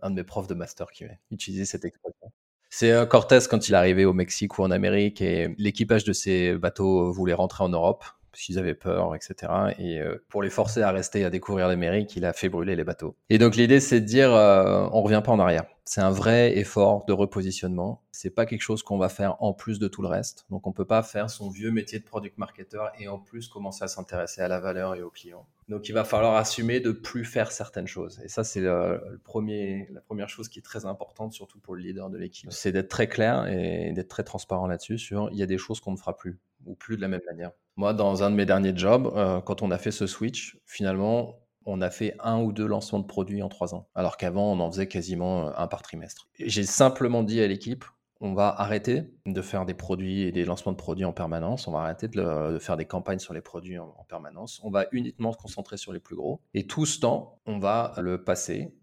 Un 0.00 0.08
de 0.10 0.14
mes 0.14 0.24
profs 0.24 0.46
de 0.46 0.54
master 0.54 0.86
qui 0.90 1.04
utilisé 1.30 1.66
cette 1.66 1.84
expression. 1.84 2.32
C'est 2.70 2.92
euh, 2.92 3.04
Cortés 3.04 3.40
quand 3.50 3.68
il 3.68 3.74
arrivé 3.74 4.06
au 4.06 4.14
Mexique 4.14 4.58
ou 4.58 4.62
en 4.62 4.70
Amérique 4.70 5.20
et 5.20 5.54
l'équipage 5.58 6.04
de 6.04 6.14
ces 6.14 6.54
bateaux 6.56 7.12
voulait 7.12 7.34
rentrer 7.34 7.64
en 7.64 7.68
Europe 7.68 8.04
parce 8.32 8.42
qu'ils 8.44 8.58
avaient 8.58 8.74
peur, 8.74 9.14
etc. 9.14 9.52
Et 9.78 9.98
euh, 9.98 10.24
pour 10.28 10.42
les 10.42 10.50
forcer 10.50 10.82
à 10.82 10.90
rester 10.90 11.24
à 11.24 11.30
découvrir 11.30 11.68
l'Amérique, 11.68 12.14
il 12.16 12.24
a 12.24 12.32
fait 12.32 12.48
brûler 12.48 12.76
les 12.76 12.84
bateaux. 12.84 13.16
Et 13.30 13.38
donc 13.38 13.56
l'idée, 13.56 13.80
c'est 13.80 14.00
de 14.00 14.06
dire, 14.06 14.32
euh, 14.32 14.86
on 14.92 15.02
revient 15.02 15.22
pas 15.24 15.32
en 15.32 15.38
arrière. 15.38 15.64
C'est 15.84 16.02
un 16.02 16.10
vrai 16.10 16.56
effort 16.56 17.04
de 17.06 17.12
repositionnement. 17.12 18.02
C'est 18.20 18.30
pas 18.30 18.46
quelque 18.46 18.62
chose 18.62 18.82
qu'on 18.82 18.98
va 18.98 19.08
faire 19.08 19.40
en 19.44 19.52
plus 19.52 19.78
de 19.78 19.86
tout 19.86 20.02
le 20.02 20.08
reste. 20.08 20.44
Donc 20.50 20.66
on 20.66 20.72
peut 20.72 20.84
pas 20.84 21.04
faire 21.04 21.30
son 21.30 21.50
vieux 21.50 21.70
métier 21.70 22.00
de 22.00 22.04
product 22.04 22.36
marketer 22.36 22.82
et 22.98 23.06
en 23.06 23.20
plus 23.20 23.46
commencer 23.46 23.84
à 23.84 23.86
s'intéresser 23.86 24.40
à 24.40 24.48
la 24.48 24.58
valeur 24.58 24.96
et 24.96 25.02
aux 25.02 25.10
clients. 25.10 25.46
Donc 25.68 25.88
il 25.88 25.92
va 25.92 26.02
falloir 26.02 26.34
assumer 26.34 26.80
de 26.80 26.90
plus 26.90 27.24
faire 27.24 27.52
certaines 27.52 27.86
choses. 27.86 28.20
Et 28.24 28.28
ça 28.28 28.42
c'est 28.42 28.60
le, 28.60 29.20
premier, 29.22 29.86
la 29.92 30.00
première 30.00 30.28
chose 30.28 30.48
qui 30.48 30.58
est 30.58 30.62
très 30.62 30.84
importante, 30.84 31.32
surtout 31.32 31.60
pour 31.60 31.76
le 31.76 31.82
leader 31.82 32.10
de 32.10 32.18
l'équipe. 32.18 32.50
C'est 32.50 32.72
d'être 32.72 32.88
très 32.88 33.06
clair 33.06 33.46
et 33.46 33.92
d'être 33.92 34.08
très 34.08 34.24
transparent 34.24 34.66
là-dessus 34.66 34.98
sur 34.98 35.30
il 35.30 35.38
y 35.38 35.44
a 35.44 35.46
des 35.46 35.58
choses 35.58 35.78
qu'on 35.78 35.92
ne 35.92 35.96
fera 35.96 36.16
plus 36.16 36.40
ou 36.66 36.74
plus 36.74 36.96
de 36.96 37.02
la 37.02 37.06
même 37.06 37.22
manière. 37.24 37.52
Moi, 37.76 37.94
dans 37.94 38.24
un 38.24 38.32
de 38.32 38.34
mes 38.34 38.46
derniers 38.46 38.76
jobs, 38.76 39.12
euh, 39.14 39.40
quand 39.40 39.62
on 39.62 39.70
a 39.70 39.78
fait 39.78 39.92
ce 39.92 40.08
switch, 40.08 40.58
finalement, 40.66 41.38
on 41.66 41.80
a 41.82 41.90
fait 41.90 42.16
un 42.18 42.40
ou 42.40 42.50
deux 42.50 42.66
lancements 42.66 42.98
de 42.98 43.06
produits 43.06 43.44
en 43.44 43.48
trois 43.48 43.76
ans, 43.76 43.86
alors 43.94 44.16
qu'avant, 44.16 44.50
on 44.50 44.58
en 44.58 44.72
faisait 44.72 44.88
quasiment 44.88 45.46
euh, 45.46 45.52
un 45.56 45.68
par 45.68 45.82
trimestre. 45.82 46.26
J'ai 46.40 46.64
simplement 46.64 47.22
dit 47.22 47.40
à 47.40 47.46
l'équipe, 47.46 47.84
on 48.20 48.34
va 48.34 48.48
arrêter 48.48 49.04
de 49.26 49.42
faire 49.42 49.64
des 49.64 49.74
produits 49.74 50.22
et 50.22 50.32
des 50.32 50.44
lancements 50.44 50.72
de 50.72 50.76
produits 50.76 51.04
en 51.04 51.12
permanence. 51.12 51.68
On 51.68 51.72
va 51.72 51.80
arrêter 51.80 52.08
de, 52.08 52.58
faire 52.60 52.76
des 52.76 52.84
campagnes 52.84 53.18
sur 53.18 53.32
les 53.32 53.40
produits 53.40 53.78
en, 53.78 54.04
permanence. 54.08 54.60
On 54.64 54.70
va 54.70 54.86
uniquement 54.92 55.32
se 55.32 55.38
concentrer 55.38 55.76
sur 55.76 55.92
les 55.92 56.00
plus 56.00 56.16
gros. 56.16 56.40
Et 56.54 56.66
tout 56.66 56.86
ce 56.86 56.98
temps, 56.98 57.40
on 57.46 57.58
va 57.58 57.94
le 57.98 58.24
passer 58.24 58.74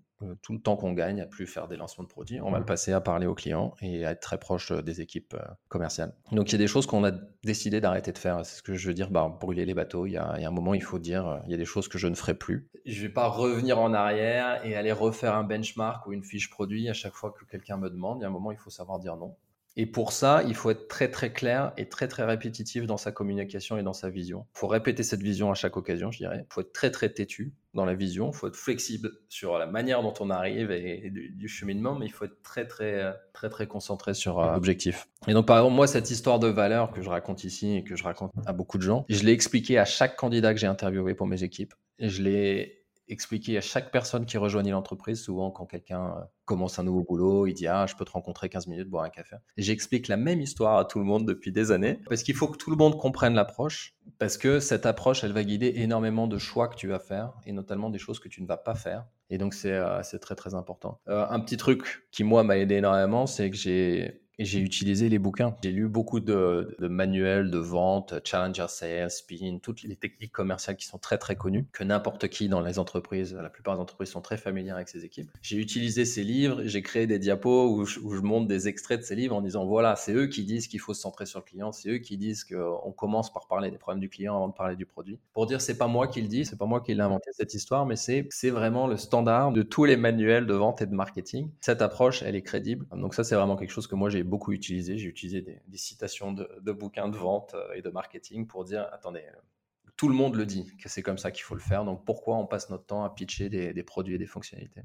tout 0.41 0.53
le 0.53 0.59
temps 0.59 0.75
qu'on 0.75 0.93
gagne 0.93 1.21
à 1.21 1.25
plus 1.25 1.45
faire 1.45 1.67
des 1.67 1.75
lancements 1.75 2.03
de 2.03 2.09
produits, 2.09 2.39
on 2.41 2.51
va 2.51 2.59
le 2.59 2.65
passer 2.65 2.93
à 2.93 3.01
parler 3.01 3.27
aux 3.27 3.35
clients 3.35 3.73
et 3.81 4.05
à 4.05 4.11
être 4.11 4.21
très 4.21 4.37
proche 4.37 4.71
euh, 4.71 4.81
des 4.81 5.01
équipes 5.01 5.33
euh, 5.33 5.45
commerciales. 5.67 6.13
Donc 6.31 6.49
il 6.49 6.53
y 6.53 6.55
a 6.55 6.57
des 6.57 6.67
choses 6.67 6.85
qu'on 6.85 7.03
a 7.03 7.11
décidé 7.43 7.81
d'arrêter 7.81 8.11
de 8.11 8.17
faire. 8.17 8.45
C'est 8.45 8.57
ce 8.57 8.63
que 8.63 8.75
je 8.75 8.87
veux 8.87 8.93
dire, 8.93 9.09
bah, 9.11 9.37
brûler 9.39 9.65
les 9.65 9.73
bateaux. 9.73 10.05
Il 10.05 10.11
y, 10.11 10.17
a, 10.17 10.33
un 10.33 10.51
moment, 10.51 10.73
il 10.73 10.83
faut 10.83 10.99
dire, 10.99 11.41
il 11.45 11.51
y 11.51 11.53
a 11.53 11.57
des 11.57 11.65
choses 11.65 11.87
que 11.87 11.97
je 11.97 12.07
ne 12.07 12.15
ferai 12.15 12.33
plus. 12.33 12.69
Je 12.85 12.97
ne 13.01 13.07
vais 13.07 13.13
pas 13.13 13.27
revenir 13.27 13.79
en 13.79 13.93
arrière 13.93 14.65
et 14.65 14.75
aller 14.75 14.91
refaire 14.91 15.35
un 15.35 15.43
benchmark 15.43 16.05
ou 16.07 16.13
une 16.13 16.23
fiche 16.23 16.49
produit 16.49 16.89
à 16.89 16.93
chaque 16.93 17.13
fois 17.13 17.31
que 17.31 17.45
quelqu'un 17.45 17.77
me 17.77 17.89
demande. 17.89 18.19
Il 18.19 18.21
y 18.21 18.25
a 18.25 18.27
un 18.27 18.31
moment, 18.31 18.51
il 18.51 18.57
faut 18.57 18.69
savoir 18.69 18.99
dire 18.99 19.17
non. 19.17 19.35
Et 19.77 19.85
pour 19.85 20.13
ça, 20.13 20.41
il 20.47 20.55
faut 20.55 20.69
être 20.69 20.87
très 20.87 21.11
très 21.11 21.33
clair 21.33 21.73
et 21.77 21.89
très 21.89 22.07
très 22.07 22.23
répétitif 22.23 22.85
dans 22.85 22.97
sa 22.97 23.11
communication 23.11 23.77
et 23.77 23.83
dans 23.83 23.93
sa 23.93 24.09
vision. 24.09 24.45
Il 24.55 24.59
faut 24.59 24.67
répéter 24.67 25.03
cette 25.03 25.21
vision 25.21 25.51
à 25.51 25.53
chaque 25.53 25.75
occasion, 25.75 26.11
je 26.11 26.19
dirais. 26.19 26.45
Il 26.49 26.53
faut 26.53 26.61
être 26.61 26.71
très 26.71 26.91
très 26.91 27.09
têtu 27.09 27.53
dans 27.73 27.83
la 27.83 27.93
vision. 27.93 28.31
Il 28.31 28.35
faut 28.35 28.47
être 28.47 28.55
flexible 28.55 29.11
sur 29.27 29.57
la 29.57 29.65
manière 29.65 30.01
dont 30.01 30.13
on 30.21 30.29
arrive 30.29 30.71
et, 30.71 31.09
du, 31.11 31.47
cheminement, 31.49 31.95
mais 31.95 32.05
il 32.05 32.11
faut 32.11 32.25
être 32.25 32.41
très 32.41 32.65
très 32.65 33.13
très 33.33 33.49
très 33.49 33.67
concentré 33.67 34.13
sur 34.13 34.39
euh, 34.39 34.53
l'objectif. 34.53 35.09
Et 35.27 35.33
donc 35.33 35.45
par 35.45 35.57
exemple, 35.57 35.75
moi, 35.75 35.87
cette 35.87 36.09
histoire 36.09 36.39
de 36.39 36.47
valeur 36.47 36.91
que 36.91 37.01
je 37.01 37.09
raconte 37.09 37.43
ici 37.43 37.75
et 37.75 37.83
que 37.83 37.95
je 37.95 38.03
raconte 38.03 38.31
à 38.45 38.53
beaucoup 38.53 38.77
de 38.77 38.83
gens, 38.83 39.05
je 39.09 39.23
l'ai 39.23 39.33
expliqué 39.33 39.77
à 39.77 39.85
chaque 39.85 40.15
candidat 40.15 40.53
que 40.53 40.59
j'ai 40.59 40.67
interviewé 40.67 41.15
pour 41.15 41.27
mes 41.27 41.43
équipes. 41.43 41.73
Je 41.99 42.21
l'ai 42.23 42.84
expliquer 43.07 43.57
à 43.57 43.61
chaque 43.61 43.91
personne 43.91 44.25
qui 44.25 44.37
rejoignit 44.37 44.71
l'entreprise, 44.71 45.21
souvent 45.21 45.51
quand 45.51 45.65
quelqu'un 45.65 46.05
euh, 46.05 46.21
commence 46.45 46.79
un 46.79 46.83
nouveau 46.83 47.03
boulot, 47.03 47.47
il 47.47 47.53
dit 47.53 47.67
Ah, 47.67 47.85
je 47.87 47.95
peux 47.95 48.05
te 48.05 48.11
rencontrer 48.11 48.49
15 48.49 48.67
minutes, 48.67 48.89
boire 48.89 49.03
un 49.03 49.09
café. 49.09 49.37
J'explique 49.57 50.07
la 50.07 50.17
même 50.17 50.41
histoire 50.41 50.77
à 50.77 50.85
tout 50.85 50.99
le 50.99 51.05
monde 51.05 51.25
depuis 51.25 51.51
des 51.51 51.71
années, 51.71 51.99
parce 52.07 52.23
qu'il 52.23 52.35
faut 52.35 52.47
que 52.47 52.57
tout 52.57 52.69
le 52.69 52.77
monde 52.77 52.97
comprenne 52.97 53.33
l'approche, 53.33 53.95
parce 54.19 54.37
que 54.37 54.59
cette 54.59 54.85
approche, 54.85 55.23
elle 55.23 55.33
va 55.33 55.43
guider 55.43 55.73
énormément 55.75 56.27
de 56.27 56.37
choix 56.37 56.67
que 56.67 56.75
tu 56.75 56.87
vas 56.87 56.99
faire, 56.99 57.33
et 57.45 57.51
notamment 57.51 57.89
des 57.89 57.99
choses 57.99 58.19
que 58.19 58.29
tu 58.29 58.41
ne 58.41 58.47
vas 58.47 58.57
pas 58.57 58.75
faire. 58.75 59.05
Et 59.29 59.37
donc, 59.37 59.53
c'est 59.53 59.73
euh, 59.73 60.01
très, 60.21 60.35
très 60.35 60.53
important. 60.53 60.99
Euh, 61.07 61.25
un 61.29 61.39
petit 61.39 61.57
truc 61.57 62.07
qui, 62.11 62.23
moi, 62.23 62.43
m'a 62.43 62.57
aidé 62.57 62.75
énormément, 62.75 63.25
c'est 63.25 63.49
que 63.49 63.57
j'ai 63.57 64.24
j'ai 64.39 64.59
utilisé 64.59 65.09
les 65.09 65.19
bouquins. 65.19 65.55
J'ai 65.63 65.71
lu 65.71 65.87
beaucoup 65.87 66.19
de, 66.19 66.75
manuels 66.79 67.51
de 67.51 67.57
vente, 67.57 68.15
Challenger 68.23 68.65
Sales, 68.67 69.11
Spin, 69.11 69.59
toutes 69.61 69.83
les 69.83 69.95
techniques 69.95 70.31
commerciales 70.31 70.75
qui 70.75 70.85
sont 70.85 70.97
très 70.97 71.17
très 71.17 71.35
connues, 71.35 71.67
que 71.71 71.83
n'importe 71.83 72.27
qui 72.27 72.49
dans 72.49 72.61
les 72.61 72.79
entreprises, 72.79 73.33
la 73.33 73.49
plupart 73.49 73.75
des 73.75 73.81
entreprises 73.81 74.09
sont 74.09 74.21
très 74.21 74.37
familières 74.37 74.75
avec 74.75 74.89
ces 74.89 75.05
équipes. 75.05 75.29
J'ai 75.41 75.57
utilisé 75.57 76.05
ces 76.05 76.23
livres, 76.23 76.63
j'ai 76.65 76.81
créé 76.81 77.07
des 77.07 77.19
diapos 77.19 77.69
où 77.69 77.85
je, 77.85 77.99
montre 78.25 78.47
des 78.47 78.67
extraits 78.67 78.99
de 78.99 79.05
ces 79.05 79.15
livres 79.15 79.35
en 79.35 79.41
disant 79.41 79.65
voilà, 79.65 79.95
c'est 79.95 80.13
eux 80.13 80.27
qui 80.27 80.43
disent 80.43 80.67
qu'il 80.67 80.79
faut 80.79 80.93
se 80.93 81.01
centrer 81.01 81.25
sur 81.25 81.39
le 81.39 81.45
client, 81.45 81.71
c'est 81.71 81.89
eux 81.89 81.97
qui 81.99 82.17
disent 82.17 82.43
qu'on 82.43 82.91
commence 82.91 83.31
par 83.31 83.47
parler 83.47 83.71
des 83.71 83.77
problèmes 83.77 84.01
du 84.01 84.09
client 84.09 84.35
avant 84.35 84.47
de 84.47 84.53
parler 84.53 84.75
du 84.75 84.85
produit. 84.85 85.19
Pour 85.33 85.45
dire 85.45 85.61
c'est 85.61 85.77
pas 85.77 85.87
moi 85.87 86.07
qui 86.07 86.21
le 86.21 86.27
dis, 86.27 86.45
c'est 86.45 86.57
pas 86.57 86.65
moi 86.65 86.81
qui 86.81 86.93
l'ai 86.93 87.01
inventé 87.01 87.29
cette 87.33 87.53
histoire, 87.53 87.85
mais 87.85 87.95
c'est 87.95 88.49
vraiment 88.49 88.87
le 88.87 88.97
standard 88.97 89.51
de 89.51 89.61
tous 89.61 89.85
les 89.85 89.97
manuels 89.97 90.47
de 90.47 90.53
vente 90.53 90.81
et 90.81 90.85
de 90.85 90.93
marketing. 90.93 91.51
Cette 91.61 91.81
approche, 91.81 92.23
elle 92.23 92.35
est 92.35 92.41
crédible. 92.41 92.85
Donc 92.91 93.13
ça, 93.13 93.23
c'est 93.23 93.35
vraiment 93.35 93.55
quelque 93.55 93.71
chose 93.71 93.87
que 93.87 93.95
moi 93.95 94.09
j'ai 94.09 94.24
beaucoup 94.25 94.51
utilisé. 94.51 94.97
J'ai 94.97 95.07
utilisé 95.07 95.41
des, 95.41 95.77
citations 95.77 96.33
de, 96.33 96.71
bouquins 96.71 97.09
de 97.09 97.17
vente 97.17 97.53
euh, 97.53 97.73
et 97.73 97.81
de 97.81 97.89
marketing 97.89 98.47
pour 98.47 98.65
dire 98.65 98.87
attendez, 98.91 99.23
euh, 99.27 99.89
tout 99.95 100.09
le 100.09 100.15
monde 100.15 100.35
le 100.35 100.45
dit 100.45 100.75
que 100.77 100.89
c'est 100.89 101.01
comme 101.01 101.17
ça 101.17 101.31
qu'il 101.31 101.43
faut 101.43 101.55
le 101.55 101.61
faire. 101.61 101.85
Donc 101.85 102.05
pourquoi 102.05 102.37
on 102.37 102.45
passe 102.45 102.69
notre 102.69 102.85
temps 102.85 103.03
à 103.03 103.09
pitcher 103.09 103.49
des, 103.49 103.83
produits 103.83 104.15
et 104.15 104.17
des 104.17 104.25
fonctionnalités? 104.25 104.81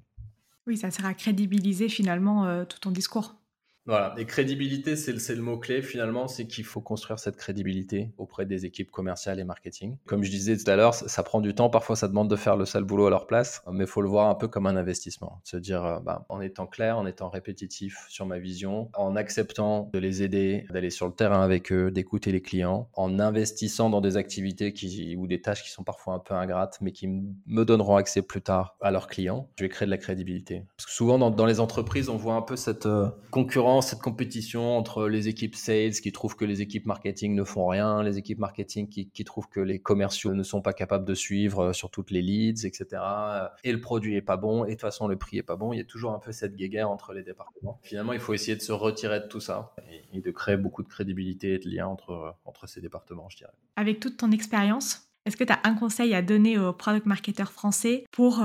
Oui, 0.67 0.77
ça 0.77 0.91
sert 0.91 1.07
à 1.07 1.15
crédibiliser 1.15 1.89
finalement 1.89 2.47
euh, 2.47 2.65
tout 2.65 2.79
ton 2.79 2.91
discours. 2.91 3.40
Voilà, 3.91 4.15
et 4.17 4.25
crédibilité, 4.25 4.95
c'est 4.95 5.35
le, 5.35 5.43
mot-clé 5.43 5.83
finalement, 5.83 6.29
c'est 6.29 6.47
qu'il 6.47 6.63
faut 6.63 6.81
construire 6.81 7.19
cette 7.19 7.35
crédibilité 7.35 8.13
auprès 8.19 8.47
des 8.47 8.65
équipes 8.65 8.89
commerciales 8.89 9.41
et 9.41 9.45
marketing. 9.45 9.97
Comme 10.07 10.23
je 10.23 10.31
disais 10.31 10.57
tout 10.57 10.71
à 10.71 10.77
l'heure, 10.77 10.95
ça, 10.95 11.23
prend 11.25 11.41
du 11.41 11.57
temps, 11.57 11.71
parfois 11.71 11.97
ça 11.97 12.07
demande 12.07 12.31
de 12.31 12.37
faire 12.37 12.57
le 12.57 12.67
sale 12.67 12.85
boulot 12.85 13.07
à 13.07 13.11
leur 13.11 13.27
place, 13.27 13.65
mais 13.69 13.83
il 13.83 13.91
faut 13.91 14.01
le 14.01 14.09
voir 14.09 14.29
un 14.29 14.37
peu 14.37 14.47
comme 14.47 14.69
un 14.69 14.77
investissement. 14.77 15.41
Se 15.43 15.57
dire, 15.57 15.85
euh, 15.85 15.99
bah, 15.99 16.25
en 16.29 16.41
étant 16.41 16.69
clair, 16.69 16.99
en 16.99 17.05
étant 17.05 17.31
répétitif 17.31 18.07
sur 18.09 18.27
ma 18.27 18.39
vision, 18.39 18.91
en 18.95 19.17
acceptant 19.17 19.91
de 19.93 19.99
les 19.99 20.23
aider, 20.23 20.67
d'aller 20.71 20.91
sur 20.91 21.09
le 21.09 21.13
terrain 21.13 21.43
avec 21.43 21.73
eux, 21.73 21.91
d'écouter 21.91 22.31
les 22.31 22.43
clients, 22.43 22.89
en 22.93 23.19
investissant 23.19 23.91
dans 23.91 24.01
des 24.01 24.17
activités 24.17 24.73
ou 25.17 25.27
des 25.27 25.41
tâches 25.41 25.65
qui 25.65 25.71
sont 25.71 25.83
parfois 25.83 26.15
un 26.15 26.21
peu 26.21 26.35
ingrates, 26.35 26.79
mais 26.81 26.93
qui 26.93 27.09
me 27.09 27.65
donneront 27.65 27.97
accès 27.97 28.23
plus 28.23 28.41
tard 28.41 28.77
à 28.81 28.93
leurs 28.93 29.09
clients, 29.09 29.49
je 29.59 29.65
vais 29.65 29.69
créer 29.69 29.87
de 29.87 29.91
la 29.91 29.99
crédibilité. 29.99 30.63
Parce 30.77 30.87
que 30.87 30.93
souvent 30.93 31.19
dans, 31.19 31.47
les 31.47 31.59
entreprises, 31.59 32.09
on 32.09 32.17
voit 32.17 32.35
un 32.35 32.43
peu 32.43 32.55
cette 32.55 32.87
euh, 32.87 33.09
concurrence 33.33 33.80
cette 33.81 34.01
compétition 34.01 34.77
entre 34.77 35.09
les 35.09 35.29
équipes 35.29 35.55
sales 35.55 35.93
qui 35.93 36.13
trouvent 36.13 36.37
que 36.37 36.45
les 36.45 36.61
équipes 36.61 36.87
marketing 36.87 37.35
ne 37.35 37.45
font 37.45 37.67
rien, 37.67 38.03
les 38.03 38.19
équipes 38.19 38.39
marketing 38.39 38.89
qui, 38.89 39.25
trouvent 39.25 39.49
que 39.49 39.61
les 39.61 39.81
commerciaux 39.81 40.35
ne 40.35 40.43
sont 40.43 40.63
pas 40.63 40.73
capables 40.73 41.05
de 41.05 41.15
suivre 41.15 41.67
euh, 41.67 41.73
sur 41.73 41.91
toutes 41.91 42.11
les 42.11 42.23
leads, 42.23 42.67
etc. 42.67 42.87
Euh, 42.95 43.49
et 43.65 43.73
le 43.73 43.81
produit 43.81 44.17
est 44.17 44.23
pas 44.23 44.37
bon, 44.37 44.65
et 44.65 44.69
de 44.69 44.73
toute 44.75 44.81
façon 44.81 45.09
le 45.09 45.17
prix 45.17 45.39
est 45.39 45.43
pas 45.43 45.57
bon. 45.57 45.73
Il 45.73 45.79
y 45.79 45.81
a 45.81 45.85
toujours 45.85 46.13
un 46.13 46.19
peu 46.19 46.33
cette 46.33 46.57
guéguerre 46.57 46.91
entre 46.91 47.13
les 47.13 47.23
départements. 47.23 47.79
Finalement, 47.83 48.13
il 48.13 48.21
faut 48.21 48.35
essayer 48.35 48.57
de 48.57 48.63
se 48.63 48.73
retirer 48.73 49.21
de 49.21 49.27
tout 49.27 49.41
ça 49.41 49.75
et, 50.13 50.21
de 50.21 50.31
créer 50.31 50.57
beaucoup 50.57 50.83
de 50.83 50.89
crédibilité 50.89 51.55
et 51.55 51.59
de 51.59 51.69
lien 51.69 51.87
entre, 51.87 52.11
euh, 52.11 52.31
entre 52.45 52.67
ces 52.67 52.81
départements, 52.81 53.29
je 53.29 53.39
dirais. 53.39 53.53
Avec 53.77 54.01
toute 54.01 54.17
ton 54.17 54.31
expérience, 54.31 55.11
est-ce 55.27 55.37
que 55.37 55.45
tu 55.45 55.53
as 55.53 55.61
un 55.65 55.75
conseil 55.75 56.15
à 56.15 56.23
donner 56.23 56.59
aux 56.59 56.73
product 56.73 57.07
marketeurs 57.07 57.53
français 57.53 58.05
pour 58.11 58.43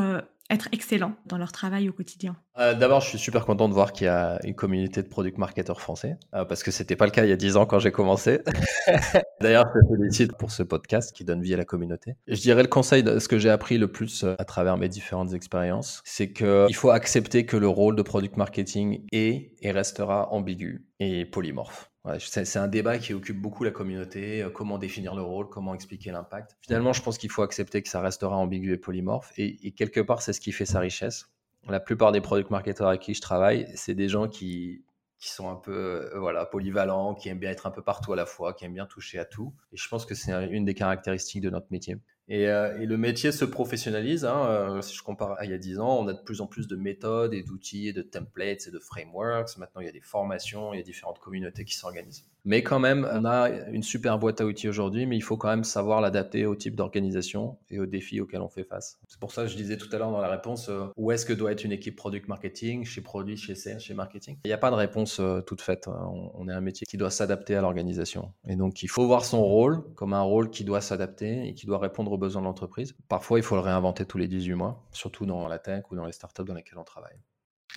être 0.49 0.69
excellents 0.71 1.15
dans 1.25 1.37
leur 1.37 1.51
travail 1.51 1.89
au 1.89 1.93
quotidien 1.93 2.35
euh, 2.59 2.73
D'abord, 2.73 3.01
je 3.01 3.09
suis 3.09 3.17
super 3.17 3.45
content 3.45 3.67
de 3.67 3.73
voir 3.73 3.93
qu'il 3.93 4.05
y 4.05 4.09
a 4.09 4.39
une 4.43 4.53
communauté 4.53 5.01
de 5.01 5.07
product 5.07 5.37
marketeurs 5.37 5.81
français, 5.81 6.17
euh, 6.33 6.45
parce 6.45 6.61
que 6.61 6.71
c'était 6.71 6.95
pas 6.95 7.05
le 7.05 7.11
cas 7.11 7.25
il 7.25 7.29
y 7.29 7.33
a 7.33 7.37
10 7.37 7.57
ans 7.57 7.65
quand 7.65 7.79
j'ai 7.79 7.91
commencé. 7.91 8.41
D'ailleurs, 9.41 9.65
je 9.73 9.79
te 9.79 10.01
félicite 10.01 10.37
pour 10.37 10.51
ce 10.51 10.63
podcast 10.63 11.15
qui 11.15 11.23
donne 11.23 11.41
vie 11.41 11.53
à 11.53 11.57
la 11.57 11.65
communauté. 11.65 12.15
Je 12.27 12.39
dirais 12.39 12.61
le 12.61 12.69
conseil, 12.69 13.03
de 13.03 13.19
ce 13.19 13.27
que 13.27 13.39
j'ai 13.39 13.49
appris 13.49 13.77
le 13.77 13.91
plus 13.91 14.23
euh, 14.23 14.35
à 14.37 14.45
travers 14.45 14.77
mes 14.77 14.89
différentes 14.89 15.33
expériences, 15.33 16.01
c'est 16.05 16.31
qu'il 16.31 16.75
faut 16.75 16.91
accepter 16.91 17.45
que 17.45 17.57
le 17.57 17.67
rôle 17.67 17.95
de 17.95 18.01
product 18.01 18.37
marketing 18.37 19.05
est 19.11 19.53
et 19.61 19.71
restera 19.71 20.31
ambigu 20.31 20.85
et 20.99 21.25
polymorphe 21.25 21.91
c'est 22.19 22.57
un 22.57 22.67
débat 22.67 22.97
qui 22.97 23.13
occupe 23.13 23.39
beaucoup 23.39 23.63
la 23.63 23.71
communauté. 23.71 24.43
Euh, 24.43 24.49
comment 24.49 24.77
définir 24.77 25.15
le 25.15 25.21
rôle, 25.21 25.49
comment 25.49 25.73
expliquer 25.73 26.11
l'impact. 26.11 26.57
Finalement, 26.61 26.93
je 26.93 27.01
pense 27.01 27.17
qu'il 27.17 27.31
faut 27.31 27.41
accepter 27.41 27.81
que 27.81 27.89
ça 27.89 28.01
restera 28.01 28.35
ambigu 28.35 28.73
et 28.73 28.77
polymorphe. 28.77 29.31
Et, 29.37 29.71
quelque 29.71 29.99
part, 29.99 30.21
c'est 30.21 30.33
ce 30.33 30.41
qui 30.41 30.51
fait 30.51 30.65
sa 30.65 30.79
richesse. 30.79 31.27
La 31.67 31.79
plupart 31.79 32.11
des 32.11 32.21
product 32.21 32.51
marketers 32.51 32.87
avec 32.87 33.01
qui 33.01 33.15
je 33.15 33.21
travaille, 33.21 33.67
c'est 33.73 33.95
des 33.95 34.07
gens 34.07 34.27
qui, 34.27 34.85
qui 35.17 35.29
sont 35.29 35.49
un 35.49 35.55
peu 35.55 36.11
euh, 36.13 36.19
voilà, 36.19 36.45
polyvalents, 36.45 37.15
qui 37.15 37.29
aiment 37.29 37.39
bien 37.39 37.49
être 37.49 37.65
un 37.65 37.71
peu 37.71 37.81
partout 37.81 38.13
à 38.13 38.15
la 38.15 38.27
fois, 38.27 38.53
qui 38.53 38.65
aiment 38.65 38.75
bien 38.75 38.85
toucher 38.85 39.17
à 39.17 39.25
tout. 39.25 39.53
Et 39.71 39.77
je 39.77 39.87
pense 39.89 40.05
que 40.05 40.13
c'est 40.13 40.31
une 40.51 40.65
des 40.65 40.75
caractéristiques 40.75 41.41
de 41.41 41.49
notre 41.49 41.67
métier. 41.71 41.97
Euh, 42.31 42.77
et, 42.79 42.85
le 42.85 42.97
métier 42.97 43.31
se 43.31 43.45
professionnalise. 43.45 44.25
Hein, 44.25 44.45
euh, 44.47 44.81
si 44.81 44.95
je 44.95 45.03
compare 45.03 45.39
à 45.39 45.45
il 45.45 45.51
y 45.51 45.53
a 45.53 45.57
10 45.57 45.79
ans, 45.79 45.99
on 45.99 46.07
a 46.07 46.13
de 46.13 46.21
plus 46.21 46.41
en 46.41 46.47
plus 46.47 46.67
de 46.67 46.75
méthodes 46.75 47.33
et 47.33 47.43
d'outils, 47.43 47.93
de 47.93 48.01
templates 48.01 48.67
et 48.67 48.71
de 48.71 48.79
frameworks. 48.79 49.57
Maintenant, 49.57 49.81
il 49.81 49.85
y 49.85 49.89
a 49.89 49.93
des 49.93 50.01
formations, 50.01 50.73
il 50.73 50.77
y 50.77 50.79
a 50.79 50.83
différentes 50.83 51.19
communautés 51.19 51.65
qui 51.65 51.75
s'organisent. 51.75 52.25
Mais 52.45 52.63
quand 52.63 52.79
même, 52.79 53.07
on 53.11 53.25
a 53.25 53.49
une 53.71 53.83
super 53.83 54.19
boîte 54.19 54.39
à 54.39 54.45
outils 54.45 54.69
aujourd'hui, 54.69 55.05
mais 55.05 55.17
il 55.17 55.21
faut 55.21 55.37
quand 55.37 55.49
même 55.49 55.63
savoir 55.63 55.99
l'adapter 55.99 56.45
au 56.45 56.55
type 56.55 56.75
d'organisation 56.75 57.57
et 57.69 57.79
aux 57.79 57.85
défis 57.85 58.21
auxquels 58.21 58.41
on 58.41 58.49
fait 58.49 58.63
face. 58.63 58.99
C'est 59.07 59.19
pour 59.19 59.31
ça 59.31 59.43
que 59.43 59.49
je 59.49 59.55
disais 59.55 59.77
tout 59.77 59.87
à 59.91 59.97
l'heure 59.97 60.11
dans 60.11 60.21
la 60.21 60.29
réponse, 60.29 60.69
euh, 60.69 60.85
où 60.95 61.11
est-ce 61.11 61.25
que 61.25 61.33
doit 61.33 61.51
être 61.51 61.63
une 61.63 61.71
équipe 61.71 61.95
product 61.95 62.27
marketing, 62.27 62.85
chez 62.85 63.01
produit, 63.01 63.35
chez 63.35 63.55
sales, 63.55 63.79
chez 63.79 63.93
marketing? 63.93 64.37
Il 64.45 64.47
n'y 64.47 64.53
a 64.53 64.57
pas 64.57 64.69
de 64.69 64.75
réponse 64.75 65.21
toute 65.45 65.61
faite. 65.61 65.87
On, 65.87 66.31
on 66.33 66.47
est 66.47 66.53
un 66.53 66.61
métier 66.61 66.85
qui 66.87 66.97
doit 66.97 67.09
s'adapter 67.09 67.55
à 67.55 67.61
l'organisation. 67.61 68.31
Et 68.47 68.55
donc, 68.55 68.83
il 68.83 68.89
faut 68.89 69.07
voir 69.07 69.25
son 69.25 69.43
rôle 69.43 69.83
comme 69.95 70.13
un 70.13 70.21
rôle 70.21 70.49
qui 70.49 70.63
doit 70.63 70.81
s'adapter 70.81 71.47
et 71.47 71.53
qui 71.53 71.65
doit 71.65 71.79
répondre 71.79 72.11
aux 72.11 72.17
besoins 72.17 72.41
de 72.41 72.47
l'entreprise. 72.47 72.95
Parfois, 73.07 73.39
il 73.39 73.43
faut 73.43 73.55
le 73.55 73.61
réinventer 73.61 74.05
tous 74.05 74.17
les 74.17 74.27
18 74.27 74.53
mois, 74.53 74.85
surtout 74.91 75.25
dans 75.25 75.47
la 75.47 75.59
tech 75.59 75.83
ou 75.91 75.95
dans 75.95 76.05
les 76.05 76.11
startups 76.11 76.43
dans 76.43 76.53
lesquelles 76.53 76.79
on 76.79 76.83
travaille. 76.83 77.17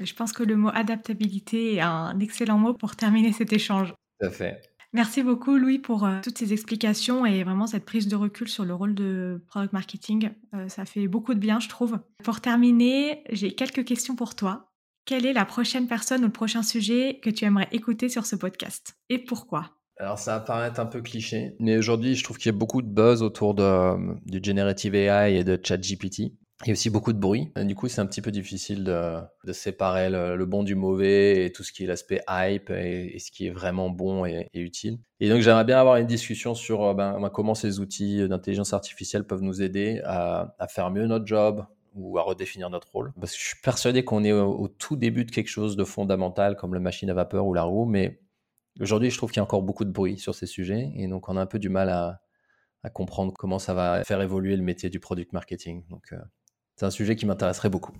Je 0.00 0.14
pense 0.14 0.32
que 0.32 0.42
le 0.42 0.56
mot 0.56 0.70
adaptabilité 0.72 1.76
est 1.76 1.80
un 1.80 2.18
excellent 2.20 2.58
mot 2.58 2.74
pour 2.74 2.94
terminer 2.94 3.32
cet 3.32 3.52
échange. 3.52 3.94
Tout 4.20 4.26
à 4.26 4.30
fait. 4.30 4.60
Merci 4.94 5.22
beaucoup 5.22 5.56
Louis 5.58 5.78
pour 5.78 6.04
euh, 6.04 6.20
toutes 6.22 6.38
ces 6.38 6.54
explications 6.54 7.26
et 7.26 7.44
vraiment 7.44 7.66
cette 7.66 7.84
prise 7.84 8.08
de 8.08 8.16
recul 8.16 8.48
sur 8.48 8.64
le 8.64 8.74
rôle 8.74 8.94
de 8.94 9.42
product 9.46 9.74
marketing. 9.74 10.30
Euh, 10.54 10.68
ça 10.68 10.86
fait 10.86 11.08
beaucoup 11.08 11.34
de 11.34 11.38
bien, 11.38 11.60
je 11.60 11.68
trouve. 11.68 11.98
Pour 12.24 12.40
terminer, 12.40 13.22
j'ai 13.30 13.52
quelques 13.52 13.84
questions 13.84 14.16
pour 14.16 14.34
toi. 14.34 14.72
Quelle 15.04 15.26
est 15.26 15.34
la 15.34 15.44
prochaine 15.44 15.88
personne 15.88 16.22
ou 16.22 16.26
le 16.26 16.32
prochain 16.32 16.62
sujet 16.62 17.20
que 17.22 17.28
tu 17.28 17.44
aimerais 17.44 17.68
écouter 17.70 18.08
sur 18.08 18.24
ce 18.24 18.36
podcast 18.36 18.94
et 19.10 19.18
pourquoi? 19.18 19.74
Alors 19.98 20.18
ça 20.18 20.38
va 20.38 20.40
paraître 20.40 20.80
un 20.80 20.86
peu 20.86 21.02
cliché, 21.02 21.54
mais 21.58 21.76
aujourd'hui 21.76 22.14
je 22.14 22.24
trouve 22.24 22.38
qu'il 22.38 22.46
y 22.46 22.54
a 22.54 22.58
beaucoup 22.58 22.82
de 22.82 22.88
buzz 22.88 23.22
autour 23.22 23.54
de, 23.54 23.94
du 24.26 24.40
generative 24.42 24.94
AI 24.94 25.38
et 25.38 25.44
de 25.44 25.58
ChatGPT. 25.62 26.32
Il 26.64 26.68
y 26.68 26.70
a 26.70 26.72
aussi 26.72 26.90
beaucoup 26.90 27.12
de 27.12 27.18
bruit. 27.18 27.52
du 27.56 27.74
coup, 27.74 27.88
c'est 27.88 28.00
un 28.00 28.06
petit 28.06 28.20
peu 28.20 28.32
difficile 28.32 28.82
de, 28.84 29.52
séparer 29.52 30.10
le, 30.10 30.44
bon 30.44 30.64
du 30.64 30.74
mauvais 30.74 31.46
et 31.46 31.52
tout 31.52 31.62
ce 31.62 31.72
qui 31.72 31.84
est 31.84 31.86
l'aspect 31.86 32.20
hype 32.28 32.70
et, 32.70 33.16
ce 33.18 33.30
qui 33.30 33.46
est 33.46 33.50
vraiment 33.50 33.90
bon 33.90 34.24
et, 34.24 34.48
utile. 34.54 34.98
Et 35.20 35.28
donc, 35.28 35.40
j'aimerais 35.40 35.64
bien 35.64 35.78
avoir 35.78 35.96
une 35.96 36.06
discussion 36.06 36.54
sur 36.54 36.84
euh, 36.84 36.94
ben, 36.94 37.20
ben, 37.20 37.30
comment 37.30 37.54
ces 37.54 37.80
outils 37.80 38.28
d'intelligence 38.28 38.72
artificielle 38.72 39.24
peuvent 39.24 39.42
nous 39.42 39.62
aider 39.62 40.00
à, 40.04 40.54
faire 40.68 40.90
mieux 40.90 41.06
notre 41.06 41.26
job 41.26 41.64
ou 41.94 42.18
à 42.18 42.22
redéfinir 42.22 42.70
notre 42.70 42.90
rôle. 42.92 43.12
Parce 43.18 43.32
que 43.32 43.38
je 43.38 43.44
suis 43.44 43.60
persuadé 43.62 44.04
qu'on 44.04 44.24
est 44.24 44.32
au, 44.32 44.50
au, 44.52 44.68
tout 44.68 44.96
début 44.96 45.24
de 45.24 45.30
quelque 45.30 45.48
chose 45.48 45.76
de 45.76 45.84
fondamental 45.84 46.56
comme 46.56 46.74
la 46.74 46.80
machine 46.80 47.10
à 47.10 47.14
vapeur 47.14 47.46
ou 47.46 47.54
la 47.54 47.62
roue, 47.62 47.86
mais 47.86 48.20
Aujourd'hui, 48.80 49.10
je 49.10 49.16
trouve 49.16 49.30
qu'il 49.30 49.38
y 49.38 49.40
a 49.40 49.42
encore 49.42 49.62
beaucoup 49.62 49.84
de 49.84 49.90
bruit 49.90 50.18
sur 50.18 50.34
ces 50.34 50.46
sujets 50.46 50.92
et 50.94 51.08
donc 51.08 51.28
on 51.28 51.36
a 51.36 51.40
un 51.40 51.46
peu 51.46 51.58
du 51.58 51.68
mal 51.68 51.88
à, 51.88 52.20
comprendre 52.94 53.34
comment 53.36 53.58
ça 53.58 53.74
va 53.74 54.02
faire 54.02 54.22
évoluer 54.22 54.56
le 54.56 54.62
métier 54.62 54.88
du 54.88 54.98
product 54.98 55.34
marketing. 55.34 55.84
Donc, 55.90 56.06
euh, 56.12 56.18
c'est 56.78 56.86
un 56.86 56.90
sujet 56.90 57.16
qui 57.16 57.26
m'intéresserait 57.26 57.70
beaucoup. 57.70 57.92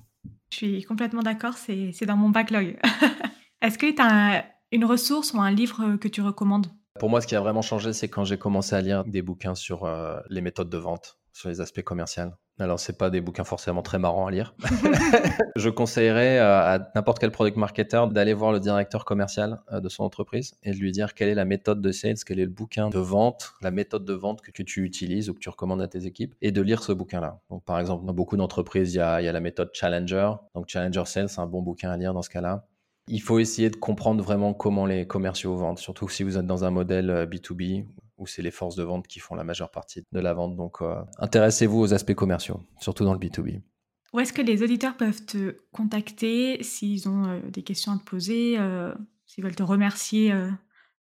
Je 0.51 0.57
suis 0.57 0.85
complètement 0.85 1.23
d'accord, 1.23 1.55
c'est 1.55 2.07
dans 2.07 2.17
mon 2.17 2.31
backlog. 2.31 2.79
Est-ce 3.61 3.77
que 3.77 3.91
tu 3.91 4.01
as 4.01 4.47
une 4.71 4.85
ressource 4.85 5.33
ou 5.33 5.41
un 5.41 5.51
livre 5.51 5.97
que 5.97 6.07
tu 6.07 6.23
recommandes? 6.23 6.69
Pour 7.01 7.11
moi, 7.11 7.21
ce 7.21 7.27
qui 7.27 7.35
a 7.35 7.41
vraiment 7.41 7.61
changé, 7.61 7.93
c'est 7.93 8.09
quand 8.09 8.25
j'ai 8.25 8.39
commencé 8.39 8.77
à 8.77 8.81
lire 8.81 9.05
des 9.05 9.21
bouquins 9.21 9.57
sur 9.57 9.85
euh, 9.85 10.21
les 10.31 10.41
méthodes 10.41 10.71
de 10.71 10.79
vente, 10.79 11.19
sur 11.33 11.49
les 11.49 11.61
aspects 11.61 11.83
commerciaux. 11.83 12.31
Alors, 12.61 12.81
c'est 12.81 12.99
pas 12.99 13.11
des 13.11 13.21
bouquins 13.21 13.45
forcément 13.45 13.83
très 13.83 13.99
marrants 13.99 14.27
à 14.27 14.31
lire. 14.31 14.55
je 15.57 15.69
conseillerais 15.69 16.39
à 16.39 16.91
n'importe 16.95 17.19
quel 17.19 17.31
product 17.31 17.57
marketer 17.57 18.05
d'aller 18.11 18.35
voir 18.35 18.53
le 18.53 18.61
directeur 18.61 19.05
commercial 19.05 19.61
de 19.73 19.89
son 19.89 20.05
entreprise 20.05 20.55
et 20.65 20.73
de 20.73 20.77
lui 20.77 20.93
dire 20.93 21.15
quelle 21.15 21.29
est 21.29 21.35
la 21.35 21.45
méthode 21.45 21.81
de 21.81 21.93
sales, 21.93 22.17
quel 22.27 22.41
est 22.41 22.45
le 22.45 22.51
bouquin 22.51 22.89
de 22.89 22.99
vente, 22.99 23.53
la 23.63 23.71
méthode 23.71 24.05
de 24.05 24.15
vente 24.15 24.41
que, 24.41 24.51
tu 24.63 24.85
utilises 24.85 25.31
ou 25.31 25.35
que 25.35 25.39
tu 25.39 25.49
recommandes 25.49 25.83
à 25.83 25.89
tes 25.89 26.07
équipes 26.07 26.35
et 26.43 26.51
de 26.51 26.61
lire 26.61 26.83
ce 26.83 26.93
bouquin-là. 26.93 27.41
Donc, 27.51 27.65
par 27.65 27.79
exemple, 27.79 28.05
dans 28.05 28.13
beaucoup 28.13 28.37
d'entreprises, 28.37 28.95
il 28.95 28.99
y 28.99 29.01
a, 29.01 29.23
y 29.23 29.29
a 29.29 29.33
la 29.33 29.41
méthode 29.41 29.71
Challenger. 29.73 30.33
Donc, 30.55 30.69
Challenger 30.69 31.05
Sales, 31.07 31.29
c'est 31.29 31.41
un 31.41 31.47
bon 31.47 31.63
bouquin 31.63 31.91
à 31.91 31.97
lire 31.97 32.13
dans 32.13 32.23
ce 32.23 32.31
cas-là. 32.31 32.67
Il 33.07 33.23
faut 33.23 33.39
essayer 33.39 33.71
de 33.71 33.77
comprendre 33.77 34.23
vraiment 34.23 34.53
comment 34.53 34.85
les 34.85 35.07
commerciaux 35.07 35.57
vendent, 35.57 35.79
surtout 35.79 36.09
si 36.09 36.25
vous 36.25 36.37
êtes 36.37 36.47
dans 36.47 36.65
un 36.65 36.71
modèle 36.71 37.27
B2B 37.31 37.87
où 38.19 38.27
c'est 38.27 38.43
les 38.43 38.51
forces 38.51 38.77
de 38.77 38.83
vente 38.83 39.07
qui 39.07 39.21
font 39.21 39.35
la 39.35 39.45
majeure 39.45 39.71
partie 39.71 40.05
de 40.13 40.21
la 40.21 40.35
vente. 40.35 40.57
Donc, 40.57 40.83
euh, 40.83 40.97
intéressez-vous 41.19 41.79
aux 41.79 41.95
aspects 41.95 42.15
commerciaux, 42.15 42.61
surtout 42.81 43.05
dans 43.05 43.13
le 43.13 43.19
B2B. 43.19 43.63
Où 44.13 44.21
est-ce 44.21 44.33
que 44.33 44.43
les 44.43 44.63
auditeurs 44.63 44.97
peuvent 44.97 45.25
te 45.25 45.57
contacter 45.73 46.63
s'ils 46.63 47.09
ont 47.09 47.27
euh, 47.27 47.41
des 47.51 47.63
questions 47.63 47.93
à 47.93 47.99
te 47.99 48.05
poser, 48.05 48.57
euh, 48.59 48.95
s'ils 49.27 49.45
veulent 49.45 49.57
te 49.57 49.63
remercier 49.63 50.35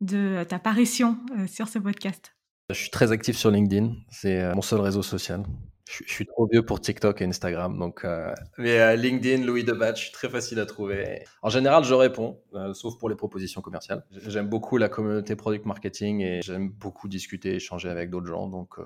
de 0.00 0.44
ta 0.44 0.56
apparition 0.56 1.18
sur 1.46 1.68
ce 1.68 1.78
podcast? 1.78 2.34
Je 2.70 2.74
suis 2.74 2.90
très 2.90 3.12
actif 3.12 3.36
sur 3.36 3.50
LinkedIn, 3.50 3.94
c'est 4.08 4.54
mon 4.54 4.62
seul 4.62 4.80
réseau 4.80 5.02
social. 5.02 5.44
Je, 5.88 6.04
suis 6.12 6.26
trop 6.26 6.46
vieux 6.50 6.64
pour 6.64 6.80
TikTok 6.80 7.20
et 7.20 7.24
Instagram, 7.24 7.78
donc 7.78 8.04
euh, 8.04 8.32
mais 8.56 8.80
euh, 8.80 8.96
LinkedIn, 8.96 9.44
Louis 9.44 9.64
Debatch, 9.64 10.12
très 10.12 10.28
facile 10.28 10.60
à 10.60 10.66
trouver. 10.66 11.24
En 11.42 11.50
général, 11.50 11.84
je 11.84 11.92
réponds, 11.92 12.40
euh, 12.54 12.72
sauf 12.72 12.98
pour 12.98 13.08
les 13.08 13.16
propositions 13.16 13.60
commerciales. 13.60 14.04
J'aime 14.10 14.48
beaucoup 14.48 14.76
la 14.76 14.88
communauté 14.88 15.34
product 15.34 15.66
marketing 15.66 16.20
et 16.20 16.40
j'aime 16.42 16.70
beaucoup 16.70 17.08
discuter, 17.08 17.56
échanger 17.56 17.88
avec 17.88 18.10
d'autres 18.10 18.26
gens, 18.26 18.46
donc 18.46 18.76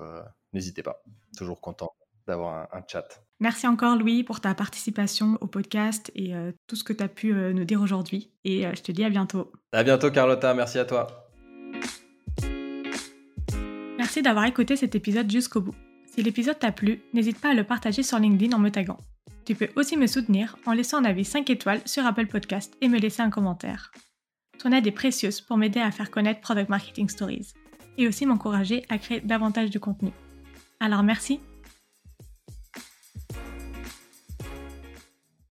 n'hésitez 0.53 0.83
pas. 0.83 1.03
Toujours 1.37 1.61
content 1.61 1.93
d'avoir 2.25 2.67
un, 2.73 2.81
chat. 2.87 3.23
Merci 3.39 3.67
encore 3.67 3.95
Louis 3.95 4.23
pour 4.23 4.41
ta 4.41 4.53
participation 4.53 5.37
au 5.39 5.47
podcast 5.47 6.11
et 6.15 6.33
tout 6.65 6.75
ce 6.75 6.83
que 6.83 6.93
tu 6.93 7.03
as 7.03 7.07
pu 7.07 7.31
nous 7.31 7.63
dire 7.63 7.81
aujourd'hui. 7.81 8.31
Et 8.43 8.63
je 8.63 8.81
te 8.81 8.91
dis 8.91 9.05
à 9.05 9.09
bientôt. 9.09 9.51
À 9.71 9.83
bientôt 9.83 10.11
Carlotta, 10.11 10.53
merci 10.53 10.79
à 10.79 10.85
toi. 10.85 11.29
Merci 13.97 14.21
d'avoir 14.21 14.45
écouté 14.45 14.75
cet 14.75 14.95
épisode 14.95 15.29
jusqu'au 15.31 15.61
bout. 15.61 15.75
Si 16.17 16.23
l'épisode 16.23 16.57
t'a 16.57 16.71
plu, 16.71 16.99
n'hésite 17.13 17.39
pas 17.39 17.51
à 17.51 17.53
le 17.53 17.63
partager 17.63 18.01
sur 18.01 18.17
LinkedIn 18.17 18.57
en 18.57 18.59
me 18.59 18.71
taguant. 18.71 18.97
Tu 19.45 19.53
peux 19.53 19.69
aussi 19.75 19.97
me 19.97 20.07
soutenir 20.07 20.57
en 20.65 20.73
laissant 20.73 20.97
un 20.97 21.05
avis 21.05 21.23
5 21.23 21.47
étoiles 21.51 21.81
sur 21.85 22.07
Apple 22.07 22.25
Podcast 22.25 22.75
et 22.81 22.87
me 22.87 22.97
laisser 22.97 23.21
un 23.21 23.29
commentaire. 23.29 23.91
Ton 24.57 24.71
aide 24.71 24.87
est 24.87 24.91
précieuse 24.91 25.41
pour 25.41 25.57
m'aider 25.57 25.79
à 25.79 25.91
faire 25.91 26.09
connaître 26.09 26.41
Product 26.41 26.69
Marketing 26.69 27.07
Stories 27.07 27.53
et 27.99 28.07
aussi 28.07 28.25
m'encourager 28.25 28.83
à 28.89 28.97
créer 28.97 29.21
davantage 29.21 29.69
de 29.69 29.77
contenu. 29.77 30.09
Alors 30.79 31.03
merci 31.03 31.39